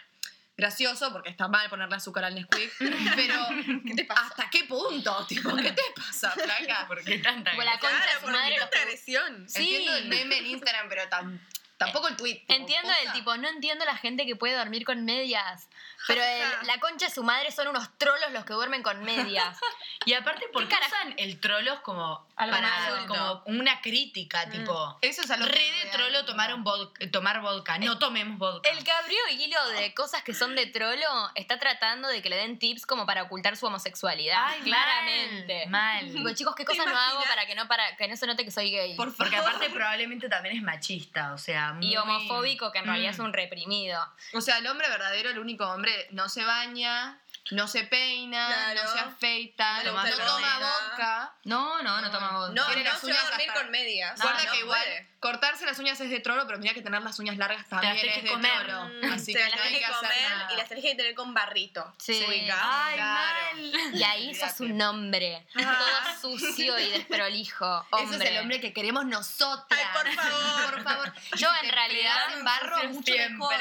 gracioso 0.58 1.12
porque 1.14 1.30
está 1.30 1.48
mal 1.48 1.70
ponerle 1.70 1.96
azúcar 1.96 2.26
al 2.26 2.36
Nesquik. 2.36 2.74
pero, 3.16 3.48
¿Qué 3.86 3.94
te 3.96 4.06
pasa? 4.06 4.22
¿hasta 4.24 4.50
qué 4.50 4.64
punto? 4.66 5.26
Tipo, 5.28 5.56
¿qué 5.56 5.72
te 5.72 5.84
pasa, 5.96 6.32
flaca? 6.32 6.86
¿Por 6.88 7.04
qué 7.04 7.20
tanta 7.20 7.52
Tipo, 7.52 7.64
la 7.64 7.72
agresión? 7.72 7.92
concha 7.94 8.06
de 8.14 8.16
su 8.20 8.22
¿por 8.22 8.32
madre 8.32 8.50
los 8.58 8.60
tanta 8.70 8.82
agresión? 8.82 9.50
Sí. 9.50 9.60
Entiendo 9.76 9.96
el 9.98 10.06
meme 10.10 10.38
en 10.40 10.46
Instagram, 10.48 10.90
pero 10.90 11.04
tam- 11.10 11.40
tampoco 11.78 12.08
el 12.08 12.18
tweet. 12.18 12.40
tipo, 12.40 12.54
Entiendo 12.54 12.92
el 13.06 13.12
tipo, 13.14 13.38
no 13.38 13.48
entiendo 13.48 13.86
la 13.86 13.96
gente 13.98 14.26
que 14.26 14.36
puede 14.36 14.56
dormir 14.56 14.84
con 14.84 15.06
medias. 15.06 15.70
Pero 16.08 16.22
el- 16.24 16.68
la 16.68 16.80
concha 16.80 17.06
de 17.08 17.14
su 17.14 17.24
madre 17.24 17.52
son 17.52 17.68
unos 17.68 17.96
trolos 17.98 18.32
los 18.34 18.44
que 18.46 18.54
duermen 18.54 18.84
con 18.84 19.04
medias. 19.04 19.58
Y 20.06 20.14
aparte, 20.14 20.48
¿por 20.54 20.68
¿Qué 20.68 20.76
usan 20.88 21.14
el 21.18 21.40
trolo 21.40 21.82
como 21.84 22.27
Algo 22.38 22.56
para 22.56 23.06
como 23.08 23.42
una 23.48 23.82
crítica, 23.82 24.46
Mm. 24.46 24.52
tipo? 24.52 25.00
Eso 25.02 25.24
es 25.24 25.32
algo 25.32 25.46
Re 25.48 25.54
que 25.54 25.86
de 25.86 25.92
trolo 25.92 26.24
tomar, 26.26 26.54
un 26.54 26.64
vodka- 26.64 27.10
tomar 27.12 27.42
vodka, 27.42 27.78
no 27.80 27.98
tomemos 27.98 28.38
vodka. 28.38 28.70
El 28.70 28.84
que 28.84 28.92
abrió 28.92 29.18
hilo 29.32 29.70
de 29.70 29.94
cosas 29.96 30.22
que 30.24 30.34
son 30.36 30.56
de 30.56 30.68
trolo 30.68 31.32
está 31.36 31.58
tratando 31.60 32.08
de 32.08 32.22
que 32.22 32.30
le 32.30 32.36
den 32.38 32.60
tips 32.60 32.86
como 32.86 33.06
para 33.08 33.24
ocultar 33.24 33.58
su 33.58 33.66
homosexualidad. 33.66 34.38
Ay, 34.40 34.62
claramente. 34.62 35.66
Mal. 35.68 36.14
Digo, 36.14 36.30
chicos, 36.36 36.56
¿qué 36.56 36.64
¿Te 36.64 36.78
cosas 36.78 36.86
no 36.86 36.98
hago 36.98 37.24
para 37.28 37.46
que 37.48 37.56
no 37.56 37.68
para 37.68 37.96
que 37.98 38.08
no 38.08 38.16
se 38.16 38.28
note 38.28 38.46
que 38.46 38.52
soy 38.52 38.72
gay? 38.72 38.96
Por 38.96 39.16
Porque 39.16 39.36
aparte 39.36 39.70
probablemente 39.70 40.30
también 40.30 40.56
es 40.58 40.62
machista, 40.64 41.34
o 41.34 41.38
sea, 41.38 41.74
muy... 41.74 41.88
y 41.88 41.98
homofóbico, 41.98 42.72
que 42.72 42.80
en 42.80 42.86
realidad 42.86 43.12
Mm. 43.12 43.14
es 43.14 43.20
un 43.20 43.34
reprimido. 43.34 44.00
O 44.34 44.42
sea, 44.42 44.60
el 44.60 44.68
hombre 44.68 44.90
verdadero, 44.90 45.30
el 45.30 45.40
único 45.40 45.66
hombre, 45.66 46.08
no 46.12 46.30
se 46.30 46.44
baña, 46.44 47.20
no 47.52 47.68
se 47.68 47.84
peina, 47.86 48.48
Claro. 48.48 48.84
no 48.84 48.94
se 48.94 49.00
afeita, 49.00 49.84
No 49.84 49.94
no, 49.94 50.04
toma 50.26 50.60
vodka. 50.60 51.34
No, 51.44 51.82
no, 51.84 52.02
no 52.02 52.12
toma 52.12 52.32
vodka. 52.32 52.54
No, 52.54 52.68
no 52.68 52.84
las 52.84 53.00
se 53.00 53.14
va 53.14 53.20
a 53.22 53.24
dormir 53.30 53.50
hasta- 53.50 53.62
con 53.62 53.72
medias. 53.72 54.22
Guarda 54.22 54.44
no 54.44 54.52
que 54.52 54.60
igual 54.60 54.82
puede. 54.84 55.08
Cortarse 55.20 55.66
las 55.66 55.80
uñas 55.80 56.00
es 56.00 56.10
de 56.10 56.20
trolo, 56.20 56.46
pero 56.48 56.60
mira 56.60 56.74
que 56.74 56.82
tener 56.82 57.02
las 57.02 57.18
uñas 57.20 57.38
largas 57.38 57.68
también 57.68 57.94
las 57.94 58.02
tenés 58.02 58.18
es 58.18 58.22
que 58.24 58.28
de 58.30 58.34
comer. 58.34 58.66
trolo. 58.68 58.86
Mm, 59.02 59.12
Así 59.14 59.34
te 59.34 59.40
que 59.40 59.46
las 59.46 59.56
no 59.56 59.62
hay 59.62 59.68
tenés 59.68 59.72
que 59.72 59.78
que 59.80 59.86
hacer 59.86 60.10
comer 60.10 60.30
nada. 60.38 60.54
y 60.54 60.58
las 60.58 60.70
tenés 60.70 60.84
que 60.84 60.96
tener 60.96 61.16
con 61.16 61.34
barrito. 61.34 61.94
Sí. 61.98 62.26
Ay, 62.54 63.00
mal. 63.00 63.96
Y 63.96 64.04
ahí 64.04 64.36
sos 64.36 64.60
un 64.60 64.82
hombre, 64.82 65.46
todo 65.54 66.38
sucio 66.40 66.80
y 66.80 66.90
desprolijo. 66.92 67.86
Hombre. 67.92 68.16
Ese 68.18 68.26
es 68.26 68.32
el 68.32 68.38
hombre 68.42 68.60
que 68.62 68.74
queremos 68.74 69.06
nosotras. 69.06 69.80
Ay, 69.82 69.86
por 70.04 70.14
favor. 70.14 70.74
por 70.74 70.84
favor. 70.84 71.14
Yo 71.38 71.50
en 71.62 71.70
te 71.70 71.72
realidad 71.76 72.38
en 72.38 72.44
barro 72.46 72.84
mucho 72.90 73.14
mejor. 73.16 73.56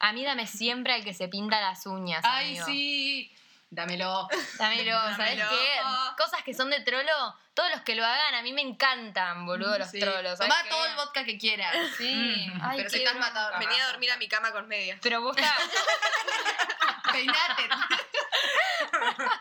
A 0.00 0.12
mí 0.12 0.24
dame 0.24 0.46
siempre 0.46 0.92
al 0.94 1.04
que 1.04 1.12
se 1.14 1.28
pinta 1.28 1.60
las 1.60 1.86
uñas. 1.86 2.24
Ay, 2.24 2.50
amigo. 2.50 2.66
sí. 2.66 3.32
Dámelo. 3.70 4.28
Dámelo, 4.58 4.92
¿sabes 5.16 5.38
Dámelo. 5.38 5.50
qué? 5.50 5.80
Cosas 6.16 6.42
que 6.42 6.54
son 6.54 6.70
de 6.70 6.80
trolo, 6.80 7.36
todos 7.54 7.70
los 7.70 7.82
que 7.82 7.94
lo 7.94 8.04
hagan 8.04 8.34
a 8.34 8.42
mí 8.42 8.52
me 8.52 8.62
encantan, 8.62 9.44
boludo, 9.46 9.78
los 9.78 9.90
Sí. 9.90 10.00
trolos. 10.00 10.38
¿sabes 10.38 10.52
Toma 10.52 10.68
todo 10.70 10.86
el 10.86 10.94
vodka 10.96 11.24
que 11.24 11.36
quieras. 11.38 11.74
Sí. 11.96 12.50
Mm. 12.54 12.60
Ay, 12.62 12.78
Pero 12.78 12.90
si 12.90 12.96
estás 12.98 13.14
bronca. 13.14 13.28
matado, 13.28 13.58
Venía 13.58 13.84
a 13.84 13.88
dormir 13.88 14.10
a 14.10 14.16
mi 14.16 14.28
cama 14.28 14.52
con 14.52 14.66
medias. 14.68 14.98
Pero 15.02 15.20
vos 15.20 15.36
está- 15.36 15.54
Peinate. 17.12 17.68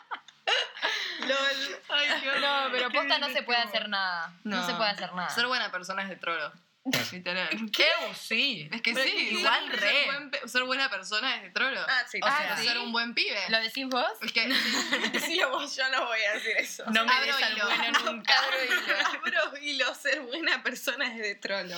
LOL. 1.19 1.81
Ay, 1.89 2.07
qué 2.21 2.39
No, 2.39 2.67
pero 2.71 2.89
posta 2.91 3.17
no 3.19 3.27
se 3.29 3.43
puede 3.43 3.59
hacer 3.59 3.89
nada. 3.89 4.31
No, 4.43 4.65
se 4.65 4.73
puede 4.75 4.89
hacer 4.91 5.13
nada. 5.13 5.29
Ser 5.29 5.47
buena 5.47 5.71
persona 5.71 6.03
es 6.03 6.09
de 6.09 6.15
trolo. 6.15 6.51
Literal. 7.11 7.49
¿Qué? 7.71 7.85
Sí. 8.19 8.69
Es 8.71 8.81
que 8.81 8.93
Pero 8.93 9.05
sí, 9.05 9.11
que 9.15 9.21
igual 9.39 9.69
ser, 9.71 9.79
re. 9.79 10.05
buen 10.05 10.31
ser 10.49 10.63
buena 10.63 10.89
persona 10.89 11.35
es 11.35 11.43
de 11.43 11.49
trolo. 11.51 11.81
Ah, 11.87 12.03
sí. 12.09 12.19
o 12.21 12.25
sea, 12.27 12.37
claro. 12.37 12.63
ser 12.63 12.77
un 12.79 12.91
buen 12.91 13.13
pibe. 13.13 13.39
¿Lo 13.49 13.59
decís 13.59 13.87
vos? 13.87 14.05
Es 14.21 14.31
que 14.31 14.49
Sí, 15.25 15.41
vos, 15.49 15.75
yo 15.75 15.89
no 15.89 16.05
voy 16.05 16.19
a 16.21 16.33
decir 16.33 16.53
eso. 16.57 16.83
No 16.91 17.05
me 17.05 17.11
Abro 17.13 17.37
des 17.37 17.63
bueno 17.63 17.99
nunca. 18.11 18.37
Abro 18.37 18.63
hilo. 18.63 19.39
Abro 19.41 19.57
hilo. 19.61 19.95
Ser 19.95 20.21
buena 20.21 20.63
persona 20.63 21.07
es 21.13 21.17
de 21.19 21.35
trolo. 21.35 21.75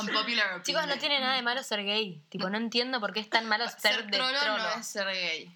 unpopular 0.00 0.46
opinion. 0.46 0.62
Chicos, 0.62 0.86
no 0.86 0.98
tiene 0.98 1.20
nada 1.20 1.34
de 1.36 1.42
malo 1.42 1.62
ser 1.62 1.84
gay. 1.84 2.22
Tipo, 2.28 2.50
no 2.50 2.56
entiendo 2.58 3.00
por 3.00 3.12
qué 3.12 3.20
es 3.20 3.30
tan 3.30 3.46
malo 3.46 3.68
ser, 3.68 3.80
ser 3.80 4.06
de 4.06 4.16
trolo, 4.18 4.38
trolo. 4.40 4.58
no 4.62 4.80
es 4.80 4.86
ser 4.86 5.06
gay. 5.06 5.54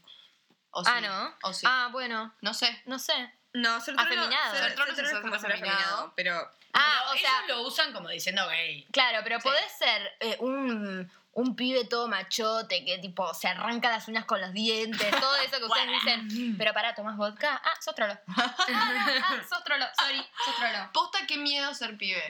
O 0.71 0.83
Ah, 0.87 0.99
sí. 1.01 1.07
¿no? 1.07 1.37
O 1.43 1.53
sí. 1.53 1.67
Ah, 1.69 1.89
bueno. 1.93 2.35
No 2.41 2.55
sé. 2.55 2.83
No 2.87 2.99
sé. 2.99 3.13
No, 3.55 3.81
ser 3.81 3.95
Afeminado. 3.99 4.55
Ser, 4.55 4.65
Ser 4.65 4.75
trolo 4.75 4.95
ser 4.95 5.05
es 5.05 5.11
trolo 5.11 5.27
es 5.27 5.31
como 5.31 5.35
afeminado, 5.35 5.79
afeminado. 5.79 6.13
pero... 6.17 6.51
Ah, 6.75 7.01
Pero 7.01 7.11
o 7.13 7.19
sea, 7.19 7.45
ellos 7.45 7.49
lo 7.49 7.63
usan 7.69 7.93
como 7.93 8.09
diciendo 8.09 8.49
gay. 8.49 8.87
Claro, 8.93 9.21
pero 9.23 9.39
podés 9.41 9.71
ser 9.79 10.11
eh, 10.21 10.37
un, 10.41 11.11
un 11.35 11.57
pibe 11.57 11.85
todo 11.87 12.09
machote 12.09 12.85
que 12.85 12.99
tipo 12.99 13.33
se 13.33 13.49
arranca 13.49 13.89
las 13.89 14.07
uñas 14.07 14.27
con 14.27 14.41
los 14.41 14.53
dientes, 14.53 15.11
todo 15.11 15.37
eso 15.37 15.59
que 15.59 15.65
ustedes 15.65 15.89
dicen. 16.29 16.59
Pero 16.59 16.75
pará, 16.75 16.95
¿tomás 16.95 17.17
vodka? 17.17 17.61
Ah, 17.65 17.73
sos 17.81 17.95
trolo. 17.95 18.19
ah, 18.37 19.43
sos 19.49 19.65
trolo, 19.65 19.87
sorry, 19.99 20.23
sos 20.45 20.57
trolo. 20.57 20.91
Posta, 20.93 21.19
qué 21.27 21.39
miedo 21.39 21.73
ser 21.75 21.97
pibe. 21.97 22.23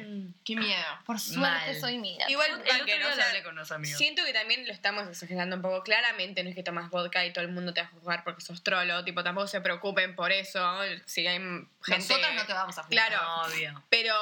Qué 0.45 0.57
miedo. 0.57 0.85
Por 1.05 1.19
suerte 1.19 1.41
Mal. 1.41 1.81
soy 1.81 1.99
mía. 1.99 2.27
Igual, 2.29 2.51
El 2.51 2.61
otro 2.61 2.69
banquen, 2.79 2.99
día 2.99 3.07
o 3.07 3.11
lo 3.11 3.17
sea, 3.17 3.27
hablé 3.27 3.43
con 3.43 3.53
unos 3.55 3.73
amigos. 3.73 3.99
Siento 3.99 4.25
que 4.25 4.33
también 4.33 4.67
lo 4.67 4.73
estamos 4.73 5.09
exagerando 5.09 5.57
un 5.57 5.62
poco. 5.62 5.83
Claramente 5.83 6.43
no 6.45 6.51
es 6.51 6.55
que 6.55 6.62
tomas 6.62 6.91
vodka 6.91 7.25
y 7.25 7.33
todo 7.33 7.45
el 7.45 7.51
mundo 7.51 7.75
te 7.75 7.83
va 7.83 7.88
a 7.88 7.91
juzgar 7.91 8.25
porque 8.25 8.41
sos 8.41 8.62
trolo. 8.62 9.05
Tipo, 9.05 9.25
tampoco 9.25 9.49
se 9.49 9.61
preocupen 9.61 10.15
por 10.15 10.31
eso. 10.31 10.61
Si 11.07 11.27
hay 11.27 11.38
gente... 11.38 11.69
Nosotras 11.88 12.35
no 12.35 12.47
te 12.47 12.53
vamos 12.53 12.79
a 12.79 12.83
juzgar. 12.85 13.09
Claro. 13.09 13.47
Obvio. 13.47 13.83
Pero 13.88 14.15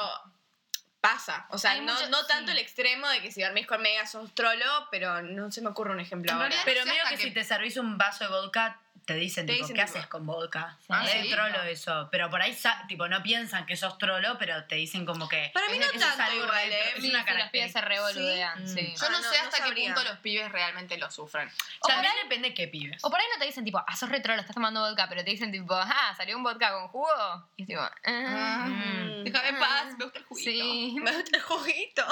pasa. 1.01 1.47
O 1.49 1.57
sea, 1.57 1.71
Hay 1.71 1.81
no, 1.81 1.93
mucho- 1.93 2.09
no 2.09 2.25
tanto 2.27 2.51
sí. 2.51 2.57
el 2.57 2.63
extremo 2.63 3.07
de 3.09 3.21
que 3.21 3.31
si 3.31 3.41
dormís 3.41 3.65
con 3.67 3.81
megas 3.81 4.11
sos 4.11 4.33
trolo, 4.35 4.87
pero 4.91 5.21
no 5.23 5.51
se 5.51 5.61
me 5.61 5.69
ocurre 5.69 5.91
un 5.91 5.99
ejemplo 5.99 6.31
En 6.31 6.37
ahora. 6.37 6.49
realidad, 6.49 6.63
Pero 6.65 6.85
medio 6.85 7.01
que- 7.09 7.17
si 7.17 7.31
te 7.31 7.43
servís 7.43 7.75
un 7.77 7.97
vaso 7.97 8.23
de 8.23 8.29
vodka, 8.29 8.79
te 9.05 9.15
dicen, 9.15 9.45
Te 9.45 9.53
tipo, 9.53 9.65
dicen, 9.65 9.75
¿qué 9.75 9.85
tipo, 9.85 9.97
haces 9.97 10.07
con 10.09 10.25
vodka? 10.25 10.77
Ah, 10.89 11.03
es 11.05 11.23
sí. 11.23 11.29
trolo 11.31 11.61
eso. 11.63 12.07
Pero 12.11 12.29
por 12.29 12.41
ahí, 12.41 12.57
tipo, 12.87 13.07
no 13.07 13.21
piensan 13.23 13.65
que 13.65 13.75
sos 13.75 13.97
trolo, 13.97 14.37
pero 14.37 14.63
te 14.65 14.75
dicen 14.75 15.05
como 15.05 15.27
que... 15.27 15.51
Para 15.53 15.67
mí 15.69 15.77
no 15.79 15.85
es 15.85 15.91
tanto 15.99 16.33
igual, 16.35 16.71
¿eh? 16.71 16.79
es 16.95 17.01
Sí, 17.03 17.09
una 17.09 17.25
sí, 17.25 17.33
los 17.37 17.49
pibes 17.49 17.71
se 17.71 17.81
revoludean, 17.81 18.67
Sí. 18.67 18.73
sí. 18.75 18.93
Yo 18.95 19.05
Ah, 19.07 19.09
no, 19.11 19.17
no, 19.21 19.31
sé 19.31 19.37
no 19.37 19.43
hasta 19.49 19.63
qué 19.65 19.81
punto 19.85 20.03
los 20.03 20.17
pibes 20.19 20.51
realmente 20.51 20.97
lo 20.97 21.09
sufren. 21.11 21.49
También 21.87 22.13
depende 22.23 22.53
qué 22.53 22.67
pibes. 22.67 23.03
O 23.03 23.09
por 23.09 23.19
ahí 23.19 23.25
no 23.33 23.39
te 23.39 23.45
dicen 23.45 23.63
tipo, 23.65 23.83
ah, 23.85 23.95
sos 23.95 24.09
re 24.09 24.19
trolo, 24.19 24.39
estás 24.39 24.53
tomando 24.55 24.81
vodka, 24.81 25.07
pero 25.09 25.23
te 25.23 25.31
dicen 25.31 25.51
tipo, 25.51 25.73
ah, 25.73 26.13
salió 26.15 26.37
un 26.37 26.43
vodka 26.43 26.71
con 26.71 26.87
jugo. 26.89 27.49
Y 27.57 27.63
es 27.63 27.67
tipo, 27.67 27.81
ah, 27.81 28.67
Mm. 28.67 29.23
Déjame 29.23 29.49
en 29.49 29.59
paz, 29.59 29.85
me 29.97 30.03
gusta 30.05 30.19
el 30.19 30.25
juguito. 30.25 30.51
sí. 30.51 30.95
Me 31.01 31.11
gusta 31.11 31.37
el 31.37 31.43
juguito. 31.43 32.05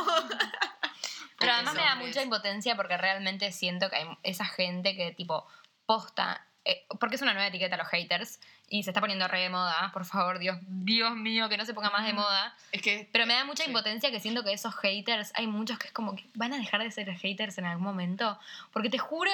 Pero 1.38 1.54
además 1.54 1.74
me 1.76 1.82
da 1.84 1.96
mucha 1.96 2.22
impotencia 2.22 2.76
porque 2.76 2.98
realmente 2.98 3.52
siento 3.52 3.90
que 3.90 3.96
hay 3.96 4.08
esa 4.24 4.46
gente 4.46 4.96
que 4.96 5.12
tipo 5.14 5.48
posta, 5.86 6.46
eh, 6.66 6.86
porque 7.00 7.16
es 7.16 7.22
una 7.22 7.34
nueva 7.34 7.48
etiqueta 7.48 7.78
los 7.78 7.88
haters 7.88 8.40
y 8.68 8.84
se 8.84 8.90
está 8.92 9.00
poniendo 9.02 9.28
re 9.28 9.40
de 9.42 9.50
moda, 9.50 9.90
por 9.94 10.06
favor, 10.06 10.38
Dios, 10.40 10.58
Dios 10.62 11.16
mío, 11.16 11.50
que 11.50 11.58
no 11.58 11.66
se 11.66 11.74
ponga 11.74 11.90
más 11.90 12.06
de 12.06 12.14
moda. 12.14 12.56
Es 12.72 12.82
que 12.82 13.10
Pero 13.12 13.26
me 13.26 13.34
da 13.34 13.46
mucha 13.46 13.64
Sí. 13.64 13.70
impotencia 13.70 14.12
que 14.12 14.20
siento 14.20 14.44
que 14.44 14.54
esos 14.54 14.76
haters, 14.76 15.32
hay 15.36 15.48
muchos 15.48 15.80
que 15.80 15.88
es 15.88 15.94
como 15.94 16.16
que 16.16 16.26
van 16.36 16.54
a 16.54 16.58
dejar 16.58 16.84
de 16.84 16.92
ser 16.92 17.10
haters 17.16 17.58
en 17.58 17.66
algún 17.66 17.84
momento. 17.86 18.38
Porque 18.72 18.90
te 18.90 18.98
juro 19.00 19.32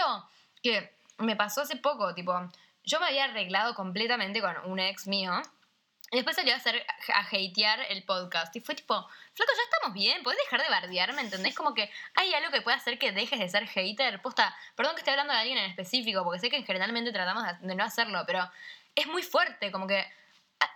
que 0.64 0.92
me 1.18 1.36
pasó 1.36 1.62
hace 1.62 1.76
poco, 1.76 2.14
tipo, 2.14 2.34
yo 2.86 3.00
me 3.00 3.08
había 3.08 3.26
arreglado 3.26 3.74
completamente 3.76 4.42
con 4.42 4.56
un 4.66 4.80
ex 4.80 5.08
mío. 5.08 5.34
Y 6.16 6.20
después 6.20 6.38
salió 6.38 6.54
a 6.54 6.58
hacer 6.58 6.86
a 7.14 7.20
hatear 7.20 7.82
el 7.90 8.04
podcast. 8.04 8.56
Y 8.56 8.62
fue 8.62 8.74
tipo, 8.74 8.94
flaco, 9.34 9.52
ya 9.58 9.64
estamos 9.64 9.94
bien, 9.94 10.24
podés 10.24 10.40
dejar 10.40 10.64
de 10.64 10.70
bardearme, 10.70 11.22
¿entendés? 11.22 11.54
Como 11.54 11.74
que 11.74 11.92
hay 12.16 12.34
algo 12.34 12.52
que 12.52 12.62
puede 12.62 12.78
hacer 12.78 12.98
que 12.98 13.12
dejes 13.12 13.38
de 13.38 13.50
ser 13.50 13.68
hater. 13.68 14.22
Posta, 14.22 14.56
perdón 14.76 14.96
que 14.96 15.00
esté 15.02 15.12
hablando 15.12 15.34
de 15.34 15.40
alguien 15.40 15.58
en 15.58 15.70
específico, 15.70 16.24
porque 16.24 16.40
sé 16.40 16.50
que 16.50 16.64
generalmente 16.64 17.12
tratamos 17.12 17.44
de- 17.60 17.76
no 17.76 17.84
hacerlo, 17.84 18.24
pero 18.26 18.50
es 18.96 19.08
muy 19.08 19.24
fuerte, 19.24 19.74
como 19.74 19.88
que 19.88 20.06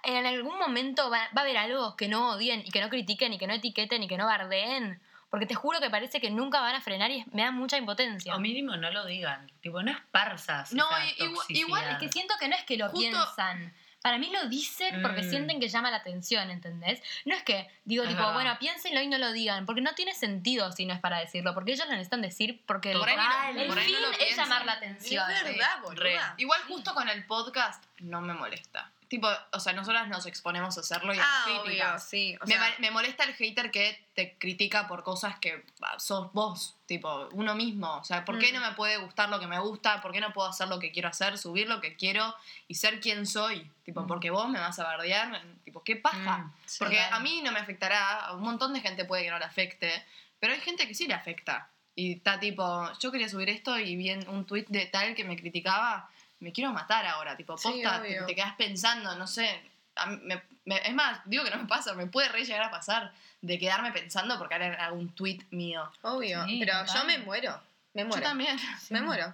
en 0.04 0.26
algún 0.26 0.60
momento 0.60 1.10
va, 1.10 1.30
va 1.36 1.42
a 1.42 1.46
haber 1.46 1.58
algo 1.58 1.96
que 1.96 2.10
no 2.10 2.32
odien 2.32 2.60
y 2.66 2.70
que 2.72 2.82
no 2.82 2.90
critiquen 2.90 3.32
y 3.32 3.38
que 3.38 3.48
no 3.48 3.54
etiqueten 3.54 4.04
y 4.04 4.08
que 4.10 4.18
no 4.18 4.26
bardeen. 4.26 5.02
Porque 5.30 5.46
te 5.46 5.54
juro 5.56 5.80
que 5.80 5.90
parece 5.90 6.20
que 6.20 6.32
nunca 6.32 6.60
van 6.60 6.76
a 6.76 6.82
frenar 6.82 7.12
y 7.12 7.24
me 7.32 7.44
da 7.44 7.52
mucha 7.52 7.78
impotencia. 7.78 8.36
O 8.36 8.40
mínimo 8.40 8.76
no 8.76 8.92
lo 8.92 9.06
digan. 9.06 9.50
Tipo, 9.62 9.82
no 9.84 9.92
esparzas 9.92 10.74
No, 10.74 10.86
esa 10.98 11.26
igual- 11.50 11.92
Es 11.92 11.98
que 12.00 12.10
siento 12.10 12.34
que 12.40 12.48
no 12.50 12.56
es 12.56 12.64
que 12.66 12.76
lo 12.78 12.90
Justo- 12.90 13.00
piensan. 13.00 13.74
Para 14.02 14.18
mí 14.18 14.30
lo 14.32 14.48
dicen 14.48 15.02
porque 15.02 15.24
Mm. 15.24 15.30
sienten 15.30 15.60
que 15.60 15.68
llama 15.68 15.92
la 15.92 15.98
atención, 15.98 16.50
¿entendés? 16.52 17.02
No 17.26 17.36
es 17.36 17.44
que 17.44 17.68
digo, 17.84 18.04
Es 18.04 18.10
tipo, 18.10 18.22
verdad. 18.22 18.34
bueno, 18.34 18.58
piénsenlo 18.60 19.02
y 19.02 19.08
no 19.08 19.18
lo 19.18 19.34
digan, 19.34 19.66
porque 19.66 19.82
no 19.82 19.94
tiene 19.94 20.14
sentido 20.14 20.72
si 20.72 20.86
no 20.86 20.94
es 20.94 21.00
para 21.02 21.20
decirlo, 21.20 21.54
porque 21.54 21.74
ellos 21.74 21.86
lo 21.86 21.92
necesitan 21.92 22.22
decir 22.22 22.62
porque 22.66 22.94
Por 22.94 23.10
ahí 23.10 23.18
no- 23.18 23.62
el 23.62 23.68
por 23.68 23.78
ahí 23.78 23.86
fin 23.88 23.96
no 23.96 24.02
lo 24.08 24.12
es 24.14 24.38
llamar 24.38 24.66
la 24.66 24.72
Es 24.74 24.78
atención. 24.78 25.28
verdad, 25.28 25.82
boluda. 25.84 26.34
igual 26.38 26.62
justo 26.68 26.94
con 26.94 27.10
el 27.10 27.26
podcast 27.26 27.84
no 28.00 28.22
me 28.22 28.34
molesta. 28.34 28.90
Tipo, 29.10 29.28
o 29.52 29.60
sea, 29.60 29.74
nosotras 29.74 30.08
nos 30.08 30.26
exponemos 30.28 30.78
a 30.78 30.82
hacerlo 30.82 31.14
y 31.14 31.18
a 31.20 31.24
Ah, 31.24 31.46
las 31.50 31.60
obvio, 31.60 32.00
sí. 32.00 32.38
O 32.42 32.46
me, 32.46 32.54
sea, 32.54 32.76
me 32.80 32.92
molesta 32.92 33.24
el 33.26 33.34
hater 33.34 33.72
que 33.72 34.08
te 34.14 34.38
critica 34.38 34.88
por 34.88 35.04
cosas 35.04 35.38
que 35.40 35.66
ah, 35.82 36.00
sos 36.00 36.32
vos, 36.32 36.78
tipo, 36.86 37.28
uno 37.34 37.56
mismo. 37.56 37.92
O 37.98 38.04
sea, 38.04 38.24
¿por 38.24 38.38
qué 38.40 38.52
Mm. 38.52 38.56
no 38.56 38.62
me 38.70 38.74
puede 38.76 38.98
gustar 38.98 39.30
lo 39.30 39.40
que 39.40 39.48
me 39.48 39.60
gusta? 39.60 40.00
¿Por 40.02 40.12
qué 40.12 40.22
no 40.22 40.32
puedo 40.32 40.48
hacer 40.48 40.68
lo 40.68 40.78
que 40.80 40.92
quiero 40.92 41.10
hacer? 41.10 41.38
Subir 41.38 41.68
lo 41.68 41.82
que 41.82 41.96
quiero 41.96 42.36
y 42.68 42.76
ser 42.76 43.00
quien 43.02 43.26
soy. 43.26 43.70
Tipo, 43.84 44.02
Mm. 44.04 44.08
porque 44.08 44.30
vos 44.30 44.48
me 44.48 44.60
vas 44.60 44.78
a 44.80 44.84
bardear. 44.84 45.42
Tipo, 45.66 45.84
¿qué 45.84 45.96
paja? 45.96 46.38
Mm, 46.38 46.54
sí. 46.66 46.78
porque 46.80 46.98
Total. 46.98 47.14
a 47.14 47.20
mí 47.20 47.42
no 47.42 47.52
me 47.52 47.60
afectará, 47.60 48.26
a 48.26 48.34
un 48.36 48.44
montón 48.44 48.74
de 48.74 48.82
gente 48.82 49.06
puede 49.06 49.24
que 49.24 49.32
no 49.32 49.40
le 49.40 49.46
afecte, 49.46 50.06
pero 50.40 50.54
hay 50.54 50.60
gente 50.62 50.88
que 50.88 50.94
sí 50.94 51.08
le 51.08 51.16
afecta. 51.16 51.70
Y 51.96 52.14
está 52.14 52.40
tipo, 52.40 52.90
yo 53.00 53.12
quería 53.12 53.28
subir 53.28 53.50
esto 53.50 53.78
y 53.78 53.96
vi 53.98 54.12
un 54.12 54.46
tweet 54.46 54.66
de 54.70 54.86
tal 54.86 55.16
que 55.16 55.24
me 55.26 55.36
criticaba, 55.36 56.10
me 56.40 56.52
quiero 56.52 56.72
matar 56.74 57.06
ahora. 57.06 57.36
Tipo, 57.38 57.58
Sí, 57.58 57.70
posta, 57.70 58.02
te, 58.02 58.36
quedas 58.36 58.56
pensando, 58.56 59.16
no 59.16 59.28
sé. 59.28 59.62
a 59.96 60.06
mí 60.06 60.18
me- 60.24 60.42
me- 60.66 60.88
es 60.88 60.94
más, 60.94 61.20
digo 61.26 61.44
que 61.44 61.50
no 61.50 61.58
me 61.58 61.66
pasa, 61.68 61.94
me 61.94 62.06
puede 62.08 62.30
re 62.30 62.46
llegar 62.46 62.64
a 62.64 62.72
pasar 62.72 63.12
de 63.42 63.58
quedarme 63.60 63.92
pensando 63.92 64.38
porque 64.38 64.56
era 64.56 64.86
algún 64.86 65.10
tweet 65.14 65.40
mío. 65.52 65.92
obvio. 66.04 66.46
Sí, 66.46 66.58
pero 66.60 66.80
total. 66.86 66.96
yo 67.02 67.06
me 67.06 67.18
muero. 67.20 67.60
Me 67.94 68.06
muero. 68.06 68.22
Yo 68.22 68.28
también. 68.30 68.58
Me 68.90 69.02
muero. 69.02 69.34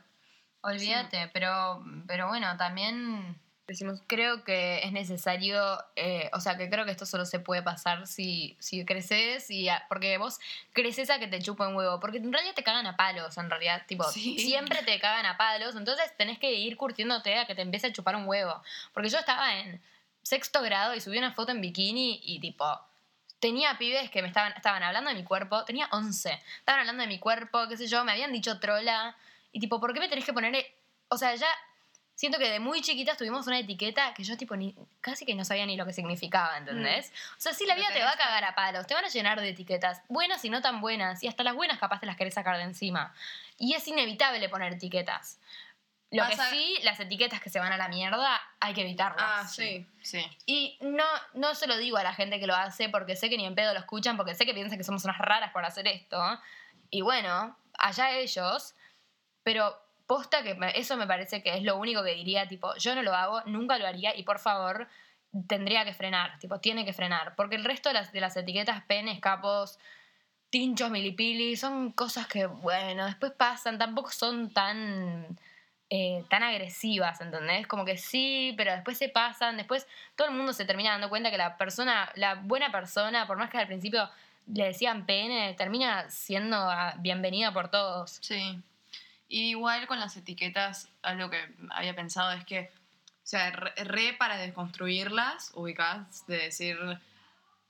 Olvídate, 0.61 1.29
pero, 1.33 1.83
pero 2.07 2.27
bueno, 2.27 2.57
también 2.57 3.39
Decimos, 3.67 3.99
creo 4.05 4.43
que 4.43 4.83
es 4.83 4.91
necesario, 4.91 5.59
eh, 5.95 6.29
o 6.33 6.39
sea, 6.39 6.55
que 6.55 6.69
creo 6.69 6.85
que 6.85 6.91
esto 6.91 7.07
solo 7.07 7.25
se 7.25 7.39
puede 7.39 7.63
pasar 7.63 8.05
si, 8.05 8.55
si 8.59 8.85
creces 8.85 9.49
y 9.49 9.69
a- 9.69 9.83
porque 9.89 10.19
vos 10.19 10.39
creces 10.71 11.09
a 11.09 11.17
que 11.17 11.25
te 11.27 11.41
chupen 11.41 11.75
huevo, 11.75 11.99
porque 11.99 12.17
en 12.19 12.31
realidad 12.31 12.53
te 12.53 12.63
cagan 12.63 12.85
a 12.85 12.95
palos, 12.95 13.35
en 13.39 13.49
realidad, 13.49 13.81
tipo, 13.87 14.03
Sí. 14.11 14.37
siempre 14.37 14.83
te 14.83 14.99
cagan 14.99 15.25
a 15.25 15.35
palos, 15.37 15.75
entonces 15.75 16.15
tenés 16.15 16.37
que 16.37 16.53
ir 16.53 16.77
curtiéndote 16.77 17.39
a 17.39 17.47
que 17.47 17.55
te 17.55 17.63
empiece 17.63 17.87
a 17.87 17.91
chupar 17.93 18.15
un 18.15 18.27
huevo, 18.27 18.61
porque 18.93 19.09
yo 19.09 19.17
estaba 19.17 19.57
en 19.59 19.81
sexto 20.21 20.61
grado 20.61 20.93
y 20.93 21.01
subí 21.01 21.17
una 21.17 21.33
foto 21.33 21.51
en 21.51 21.61
bikini 21.61 22.19
y 22.23 22.39
tipo... 22.39 22.79
Tenía 23.39 23.77
pibes 23.77 24.09
que 24.09 24.21
me 24.21 24.27
estaban, 24.29 24.53
estaban 24.53 24.81
hablando 24.81 25.09
de 25.09 25.15
mi 25.15 25.23
cuerpo, 25.23 25.65
tenía 25.65 25.87
11, 25.91 26.39
estaban 26.59 26.79
hablando 26.79 27.01
de 27.01 27.07
mi 27.07 27.19
cuerpo, 27.19 27.67
qué 27.67 27.77
sé 27.77 27.85
yo, 27.87 28.03
me 28.03 28.11
habían 28.13 28.31
dicho 28.31 28.59
trola, 28.59 29.15
y 29.51 29.59
tipo, 29.59 29.79
¿por 29.79 29.93
qué 29.93 29.99
me 29.99 30.07
tenés 30.07 30.25
que 30.25 30.33
poner, 30.33 30.55
e-? 30.55 30.75
o 31.09 31.17
sea, 31.17 31.35
ya 31.35 31.47
siento 32.15 32.39
que 32.39 32.49
de 32.49 32.59
muy 32.59 32.81
chiquitas 32.81 33.17
tuvimos 33.17 33.45
una 33.47 33.59
etiqueta 33.59 34.13
que 34.13 34.23
yo 34.23 34.37
tipo 34.37 34.55
ni, 34.55 34.73
casi 35.01 35.25
que 35.25 35.35
no 35.35 35.45
sabía 35.45 35.65
ni 35.65 35.77
lo 35.77 35.85
que 35.85 35.93
significaba, 35.93 36.57
¿entendés? 36.57 37.11
O 37.37 37.41
sea, 37.41 37.53
sí, 37.53 37.65
la 37.65 37.75
vida 37.75 37.87
te 37.93 38.01
va 38.01 38.11
a 38.11 38.17
cagar 38.17 38.43
a 38.45 38.55
palos, 38.55 38.87
te 38.87 38.93
van 38.93 39.05
a 39.05 39.09
llenar 39.09 39.39
de 39.39 39.49
etiquetas, 39.49 40.01
buenas 40.07 40.43
y 40.45 40.49
no 40.49 40.61
tan 40.61 40.81
buenas, 40.81 41.21
y 41.23 41.27
hasta 41.27 41.43
las 41.43 41.53
buenas 41.53 41.77
capaz 41.77 41.99
te 41.99 42.05
las 42.05 42.15
querés 42.15 42.33
sacar 42.33 42.57
de 42.57 42.63
encima. 42.63 43.13
Y 43.57 43.73
es 43.73 43.87
inevitable 43.87 44.49
poner 44.49 44.73
etiquetas. 44.73 45.39
Lo 46.11 46.25
que 46.27 46.37
sí, 46.37 46.77
las 46.83 46.99
etiquetas 46.99 47.41
que 47.41 47.49
se 47.49 47.59
van 47.59 47.73
a 47.73 47.77
la 47.77 47.89
mierda, 47.89 48.39
hay 48.61 48.73
que 48.73 48.81
evitarlas. 48.81 49.25
ah, 49.27 49.47
sí. 49.47 49.85
Sí. 50.01 50.25
Y 50.45 50.77
no, 50.79 51.03
no 51.33 51.55
se 51.55 51.67
lo 51.67 51.77
digo 51.77 51.97
a 51.97 52.03
la 52.03 52.13
gente 52.13 52.39
que 52.39 52.47
lo 52.47 52.55
hace 52.55 52.87
porque 52.87 53.17
sé 53.17 53.29
que 53.29 53.37
ni 53.37 53.45
en 53.45 53.55
pedo 53.55 53.73
lo 53.73 53.79
escuchan, 53.79 54.15
porque 54.15 54.35
sé 54.35 54.45
que 54.45 54.53
piensan 54.53 54.77
que 54.77 54.83
somos 54.85 55.03
unas 55.03 55.17
raras 55.17 55.51
por 55.51 55.65
hacer 55.65 55.87
esto. 55.87 56.17
Y 56.89 57.01
bueno, 57.01 57.57
allá 57.77 58.11
ellos, 58.11 58.75
pero 59.43 59.84
posta 60.07 60.43
que 60.43 60.57
eso 60.75 60.97
me 60.97 61.07
parece 61.07 61.41
que 61.41 61.55
es 61.55 61.63
lo 61.63 61.77
único 61.77 62.03
que 62.03 62.13
diría, 62.13 62.47
tipo, 62.47 62.75
yo 62.77 62.95
no 62.95 63.01
lo 63.01 63.13
hago, 63.13 63.41
nunca 63.45 63.77
lo 63.77 63.87
haría 63.87 64.15
y 64.15 64.23
por 64.23 64.39
favor 64.39 64.87
tendría 65.47 65.83
que 65.85 65.93
frenar, 65.93 66.39
tipo, 66.39 66.59
tiene 66.59 66.85
que 66.85 66.93
frenar, 66.93 67.35
porque 67.35 67.55
el 67.55 67.65
resto 67.65 67.89
de 67.89 67.93
las, 67.93 68.11
de 68.11 68.21
las 68.21 68.37
etiquetas, 68.37 68.83
penes, 68.85 69.19
capos, 69.19 69.79
tinchos, 70.49 70.89
milipili, 70.89 71.55
son 71.55 71.91
cosas 71.91 72.27
que, 72.27 72.45
bueno, 72.45 73.05
después 73.05 73.33
pasan, 73.33 73.77
tampoco 73.77 74.11
son 74.11 74.51
tan... 74.53 75.37
eh, 75.89 76.23
tan 76.29 76.41
agresivas, 76.43 77.21
¿entendés? 77.21 77.67
Como 77.67 77.85
que 77.85 77.97
sí, 77.97 78.53
pero 78.57 78.71
después 78.71 78.97
se 78.97 79.09
pasan, 79.09 79.57
después 79.57 79.87
todo 80.15 80.27
el 80.29 80.33
mundo 80.33 80.51
se 80.53 80.65
termina 80.65 80.91
dando 80.91 81.09
cuenta 81.09 81.29
que 81.31 81.37
la 81.37 81.57
persona, 81.57 82.09
la 82.15 82.35
buena 82.35 82.71
persona, 82.71 83.27
por 83.27 83.37
más 83.37 83.49
que 83.49 83.57
al 83.59 83.67
principio 83.67 84.09
le 84.47 84.65
decían 84.65 85.05
pene, 85.05 85.53
termina 85.55 86.09
siendo 86.09 86.57
ah, 86.57 86.95
bienvenida 86.97 87.51
por 87.53 87.69
todos. 87.69 88.19
Sí. 88.21 88.61
Y 89.27 89.49
igual 89.49 89.87
con 89.87 89.99
las 89.99 90.15
etiquetas, 90.17 90.89
algo 91.01 91.29
que 91.29 91.53
había 91.71 91.95
pensado 91.95 92.31
es 92.31 92.45
que, 92.45 92.71
o 92.71 93.27
sea, 93.27 93.51
re, 93.51 93.73
re 93.83 94.13
para 94.13 94.37
desconstruirlas, 94.37 95.51
ubicás, 95.55 96.25
de 96.27 96.37
decir, 96.37 96.77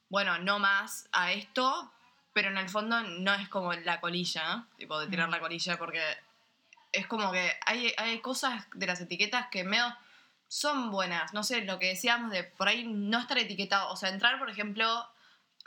bueno, 0.09 0.37
no 0.39 0.59
más 0.59 1.07
a 1.11 1.31
esto, 1.31 1.91
pero 2.33 2.49
en 2.49 2.57
el 2.57 2.69
fondo 2.69 3.01
no 3.01 3.33
es 3.33 3.47
como 3.47 3.73
la 3.73 4.01
colilla, 4.01 4.55
¿no? 4.55 4.67
tipo 4.77 4.99
de 4.99 5.07
tirar 5.07 5.29
la 5.29 5.39
colilla, 5.39 5.77
porque 5.77 6.01
es 6.91 7.07
como 7.07 7.31
que 7.31 7.53
hay, 7.65 7.93
hay 7.97 8.19
cosas 8.19 8.67
de 8.73 8.87
las 8.87 8.99
etiquetas 9.01 9.47
que 9.49 9.63
medio 9.63 9.95
son 10.47 10.91
buenas. 10.91 11.33
No 11.33 11.43
sé, 11.43 11.61
lo 11.61 11.79
que 11.79 11.87
decíamos 11.87 12.31
de 12.31 12.43
por 12.43 12.67
ahí 12.67 12.85
no 12.85 13.19
estar 13.19 13.37
etiquetado, 13.37 13.89
o 13.91 13.95
sea, 13.95 14.09
entrar, 14.09 14.37
por 14.39 14.49
ejemplo, 14.49 15.07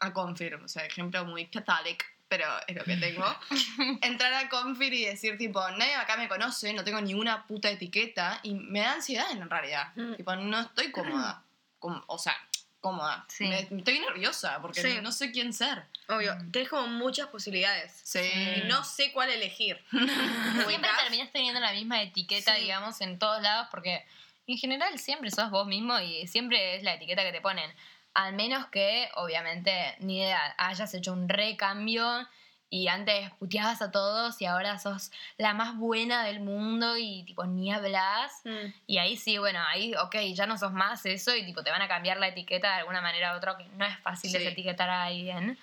a 0.00 0.12
Confirm, 0.12 0.64
o 0.64 0.68
sea, 0.68 0.84
ejemplo 0.84 1.24
muy 1.24 1.46
catholic, 1.46 2.04
pero 2.28 2.46
es 2.66 2.76
lo 2.76 2.84
que 2.84 2.96
tengo. 2.96 3.24
Entrar 4.02 4.32
a 4.34 4.48
Confir 4.48 4.92
y 4.94 5.04
decir, 5.04 5.38
tipo, 5.38 5.60
nadie 5.72 5.94
acá 5.94 6.16
me 6.16 6.28
conoce, 6.28 6.72
no 6.72 6.84
tengo 6.84 7.00
ninguna 7.00 7.46
puta 7.46 7.70
etiqueta 7.70 8.40
y 8.42 8.54
me 8.54 8.80
da 8.80 8.92
ansiedad 8.94 9.30
en 9.30 9.48
realidad. 9.48 9.92
Mm. 9.96 10.14
Tipo, 10.14 10.36
no 10.36 10.60
estoy 10.60 10.90
cómoda. 10.92 11.42
Como- 11.78 12.02
o 12.08 12.18
sea, 12.18 12.36
cómoda. 12.80 13.24
Sí. 13.28 13.44
Me- 13.46 13.60
estoy 13.78 14.00
nerviosa 14.00 14.60
porque 14.60 14.82
Sí. 14.82 14.98
no 15.02 15.12
sé 15.12 15.30
quién 15.30 15.52
ser. 15.52 15.84
Obvio. 16.08 16.36
Tenés 16.52 16.68
como 16.68 16.86
muchas 16.86 17.26
posibilidades. 17.28 18.00
Sí. 18.02 18.18
Y 18.20 18.62
no 18.66 18.82
sé 18.84 19.12
cuál 19.12 19.30
elegir. 19.30 19.80
Siempre 19.90 20.64
¿Ubicás? 20.66 20.98
terminás 21.02 21.30
teniendo 21.32 21.60
la 21.60 21.72
misma 21.72 22.02
etiqueta, 22.02 22.54
Sí. 22.56 22.62
digamos, 22.62 23.00
en 23.00 23.18
todos 23.18 23.42
lados, 23.42 23.68
porque 23.70 24.04
en 24.46 24.56
general 24.58 24.98
siempre 24.98 25.30
sos 25.30 25.50
vos 25.50 25.66
mismo 25.66 25.98
y 26.00 26.26
siempre 26.28 26.76
es 26.76 26.82
la 26.82 26.94
etiqueta 26.94 27.22
que 27.22 27.32
te 27.32 27.40
ponen. 27.40 27.70
Al 28.18 28.34
menos 28.34 28.66
que, 28.66 29.08
obviamente, 29.14 29.94
ni 30.00 30.18
idea, 30.18 30.54
hayas 30.58 30.92
hecho 30.92 31.12
un 31.12 31.28
recambio 31.28 32.26
y 32.68 32.88
antes 32.88 33.30
puteabas 33.38 33.80
a 33.80 33.92
todos 33.92 34.42
y 34.42 34.46
ahora 34.46 34.76
sos 34.80 35.12
la 35.36 35.54
más 35.54 35.76
buena 35.76 36.24
del 36.24 36.40
mundo 36.40 36.96
y 36.96 37.22
tipo 37.22 37.46
ni 37.46 37.72
hablas. 37.72 38.32
Mm. 38.44 38.72
Y 38.88 38.98
ahí 38.98 39.16
sí, 39.16 39.38
bueno, 39.38 39.60
ahí, 39.68 39.94
ok, 39.94 40.16
ya 40.34 40.46
no 40.46 40.58
sos 40.58 40.72
más 40.72 41.06
eso 41.06 41.32
y 41.36 41.46
tipo 41.46 41.62
te 41.62 41.70
van 41.70 41.80
a 41.80 41.86
cambiar 41.86 42.16
la 42.18 42.26
etiqueta 42.26 42.68
de 42.72 42.80
alguna 42.80 43.00
manera 43.00 43.34
u 43.34 43.36
otra, 43.36 43.56
que 43.56 43.64
no 43.76 43.84
es 43.84 43.96
fácil 44.00 44.32
Sí. 44.32 44.38
desetiquetar 44.38 44.90
a 44.90 45.04
alguien. 45.04 45.56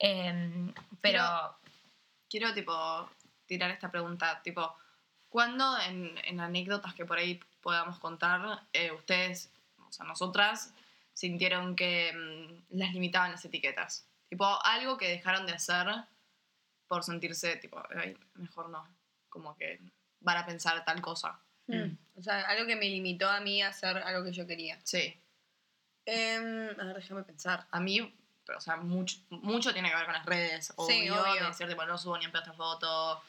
Em, 0.00 0.72
pero 1.00 1.22
Quiero- 1.22 1.56
Quiero, 2.28 2.52
tipo, 2.54 3.08
tirar 3.46 3.70
esta 3.70 3.92
pregunta, 3.92 4.40
tipo, 4.42 4.76
¿cuándo 5.28 5.78
en, 5.86 6.18
en 6.24 6.40
anécdotas 6.40 6.92
que 6.94 7.04
por 7.06 7.18
ahí 7.18 7.38
podamos 7.62 8.00
contar, 8.00 8.62
eh, 8.72 8.90
ustedes, 8.90 9.52
o 9.88 9.92
sea, 9.92 10.04
nosotras, 10.04 10.74
sintieron 11.14 11.74
que 11.76 12.12
mm, 12.12 12.76
las 12.76 12.92
limitaban 12.92 13.30
las 13.32 13.44
etiquetas? 13.44 14.06
Tipo, 14.28 14.44
algo 14.64 14.98
que 14.98 15.08
dejaron 15.08 15.46
de 15.46 15.52
hacer 15.54 15.86
por 16.88 17.02
sentirse, 17.02 17.56
tipo, 17.56 17.82
"Ay, 17.96 18.16
mejor 18.34 18.68
no, 18.68 18.86
como 19.28 19.56
que 19.56 19.80
van 20.20 20.36
a 20.38 20.46
pensar 20.46 20.84
tal 20.84 21.00
cosa. 21.00 21.40
Mm. 21.66 21.96
O 22.16 22.22
sea, 22.22 22.40
algo 22.42 22.66
que 22.66 22.76
me 22.76 22.88
limitó 22.88 23.28
a 23.30 23.40
mí 23.40 23.62
a 23.62 23.68
hacer 23.68 23.96
algo 23.98 24.24
que 24.24 24.32
yo 24.32 24.46
quería. 24.46 24.78
Sí, 24.84 25.18
Em, 26.06 26.68
a 26.78 26.84
ver, 26.84 26.96
déjame 26.96 27.22
pensar. 27.24 27.66
a 27.70 27.80
mí, 27.80 28.14
pero, 28.44 28.58
o 28.58 28.60
sea, 28.60 28.76
mucho, 28.76 29.16
mucho 29.30 29.72
tiene 29.72 29.88
que 29.88 29.96
ver 29.96 30.04
con 30.04 30.12
las 30.12 30.26
redes. 30.26 30.66
Sí, 30.66 31.08
obvio, 31.08 31.22
obvio. 31.22 31.40
de 31.42 31.46
decir, 31.48 31.66
tipo, 31.68 31.84
no 31.86 31.96
subo 31.96 32.18
ni 32.18 32.26
en 32.26 32.30
pedo 32.32 32.42
esta 32.42 32.52
foto. 32.54 33.22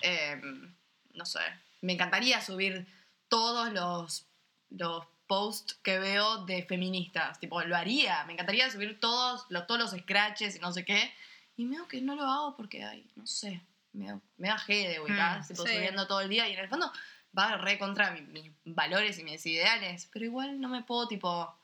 em, 0.00 0.74
no 1.14 1.26
sé. 1.26 1.40
Me 1.82 1.92
encantaría 1.92 2.40
subir 2.40 2.86
todos 3.28 3.70
los, 3.72 4.26
los 4.70 5.06
posts 5.26 5.74
que 5.82 5.98
veo 5.98 6.44
de 6.44 6.64
feministas. 6.64 7.38
Tipo, 7.40 7.62
lo 7.62 7.76
haría. 7.76 8.24
Me 8.24 8.32
encantaría 8.34 8.70
subir 8.70 9.00
todos 9.00 9.46
los, 9.48 9.66
todos 9.66 9.80
los 9.80 9.90
scratches 10.00 10.56
y 10.56 10.58
no 10.58 10.72
sé 10.72 10.84
qué. 10.84 11.12
Y 11.56 11.66
veo 11.66 11.86
que 11.88 12.00
no 12.00 12.14
lo 12.16 12.24
hago 12.24 12.56
porque, 12.56 12.84
ay, 12.84 13.10
no 13.16 13.26
sé. 13.26 13.60
Me, 13.92 14.18
me 14.38 14.48
da 14.48 14.62
de 14.66 15.00
ubicás, 15.00 15.44
Mm, 15.44 15.48
tipo, 15.48 15.66
sí. 15.66 15.74
subiendo 15.74 16.06
todo 16.06 16.20
el 16.20 16.28
día. 16.28 16.48
Y 16.48 16.52
en 16.54 16.60
el 16.60 16.68
fondo 16.68 16.90
va 17.36 17.56
re 17.56 17.78
contra 17.78 18.10
mi- 18.10 18.22
mis 18.22 18.50
valores 18.64 19.18
y 19.18 19.24
mis 19.24 19.44
ideales. 19.46 20.08
Pero 20.12 20.24
igual 20.24 20.60
no 20.60 20.68
me 20.68 20.82
puedo, 20.82 21.08
tipo, 21.08 21.54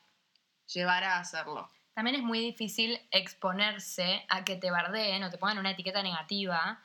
llevar 0.73 1.03
a 1.03 1.19
hacerlo. 1.19 1.69
También 1.93 2.15
es 2.15 2.23
muy 2.23 2.39
difícil 2.39 2.99
exponerse 3.11 4.25
a 4.29 4.43
que 4.45 4.55
te 4.55 4.71
bardeen 4.71 5.23
o 5.23 5.29
te 5.29 5.37
pongan 5.37 5.57
una 5.57 5.71
etiqueta 5.71 6.01
negativa. 6.03 6.79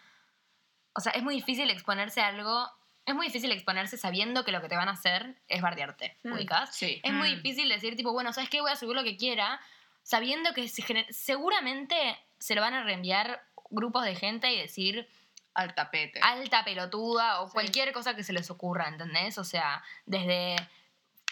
O 0.94 1.00
sea, 1.00 1.12
es 1.12 1.22
muy 1.22 1.34
difícil 1.36 1.70
exponerse 1.70 2.20
a 2.20 2.28
algo. 2.28 2.68
Es 3.06 3.14
muy 3.14 3.26
difícil 3.26 3.52
exponerse 3.52 3.96
sabiendo 3.98 4.44
que 4.44 4.52
lo 4.52 4.62
que 4.62 4.68
te 4.68 4.76
van 4.76 4.88
a 4.88 4.92
hacer 4.92 5.34
es 5.48 5.60
bardearte, 5.60 6.16
Mm. 6.22 6.32
¿ubicas? 6.32 6.74
Sí. 6.74 7.00
Es 7.02 7.12
muy 7.12 7.32
Mm. 7.32 7.34
difícil 7.36 7.68
decir, 7.68 7.96
tipo, 7.96 8.12
bueno, 8.12 8.32
¿sabes 8.32 8.48
qué? 8.50 8.60
Voy 8.60 8.70
a 8.70 8.76
subir 8.76 8.96
lo 8.96 9.04
que 9.04 9.16
quiera, 9.16 9.60
sabiendo 10.02 10.54
que 10.54 10.68
se 10.68 10.82
gener- 10.82 11.06
seguramente 11.10 11.96
se 12.38 12.54
lo 12.54 12.60
van 12.60 12.74
a 12.74 12.82
reenviar 12.82 13.42
grupos 13.70 14.04
de 14.04 14.14
gente 14.14 14.50
y 14.52 14.58
decir 14.60 15.08
Al 15.54 15.74
tapete. 15.74 16.20
alta 16.22 16.64
pelotuda 16.64 17.40
o 17.40 17.46
Sí. 17.48 17.52
cualquier 17.54 17.92
cosa 17.92 18.14
que 18.16 18.22
se 18.22 18.32
les 18.32 18.50
ocurra, 18.50 18.88
¿entendés? 18.88 19.36
O 19.38 19.44
sea, 19.44 19.82
desde, 20.06 20.56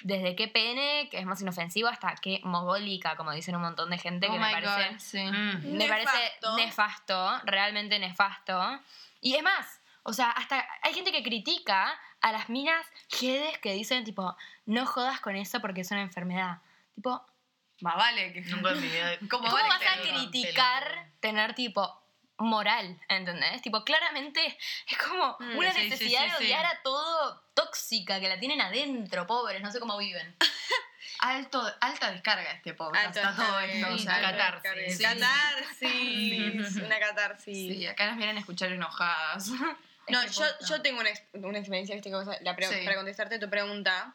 desde 0.02 0.34
qué 0.36 0.48
pene, 0.48 1.08
que 1.10 1.18
es 1.18 1.26
más 1.26 1.40
inofensivo, 1.42 1.88
hasta 1.88 2.14
qué 2.16 2.40
mogólica, 2.44 3.16
como 3.16 3.32
dicen 3.32 3.54
un 3.56 3.62
montón 3.62 3.88
de 3.90 3.98
gente, 3.98 4.26
que 4.26 4.32
oh 4.32 4.38
me 4.38 4.50
parece 4.50 4.88
God, 4.90 4.98
sí. 4.98 5.22
Mm. 5.22 5.76
me 5.76 5.86
parece 5.88 6.32
nefasto, 6.56 7.40
realmente 7.44 7.98
nefasto. 7.98 8.80
Y 9.20 9.34
es 9.36 9.42
más, 9.42 9.80
O 10.04 10.12
sea, 10.12 10.30
hasta 10.30 10.66
hay 10.82 10.94
gente 10.94 11.12
que 11.12 11.22
critica 11.22 11.98
a 12.20 12.32
las 12.32 12.48
minas 12.48 12.86
jedes 13.08 13.56
que 13.58 13.72
dicen, 13.72 14.04
tipo, 14.04 14.36
no 14.66 14.86
jodas 14.86 15.20
con 15.20 15.36
eso 15.36 15.60
porque 15.60 15.82
es 15.82 15.90
una 15.90 16.02
enfermedad. 16.02 16.58
Tipo, 16.94 17.24
Más 17.80 17.96
vale 17.96 18.32
que. 18.32 18.40
Nunca 18.42 18.70
en 18.70 18.80
mi 18.80 18.88
vida. 18.88 19.16
¿Cómo 19.30 19.44
¿cómo 19.44 19.52
vale 19.54 19.68
vas 19.68 19.82
a 19.82 20.00
criticar 20.02 21.06
tener, 21.20 21.54
tipo, 21.54 22.00
moral? 22.38 23.00
¿Entendés? 23.08 23.62
Tipo, 23.62 23.84
claramente 23.84 24.58
es 24.88 24.98
como 24.98 25.36
Mm, 25.40 25.56
una 25.56 25.72
sí, 25.72 25.88
necesidad 25.88 26.24
sí, 26.24 26.30
de 26.30 26.36
sí. 26.38 26.44
odiar 26.44 26.66
a 26.66 26.82
todo 26.82 27.42
tóxica, 27.54 28.18
que 28.20 28.28
la 28.28 28.38
tienen 28.40 28.60
adentro, 28.60 29.26
pobres, 29.26 29.60
no 29.62 29.70
sé 29.70 29.78
cómo 29.80 29.96
viven. 29.98 30.36
Alto, 31.18 31.62
alta 31.80 32.10
descarga 32.10 32.50
este 32.50 32.74
podcast. 32.74 33.16
Está 33.16 33.34
todo 33.36 33.58
descarga, 33.58 33.72
esto. 33.74 33.94
o 33.94 33.98
sí, 33.98 34.04
sea, 34.04 34.20
catarsis. 34.20 34.96
sí. 35.78 36.52
Catarsis. 36.56 36.76
Una 36.82 36.98
catarsis. 36.98 37.76
Sí, 37.76 37.86
acá 37.86 38.06
nos 38.08 38.16
vienen 38.16 38.36
a 38.36 38.40
escuchar 38.40 38.72
enojadas. 38.72 39.50
No, 40.08 40.20
Este 40.22 40.40
yo, 40.40 40.46
yo 40.68 40.82
tengo 40.82 41.00
una, 41.00 41.10
una 41.46 41.58
experiencia, 41.58 41.94
¿viste? 41.94 42.10
La 42.10 42.56
Sí. 42.56 42.84
para 42.84 42.96
contestarte 42.96 43.38
tu 43.38 43.48
pregunta. 43.48 44.14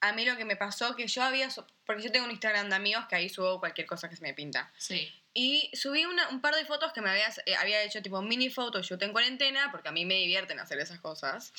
A 0.00 0.12
mí 0.12 0.24
lo 0.24 0.36
que 0.36 0.44
me 0.44 0.56
pasó 0.56 0.94
que 0.94 1.06
yo 1.08 1.22
había... 1.22 1.48
Porque 1.84 2.02
yo 2.02 2.12
tengo 2.12 2.24
un 2.26 2.30
Instagram 2.30 2.68
de 2.70 2.76
amigos 2.76 3.06
que 3.08 3.16
ahí 3.16 3.28
subo 3.28 3.58
cualquier 3.58 3.86
cosa 3.86 4.08
que 4.08 4.14
se 4.16 4.22
me 4.22 4.32
pinta. 4.32 4.72
Sí. 4.78 5.12
Y 5.34 5.70
subí 5.76 6.04
una- 6.04 6.28
un 6.28 6.40
par 6.40 6.54
de 6.54 6.64
fotos 6.64 6.92
que 6.92 7.00
me 7.00 7.10
habías, 7.10 7.38
eh, 7.46 7.56
había 7.56 7.82
hecho 7.82 8.00
tipo 8.02 8.22
mini 8.22 8.48
photoshoot 8.48 9.02
en 9.02 9.12
cuarentena, 9.12 9.70
porque 9.72 9.88
a 9.88 9.92
mí 9.92 10.04
me 10.04 10.14
divierten 10.14 10.58
hacer 10.60 10.78
esas 10.80 11.00
cosas. 11.00 11.52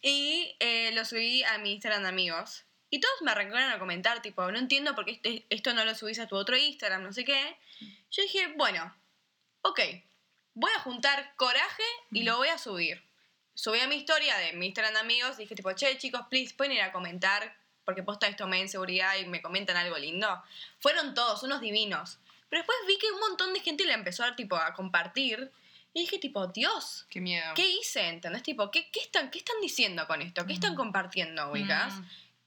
Y 0.00 0.56
eh, 0.60 0.90
lo 0.92 1.04
subí 1.04 1.42
a 1.44 1.58
mi 1.58 1.72
Instagram 1.72 2.02
de 2.02 2.08
amigos. 2.08 2.64
Y 2.90 3.00
todos 3.00 3.22
me 3.22 3.30
arrancaron 3.30 3.70
a 3.70 3.78
comentar, 3.78 4.20
tipo, 4.22 4.50
no 4.50 4.58
entiendo 4.58 4.94
por 4.94 5.04
qué 5.04 5.12
este- 5.12 5.46
esto 5.50 5.72
no 5.74 5.84
lo 5.84 5.94
subís 5.94 6.18
a 6.18 6.26
tu 6.26 6.36
otro 6.36 6.56
Instagram, 6.56 7.02
no 7.02 7.12
sé 7.12 7.24
qué. 7.24 7.56
Yo 8.10 8.22
dije, 8.22 8.48
bueno, 8.56 8.94
ok, 9.62 9.80
voy 10.54 10.70
a 10.76 10.80
juntar 10.80 11.34
coraje 11.36 11.82
y 12.10 12.22
lo 12.24 12.36
voy 12.36 12.48
a 12.48 12.58
subir. 12.58 13.02
Subí 13.54 13.80
a 13.80 13.86
mi 13.86 13.96
historia 13.96 14.36
de 14.38 14.52
mi 14.54 14.66
Instagram 14.66 14.94
de 14.94 15.00
amigos 15.00 15.34
y 15.38 15.42
dije, 15.42 15.54
tipo, 15.54 15.72
che, 15.72 15.98
chicos, 15.98 16.22
please, 16.30 16.54
pueden 16.54 16.72
ir 16.72 16.82
a 16.82 16.92
comentar, 16.92 17.56
porque 17.84 18.02
posta 18.02 18.26
esto 18.26 18.46
me 18.46 18.56
da 18.56 18.62
inseguridad 18.62 19.16
y 19.16 19.26
me 19.26 19.42
comentan 19.42 19.76
algo 19.76 19.98
lindo. 19.98 20.42
Fueron 20.78 21.14
todos, 21.14 21.42
unos 21.42 21.60
divinos. 21.60 22.18
Pero 22.48 22.60
después 22.60 22.78
vi 22.86 22.98
que 22.98 23.10
un 23.10 23.20
montón 23.20 23.52
de 23.54 23.60
gente 23.60 23.84
le 23.84 23.92
empezó 23.92 24.24
a, 24.24 24.36
tipo, 24.36 24.56
a 24.56 24.72
compartir. 24.74 25.50
Y 25.94 26.00
dije, 26.00 26.18
tipo, 26.18 26.46
Dios, 26.46 27.06
Qué 27.10 27.20
miedo. 27.20 27.52
¿qué 27.54 27.68
hice? 27.68 28.08
¿Entendés? 28.08 28.42
Tipo, 28.42 28.70
¿qué, 28.70 28.90
qué, 28.90 29.00
están, 29.00 29.30
¿qué 29.30 29.38
están 29.38 29.56
diciendo 29.60 30.06
con 30.06 30.22
esto? 30.22 30.46
¿Qué 30.46 30.54
están 30.54 30.74
compartiendo, 30.74 31.50
ubicas? 31.50 31.94
Mm. 31.94 32.04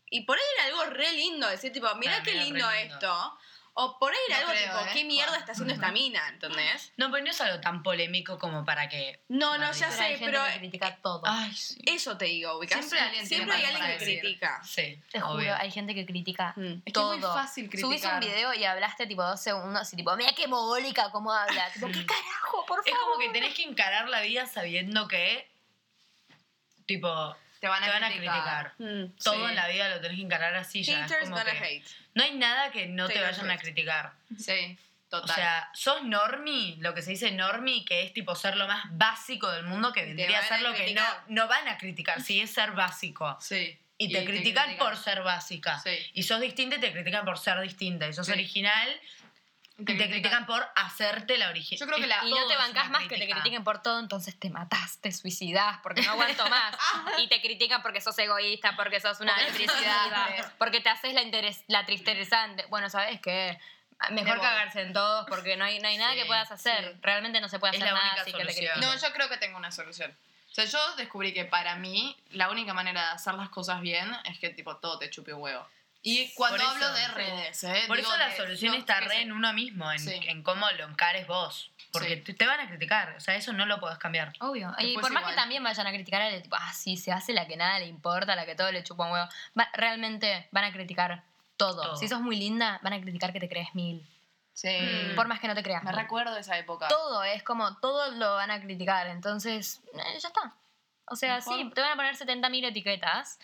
Y 0.09 0.21
por 0.21 0.37
ahí 0.37 0.43
era 0.57 0.65
algo 0.65 0.93
re 0.95 1.11
lindo, 1.13 1.47
decir, 1.47 1.71
tipo, 1.71 1.87
mira 1.95 2.13
Para 2.13 2.23
qué 2.23 2.33
lindo. 2.35 2.69
esto. 2.71 3.37
O 3.77 3.99
por 3.99 4.09
ahí 4.09 4.17
era 4.29 4.37
No 4.39 4.47
algo 4.47 4.51
creo, 4.53 4.71
tipo, 4.79 4.85
¿eh? 4.85 4.89
¿qué 4.93 5.03
mierda 5.03 5.37
está 5.37 5.51
haciendo 5.51 5.73
esta 5.73 5.91
mina? 5.91 6.29
¿Entendés? 6.29 6.93
No, 6.95 7.11
pero 7.11 7.25
no 7.25 7.29
es 7.29 7.41
algo 7.41 7.59
tan 7.59 7.83
polémico 7.83 8.39
como 8.39 8.63
para 8.63 8.87
que. 8.87 9.19
No, 9.27 9.57
no, 9.57 9.69
ya 9.73 9.89
Pero 9.89 10.01
hay 10.01 10.17
sé, 10.17 10.25
pero 10.25 10.45
que 10.45 10.59
critica 10.59 10.97
todo. 11.01 11.21
Ay, 11.25 11.51
sí. 11.53 11.77
eso 11.85 12.17
te 12.17 12.23
digo, 12.23 12.57
ubicas. 12.57 12.79
Siempre 12.79 12.99
alguien 13.01 13.27
Siempre 13.27 13.53
hay 13.53 13.65
algo 13.65 13.77
alguien 13.79 13.99
que 13.99 14.05
decir. 14.05 14.19
critica. 14.21 14.61
Sí. 14.63 15.01
Te 15.11 15.21
obvio. 15.21 15.51
juro, 15.51 15.55
hay 15.59 15.71
gente 15.71 15.93
que 15.93 16.05
critica 16.05 16.53
Mm. 16.55 16.61
Es 16.75 16.83
que 16.85 16.91
todo. 16.93 17.13
es 17.15 17.19
muy 17.19 17.29
fácil 17.29 17.69
criticar. 17.69 17.99
Subís 17.99 18.05
un 18.05 18.19
video 18.21 18.53
y 18.53 18.63
hablaste 18.63 19.07
tipo 19.07 19.23
dos 19.23 19.41
segundos 19.41 19.91
y 19.91 19.97
tipo, 19.97 20.15
mira 20.15 20.31
qué 20.33 20.47
mogólica 20.47 21.11
cómo 21.11 21.33
habla. 21.33 21.69
Tipo, 21.73 21.87
¿qué 21.87 22.05
carajo, 22.05 22.65
por 22.65 22.77
favor? 22.77 22.83
Es 22.85 22.95
como 22.95 23.17
que 23.19 23.29
tenés 23.29 23.53
que 23.55 23.63
encarar 23.63 24.07
la 24.07 24.21
vida 24.21 24.45
sabiendo 24.45 25.07
que. 25.09 25.49
Tipo. 26.85 27.35
Te 27.65 27.69
van 27.69 27.81
a, 27.83 27.85
te 27.87 27.91
van 27.93 28.03
a 28.03 28.09
criticar. 28.11 28.73
Mm. 28.77 29.05
Todo 29.23 29.33
Sí. 29.45 29.49
en 29.49 29.55
la 29.55 29.67
vida 29.67 29.89
lo 29.89 29.99
tenés 30.01 30.17
que 30.17 30.23
encarar 30.23 30.53
así 30.55 30.83
ya. 30.83 31.03
es 31.05 31.11
como 31.21 31.35
gonna 31.35 31.51
que 31.51 31.57
hate. 31.57 31.85
No 32.13 32.23
hay 32.23 32.35
nada 32.35 32.69
que 32.71 32.85
no 32.85 33.07
te 33.07 33.19
vayan 33.19 33.49
a 33.49 33.57
criticar. 33.57 34.13
Sí, 34.37 34.77
O 35.07 35.21
total. 35.21 35.35
sea, 35.35 35.69
sos 35.73 36.03
normie, 36.03 36.75
lo 36.79 36.93
que 36.93 37.01
se 37.01 37.09
dice 37.09 37.31
normie, 37.31 37.83
que 37.83 38.03
es 38.03 38.13
tipo 38.13 38.35
ser 38.35 38.55
lo 38.55 38.67
más 38.67 38.85
básico 38.91 39.49
del 39.49 39.63
mundo, 39.65 39.91
que 39.93 40.05
vendría 40.05 40.37
a 40.39 40.43
ser 40.43 40.53
a 40.57 40.61
lo 40.61 40.75
que 40.75 40.93
no, 40.93 41.01
no 41.29 41.47
van 41.47 41.67
a 41.67 41.79
criticar, 41.79 42.21
sí 42.21 42.39
es 42.39 42.51
ser 42.51 42.73
básico. 42.73 43.35
sí. 43.41 43.75
Y 43.97 44.11
te 44.11 44.25
critican 44.25 44.75
por 44.77 44.97
ser 44.97 45.23
básica. 45.23 45.79
Sí. 45.79 45.97
Y 46.13 46.23
sos 46.23 46.41
distinta 46.41 46.75
y 46.75 46.79
te 46.81 46.91
critican 46.91 47.23
por 47.25 47.39
ser 47.39 47.59
distinta. 47.61 48.05
Y 48.07 48.13
sos 48.13 48.25
Sí. 48.27 48.33
original 48.33 48.89
y 49.77 49.83
te 49.85 49.97
critican 50.09 50.45
por 50.45 50.65
hacerte 50.75 51.37
la 51.37 51.49
original. 51.49 51.79
Yo 51.79 51.85
creo 51.87 51.97
que 51.99 52.07
la- 52.07 52.23
Y 52.25 52.31
no 52.31 52.47
te 52.47 52.55
bancás 52.55 52.89
más 52.89 53.03
que 53.07 53.17
te 53.17 53.29
critiquen 53.29 53.63
por 53.63 53.81
todo, 53.83 53.99
entonces 53.99 54.37
te 54.39 54.49
matás, 54.49 54.99
te 54.99 55.11
suicidás, 55.11 55.79
porque 55.83 56.01
no 56.01 56.11
aguanto 56.11 56.45
más. 56.49 56.75
y 57.17 57.27
te 57.27 57.41
critican 57.41 57.81
porque 57.81 57.99
sos 58.01 58.17
egoísta, 58.17 58.75
porque 58.75 58.99
sos 59.01 59.19
una 59.19 59.35
depresiva, 59.37 60.27
triste. 60.27 60.51
porque 60.57 60.79
te 60.81 60.89
haces 60.89 61.13
la, 61.13 61.21
interes 61.23 61.63
la. 61.67 61.85
Bueno, 62.69 62.89
¿sabes 62.89 63.19
qué? 63.21 63.59
Mejor 64.11 64.37
voy. 64.37 64.41
cagarse 64.45 64.81
en 64.81 64.91
todos 64.93 65.25
porque 65.27 65.55
no 65.57 65.63
hay, 65.65 65.79
no 65.79 65.87
hay 65.87 65.97
nada 65.97 66.13
Sí, 66.13 66.19
que 66.19 66.25
puedas 66.25 66.51
hacer. 66.51 66.93
sí. 66.93 66.99
Realmente 67.01 67.39
no 67.41 67.47
se 67.49 67.59
puede 67.59 67.75
Es 67.75 67.81
hacer 67.81 67.93
la 67.93 67.97
nada 67.99 68.09
única 68.11 68.21
así 68.23 68.31
que 68.31 68.37
te 68.37 68.43
solución. 68.43 68.71
critiquen. 68.73 68.89
No, 69.01 69.07
yo 69.07 69.13
creo 69.13 69.29
que 69.29 69.37
tengo 69.37 69.57
una 69.57 69.71
solución. 69.71 70.15
O 70.51 70.53
sea, 70.55 70.65
yo 70.65 70.95
descubrí 70.95 71.33
que 71.33 71.43
para 71.45 71.75
mí 71.75 72.15
la 72.31 72.49
única 72.49 72.73
manera 72.73 73.01
de 73.01 73.11
hacer 73.11 73.33
las 73.35 73.49
cosas 73.49 73.81
bien 73.81 74.09
es 74.25 74.37
que 74.39 74.49
tipo 74.49 74.77
todo 74.77 74.99
te 74.99 75.09
chupe 75.09 75.33
un 75.33 75.41
huevo. 75.41 75.67
Y 76.07 76.31
cuando 76.35 76.57
Por 76.59 76.67
hablo 76.67 76.85
eso, 76.85 76.93
de 76.93 77.07
redes, 77.09 77.63
¿eh? 77.63 77.83
Por 77.87 77.97
Digo 77.97 78.09
eso 78.09 78.17
la 78.17 78.29
de- 78.29 78.37
solución 78.37 78.73
no, 78.73 78.79
está 78.79 78.99
re 78.99 79.21
en 79.21 79.31
uno 79.31 79.51
mismo, 79.53 79.91
en, 79.91 79.97
Sí. 79.99 80.13
en 80.27 80.43
cómo 80.43 80.69
lo 80.77 80.85
encares 80.85 81.25
vos. 81.25 81.71
Porque 81.91 82.21
Sí. 82.25 82.33
te, 82.33 82.45
van 82.45 82.59
a 82.59 82.67
criticar, 82.67 83.15
o 83.17 83.19
sea, 83.19 83.35
eso 83.35 83.53
no 83.53 83.65
lo 83.65 83.79
podés 83.79 83.97
cambiar. 83.97 84.33
Obvio. 84.39 84.71
Y 84.77 84.83
Después 84.87 85.01
por 85.01 85.11
más 85.13 85.23
que 85.23 85.29
igual. 85.31 85.35
también 85.35 85.63
vayan 85.63 85.87
a 85.87 85.91
criticar 85.91 86.21
a 86.21 86.41
tipo, 86.41 86.55
ah, 86.59 86.73
sí, 86.73 86.95
se 86.97 87.11
hace 87.11 87.33
la 87.33 87.47
que 87.47 87.57
nada 87.57 87.79
le 87.79 87.87
importa, 87.87 88.35
la 88.35 88.45
que 88.45 88.53
todo 88.53 88.71
le 88.71 88.83
chupa 88.83 89.05
un 89.05 89.13
huevo. 89.13 89.27
Va- 89.57 89.69
realmente 89.73 90.47
van 90.51 90.65
a 90.65 90.71
criticar 90.71 91.23
todo. 91.57 91.81
Todo. 91.81 91.95
Si 91.95 92.07
sos 92.07 92.21
muy 92.21 92.35
linda, 92.35 92.79
van 92.83 92.93
a 92.93 93.01
criticar 93.01 93.33
que 93.33 93.39
te 93.39 93.49
crees 93.49 93.73
mil. 93.73 94.07
Sí. 94.53 94.69
Mm. 95.11 95.15
Por 95.15 95.27
más 95.27 95.39
que 95.39 95.47
no 95.47 95.55
te 95.55 95.63
creas. 95.63 95.83
Me 95.83 95.91
recuerdo 95.91 96.33
de 96.35 96.41
esa 96.41 96.57
época. 96.57 96.87
Todo 96.87 97.23
es 97.23 97.41
como, 97.43 97.77
todo 97.77 98.11
lo 98.11 98.35
van 98.35 98.51
a 98.51 98.61
criticar. 98.61 99.07
Entonces, 99.07 99.81
eh, 99.93 100.19
ya 100.19 100.27
está. 100.27 100.53
O 101.07 101.15
sea, 101.15 101.35
Mejor. 101.37 101.57
sí, 101.57 101.71
te 101.73 101.81
van 101.81 101.91
a 101.93 101.95
poner 101.95 102.15
70.000 102.15 102.63
etiquetas. 102.65 103.39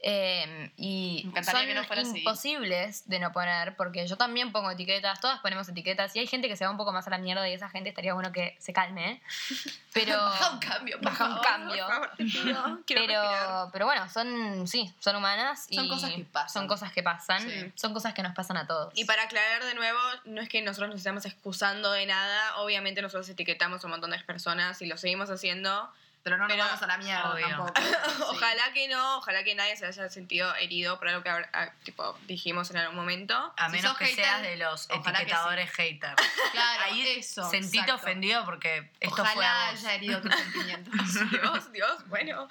Eh, 0.00 0.70
y 0.76 1.28
son 1.44 1.66
que 1.66 1.74
no 1.74 1.82
fuera 1.84 2.02
así. 2.02 2.18
imposibles 2.18 3.08
de 3.08 3.18
no 3.18 3.32
poner, 3.32 3.74
porque 3.76 4.06
yo 4.06 4.16
también 4.16 4.52
pongo 4.52 4.70
etiquetas, 4.70 5.20
todas 5.20 5.40
ponemos 5.40 5.68
etiquetas, 5.68 6.14
y 6.14 6.20
hay 6.20 6.26
gente 6.26 6.46
que 6.48 6.56
se 6.56 6.64
va 6.64 6.70
un 6.70 6.76
poco 6.76 6.92
más 6.92 7.06
a 7.08 7.10
la 7.10 7.18
mierda 7.18 7.48
y 7.48 7.52
esa 7.52 7.68
gente 7.68 7.88
estaría 7.88 8.14
bueno 8.14 8.30
que 8.30 8.56
se 8.60 8.72
calme, 8.72 9.10
¿eh? 9.10 9.22
pero... 9.92 10.16
Baja 10.16 10.50
un 10.50 10.58
cambio, 10.60 10.98
Baja 11.02 11.24
un 11.24 11.30
favor. 11.32 11.46
cambio. 11.46 11.86
Por 11.86 11.94
favor. 11.94 12.78
Pero, 12.86 13.70
pero 13.72 13.86
bueno, 13.86 14.08
son, 14.08 14.66
sí, 14.68 14.92
son 14.98 15.16
humanas 15.16 15.66
Son 15.70 15.84
y 15.84 15.88
cosas 15.88 16.10
que 16.12 16.24
pasan. 16.24 16.48
son 16.52 16.68
cosas 16.68 16.92
que 16.92 17.02
pasan, 17.02 17.40
Sí. 17.42 17.72
son 17.74 17.92
cosas 17.94 18.14
que 18.14 18.22
nos 18.22 18.34
pasan 18.34 18.56
a 18.56 18.66
todos. 18.66 18.92
Y 18.96 19.04
para 19.04 19.22
aclarar 19.24 19.64
de 19.64 19.74
nuevo, 19.74 19.98
no 20.24 20.40
es 20.42 20.48
que 20.48 20.60
nosotros 20.62 20.90
nos 20.90 20.98
estamos 20.98 21.24
excusando 21.26 21.90
de 21.92 22.06
nada. 22.06 22.56
Obviamente 22.58 23.00
nosotros 23.02 23.28
etiquetamos 23.28 23.82
a 23.82 23.86
un 23.86 23.92
montón 23.92 24.10
de 24.10 24.18
personas 24.20 24.80
y 24.82 24.86
lo 24.86 24.96
seguimos 24.96 25.30
haciendo. 25.30 25.90
Pero 26.22 26.36
no 26.36 26.44
nos 26.44 26.52
Pero- 26.52 26.64
vamos 26.66 26.82
a 26.82 26.86
la 26.86 26.98
mierda 26.98 27.32
Obvio. 27.32 27.48
tampoco. 27.48 27.72
Sí. 28.18 28.22
Ojalá 28.26 28.72
que 28.72 28.88
no, 28.88 29.18
ojalá 29.18 29.44
que 29.44 29.54
nadie 29.54 29.76
se 29.76 29.86
haya 29.86 30.08
sentido 30.08 30.54
herido 30.56 30.98
por 30.98 31.08
algo 31.08 31.22
que 31.22 31.30
ah, 31.30 31.72
tipo, 31.84 32.18
dijimos 32.26 32.70
en 32.70 32.76
algún 32.78 32.96
momento. 32.96 33.34
A 33.56 33.66
Si 33.66 33.76
menos 33.76 33.96
que 33.96 34.06
hater, 34.06 34.24
seas 34.24 34.42
de 34.42 34.56
los 34.56 34.88
ojalá 34.90 35.24
que 35.24 35.32
ete 35.32 35.66
haters. 35.66 36.14
Claro, 36.52 36.84
Ahí 36.84 37.06
eso. 37.18 37.48
sentite 37.50 37.78
exacto. 37.78 37.94
ofendido 37.96 38.44
porque 38.44 38.90
esto 39.00 39.14
Ojalá 39.22 39.30
fue 39.32 39.46
a 39.46 39.70
vos. 39.70 39.78
haya 39.80 39.94
herido 39.94 40.20
tus 40.20 40.34
sentimientos. 40.36 41.30
Dios, 41.30 41.72
Dios, 41.72 42.08
bueno. 42.08 42.42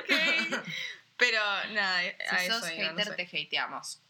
Ok. 0.00 0.64
Pero 1.16 1.40
nada, 1.72 2.00
a 2.30 2.38
si 2.38 2.46
eso 2.46 2.60
sos 2.60 2.68
digo, 2.70 2.82
no 2.92 2.98
hater, 2.98 3.16
sé. 3.16 3.24
te 3.26 3.42
hateamos. 3.42 4.00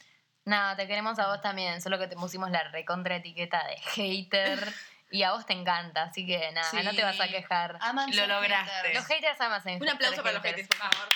Nada, 0.44 0.76
te 0.76 0.86
queremos 0.86 1.18
a 1.18 1.26
vos 1.28 1.40
también, 1.40 1.80
solo 1.82 1.98
que 1.98 2.06
te 2.08 2.14
pusimos 2.16 2.50
la 2.50 2.62
recontra 2.70 3.16
etiqueta 3.16 3.64
de 3.66 3.76
hater 3.78 4.72
y 5.16 5.22
a 5.22 5.32
vos 5.32 5.46
te 5.46 5.52
encanta, 5.52 6.04
así 6.04 6.26
que 6.26 6.50
nada, 6.52 6.70
Sí. 6.70 6.78
no 6.82 6.92
te 6.94 7.02
vas 7.02 7.20
a 7.20 7.28
quejar. 7.28 7.76
Aman 7.80 8.10
Lo 8.14 8.26
lograste. 8.26 8.70
haters. 8.72 8.94
Los 8.94 9.06
haters 9.06 9.40
aman 9.40 9.62
Un 9.80 9.88
aplauso 9.88 10.22
para 10.22 10.34
los 10.34 10.42
haters, 10.42 10.68
por 10.68 10.76
favor. 10.78 11.08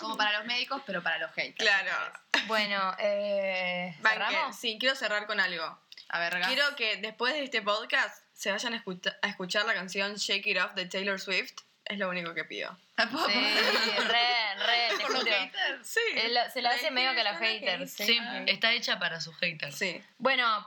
Como 0.00 0.16
para 0.16 0.32
los 0.38 0.44
médicos, 0.46 0.82
pero 0.86 1.02
para 1.02 1.18
los 1.18 1.32
haters. 1.32 1.56
Claro. 1.58 1.90
Bueno, 2.46 2.94
eh, 2.98 3.94
¿cerramos? 4.02 4.56
sí, 4.56 4.76
quiero 4.78 4.94
cerrar 4.94 5.26
con 5.26 5.40
algo. 5.40 5.78
A 6.08 6.18
ver, 6.20 6.32
Regas. 6.34 6.48
Quiero 6.48 6.76
que 6.76 6.96
después 6.98 7.32
de 7.32 7.42
este 7.44 7.62
podcast 7.62 8.22
se 8.32 8.52
vayan 8.52 8.74
a, 8.74 8.76
escucha- 8.76 9.16
a 9.22 9.28
escuchar 9.28 9.64
la 9.64 9.74
canción 9.74 10.14
Shake 10.16 10.46
It 10.46 10.58
Off 10.60 10.74
de 10.74 10.86
Taylor 10.86 11.20
Swift. 11.20 11.54
Es 11.86 11.98
lo 11.98 12.08
único 12.08 12.32
que 12.34 12.44
pido. 12.44 12.76
Sí, 12.96 13.04
re, 13.98 14.54
re, 14.56 14.88
te 14.96 14.96
Por 15.02 15.10
los 15.12 15.22
juro. 15.24 15.34
haters. 15.34 15.86
Sí. 15.88 16.00
Eh, 16.14 16.28
lo- 16.28 16.50
se 16.50 16.62
lo 16.62 16.68
hace 16.68 16.90
medio 16.90 17.12
que 17.14 17.20
a 17.22 17.32
los 17.32 17.40
haters. 17.40 17.92
Sí, 17.92 18.18
está 18.46 18.72
hecha 18.72 18.98
para 18.98 19.20
sus 19.20 19.36
haters. 19.38 19.76
Sí. 19.76 20.02
Bueno, 20.18 20.66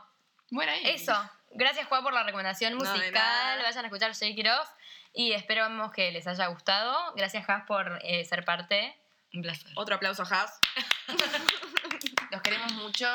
Bueno, 0.49 0.71
ahí. 0.71 0.81
eso. 0.85 1.13
Gracias, 1.51 1.87
Juan, 1.87 2.03
por 2.03 2.13
la 2.13 2.23
recomendación 2.23 2.73
No, 2.73 2.79
musical. 2.79 3.11
nada. 3.13 3.63
Vayan 3.63 3.85
a 3.85 3.87
escuchar 3.87 4.11
Shake 4.13 4.37
It 4.39 4.47
Off. 4.47 4.69
Y 5.13 5.31
esperamos 5.33 5.91
que 5.91 6.11
les 6.11 6.27
haya 6.27 6.47
gustado. 6.47 7.13
Gracias, 7.15 7.49
Has, 7.49 7.63
por 7.65 7.99
eh, 8.03 8.23
ser 8.25 8.45
parte. 8.45 8.95
Un 9.33 9.41
placer. 9.41 9.71
Otro 9.75 9.95
aplauso, 9.95 10.23
Has. 10.23 10.59
Los 12.31 12.41
queremos 12.41 12.71
mucho. 12.73 13.07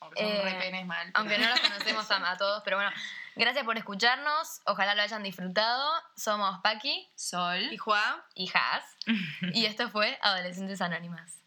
Aunque 0.00 0.20
son 0.22 0.30
Eh, 0.32 0.42
re 0.42 0.54
penes 0.54 0.86
mal. 0.86 1.10
Aunque 1.14 1.38
no 1.38 1.48
los 1.48 1.60
conocemos 1.60 2.10
a, 2.10 2.30
a 2.30 2.36
todos, 2.36 2.62
pero 2.64 2.76
bueno. 2.76 2.90
Gracias 3.36 3.64
por 3.64 3.76
escucharnos. 3.78 4.60
Ojalá 4.64 4.94
lo 4.94 5.02
hayan 5.02 5.22
disfrutado. 5.22 5.92
Somos 6.16 6.58
Paki 6.60 7.08
Sol. 7.14 7.72
Y 7.72 7.76
Juan. 7.76 8.16
y 8.34 8.50
Has. 8.54 8.84
y 9.54 9.66
esto 9.66 9.88
fue 9.90 10.18
Adolescentes 10.22 10.80
Anónimas. 10.80 11.37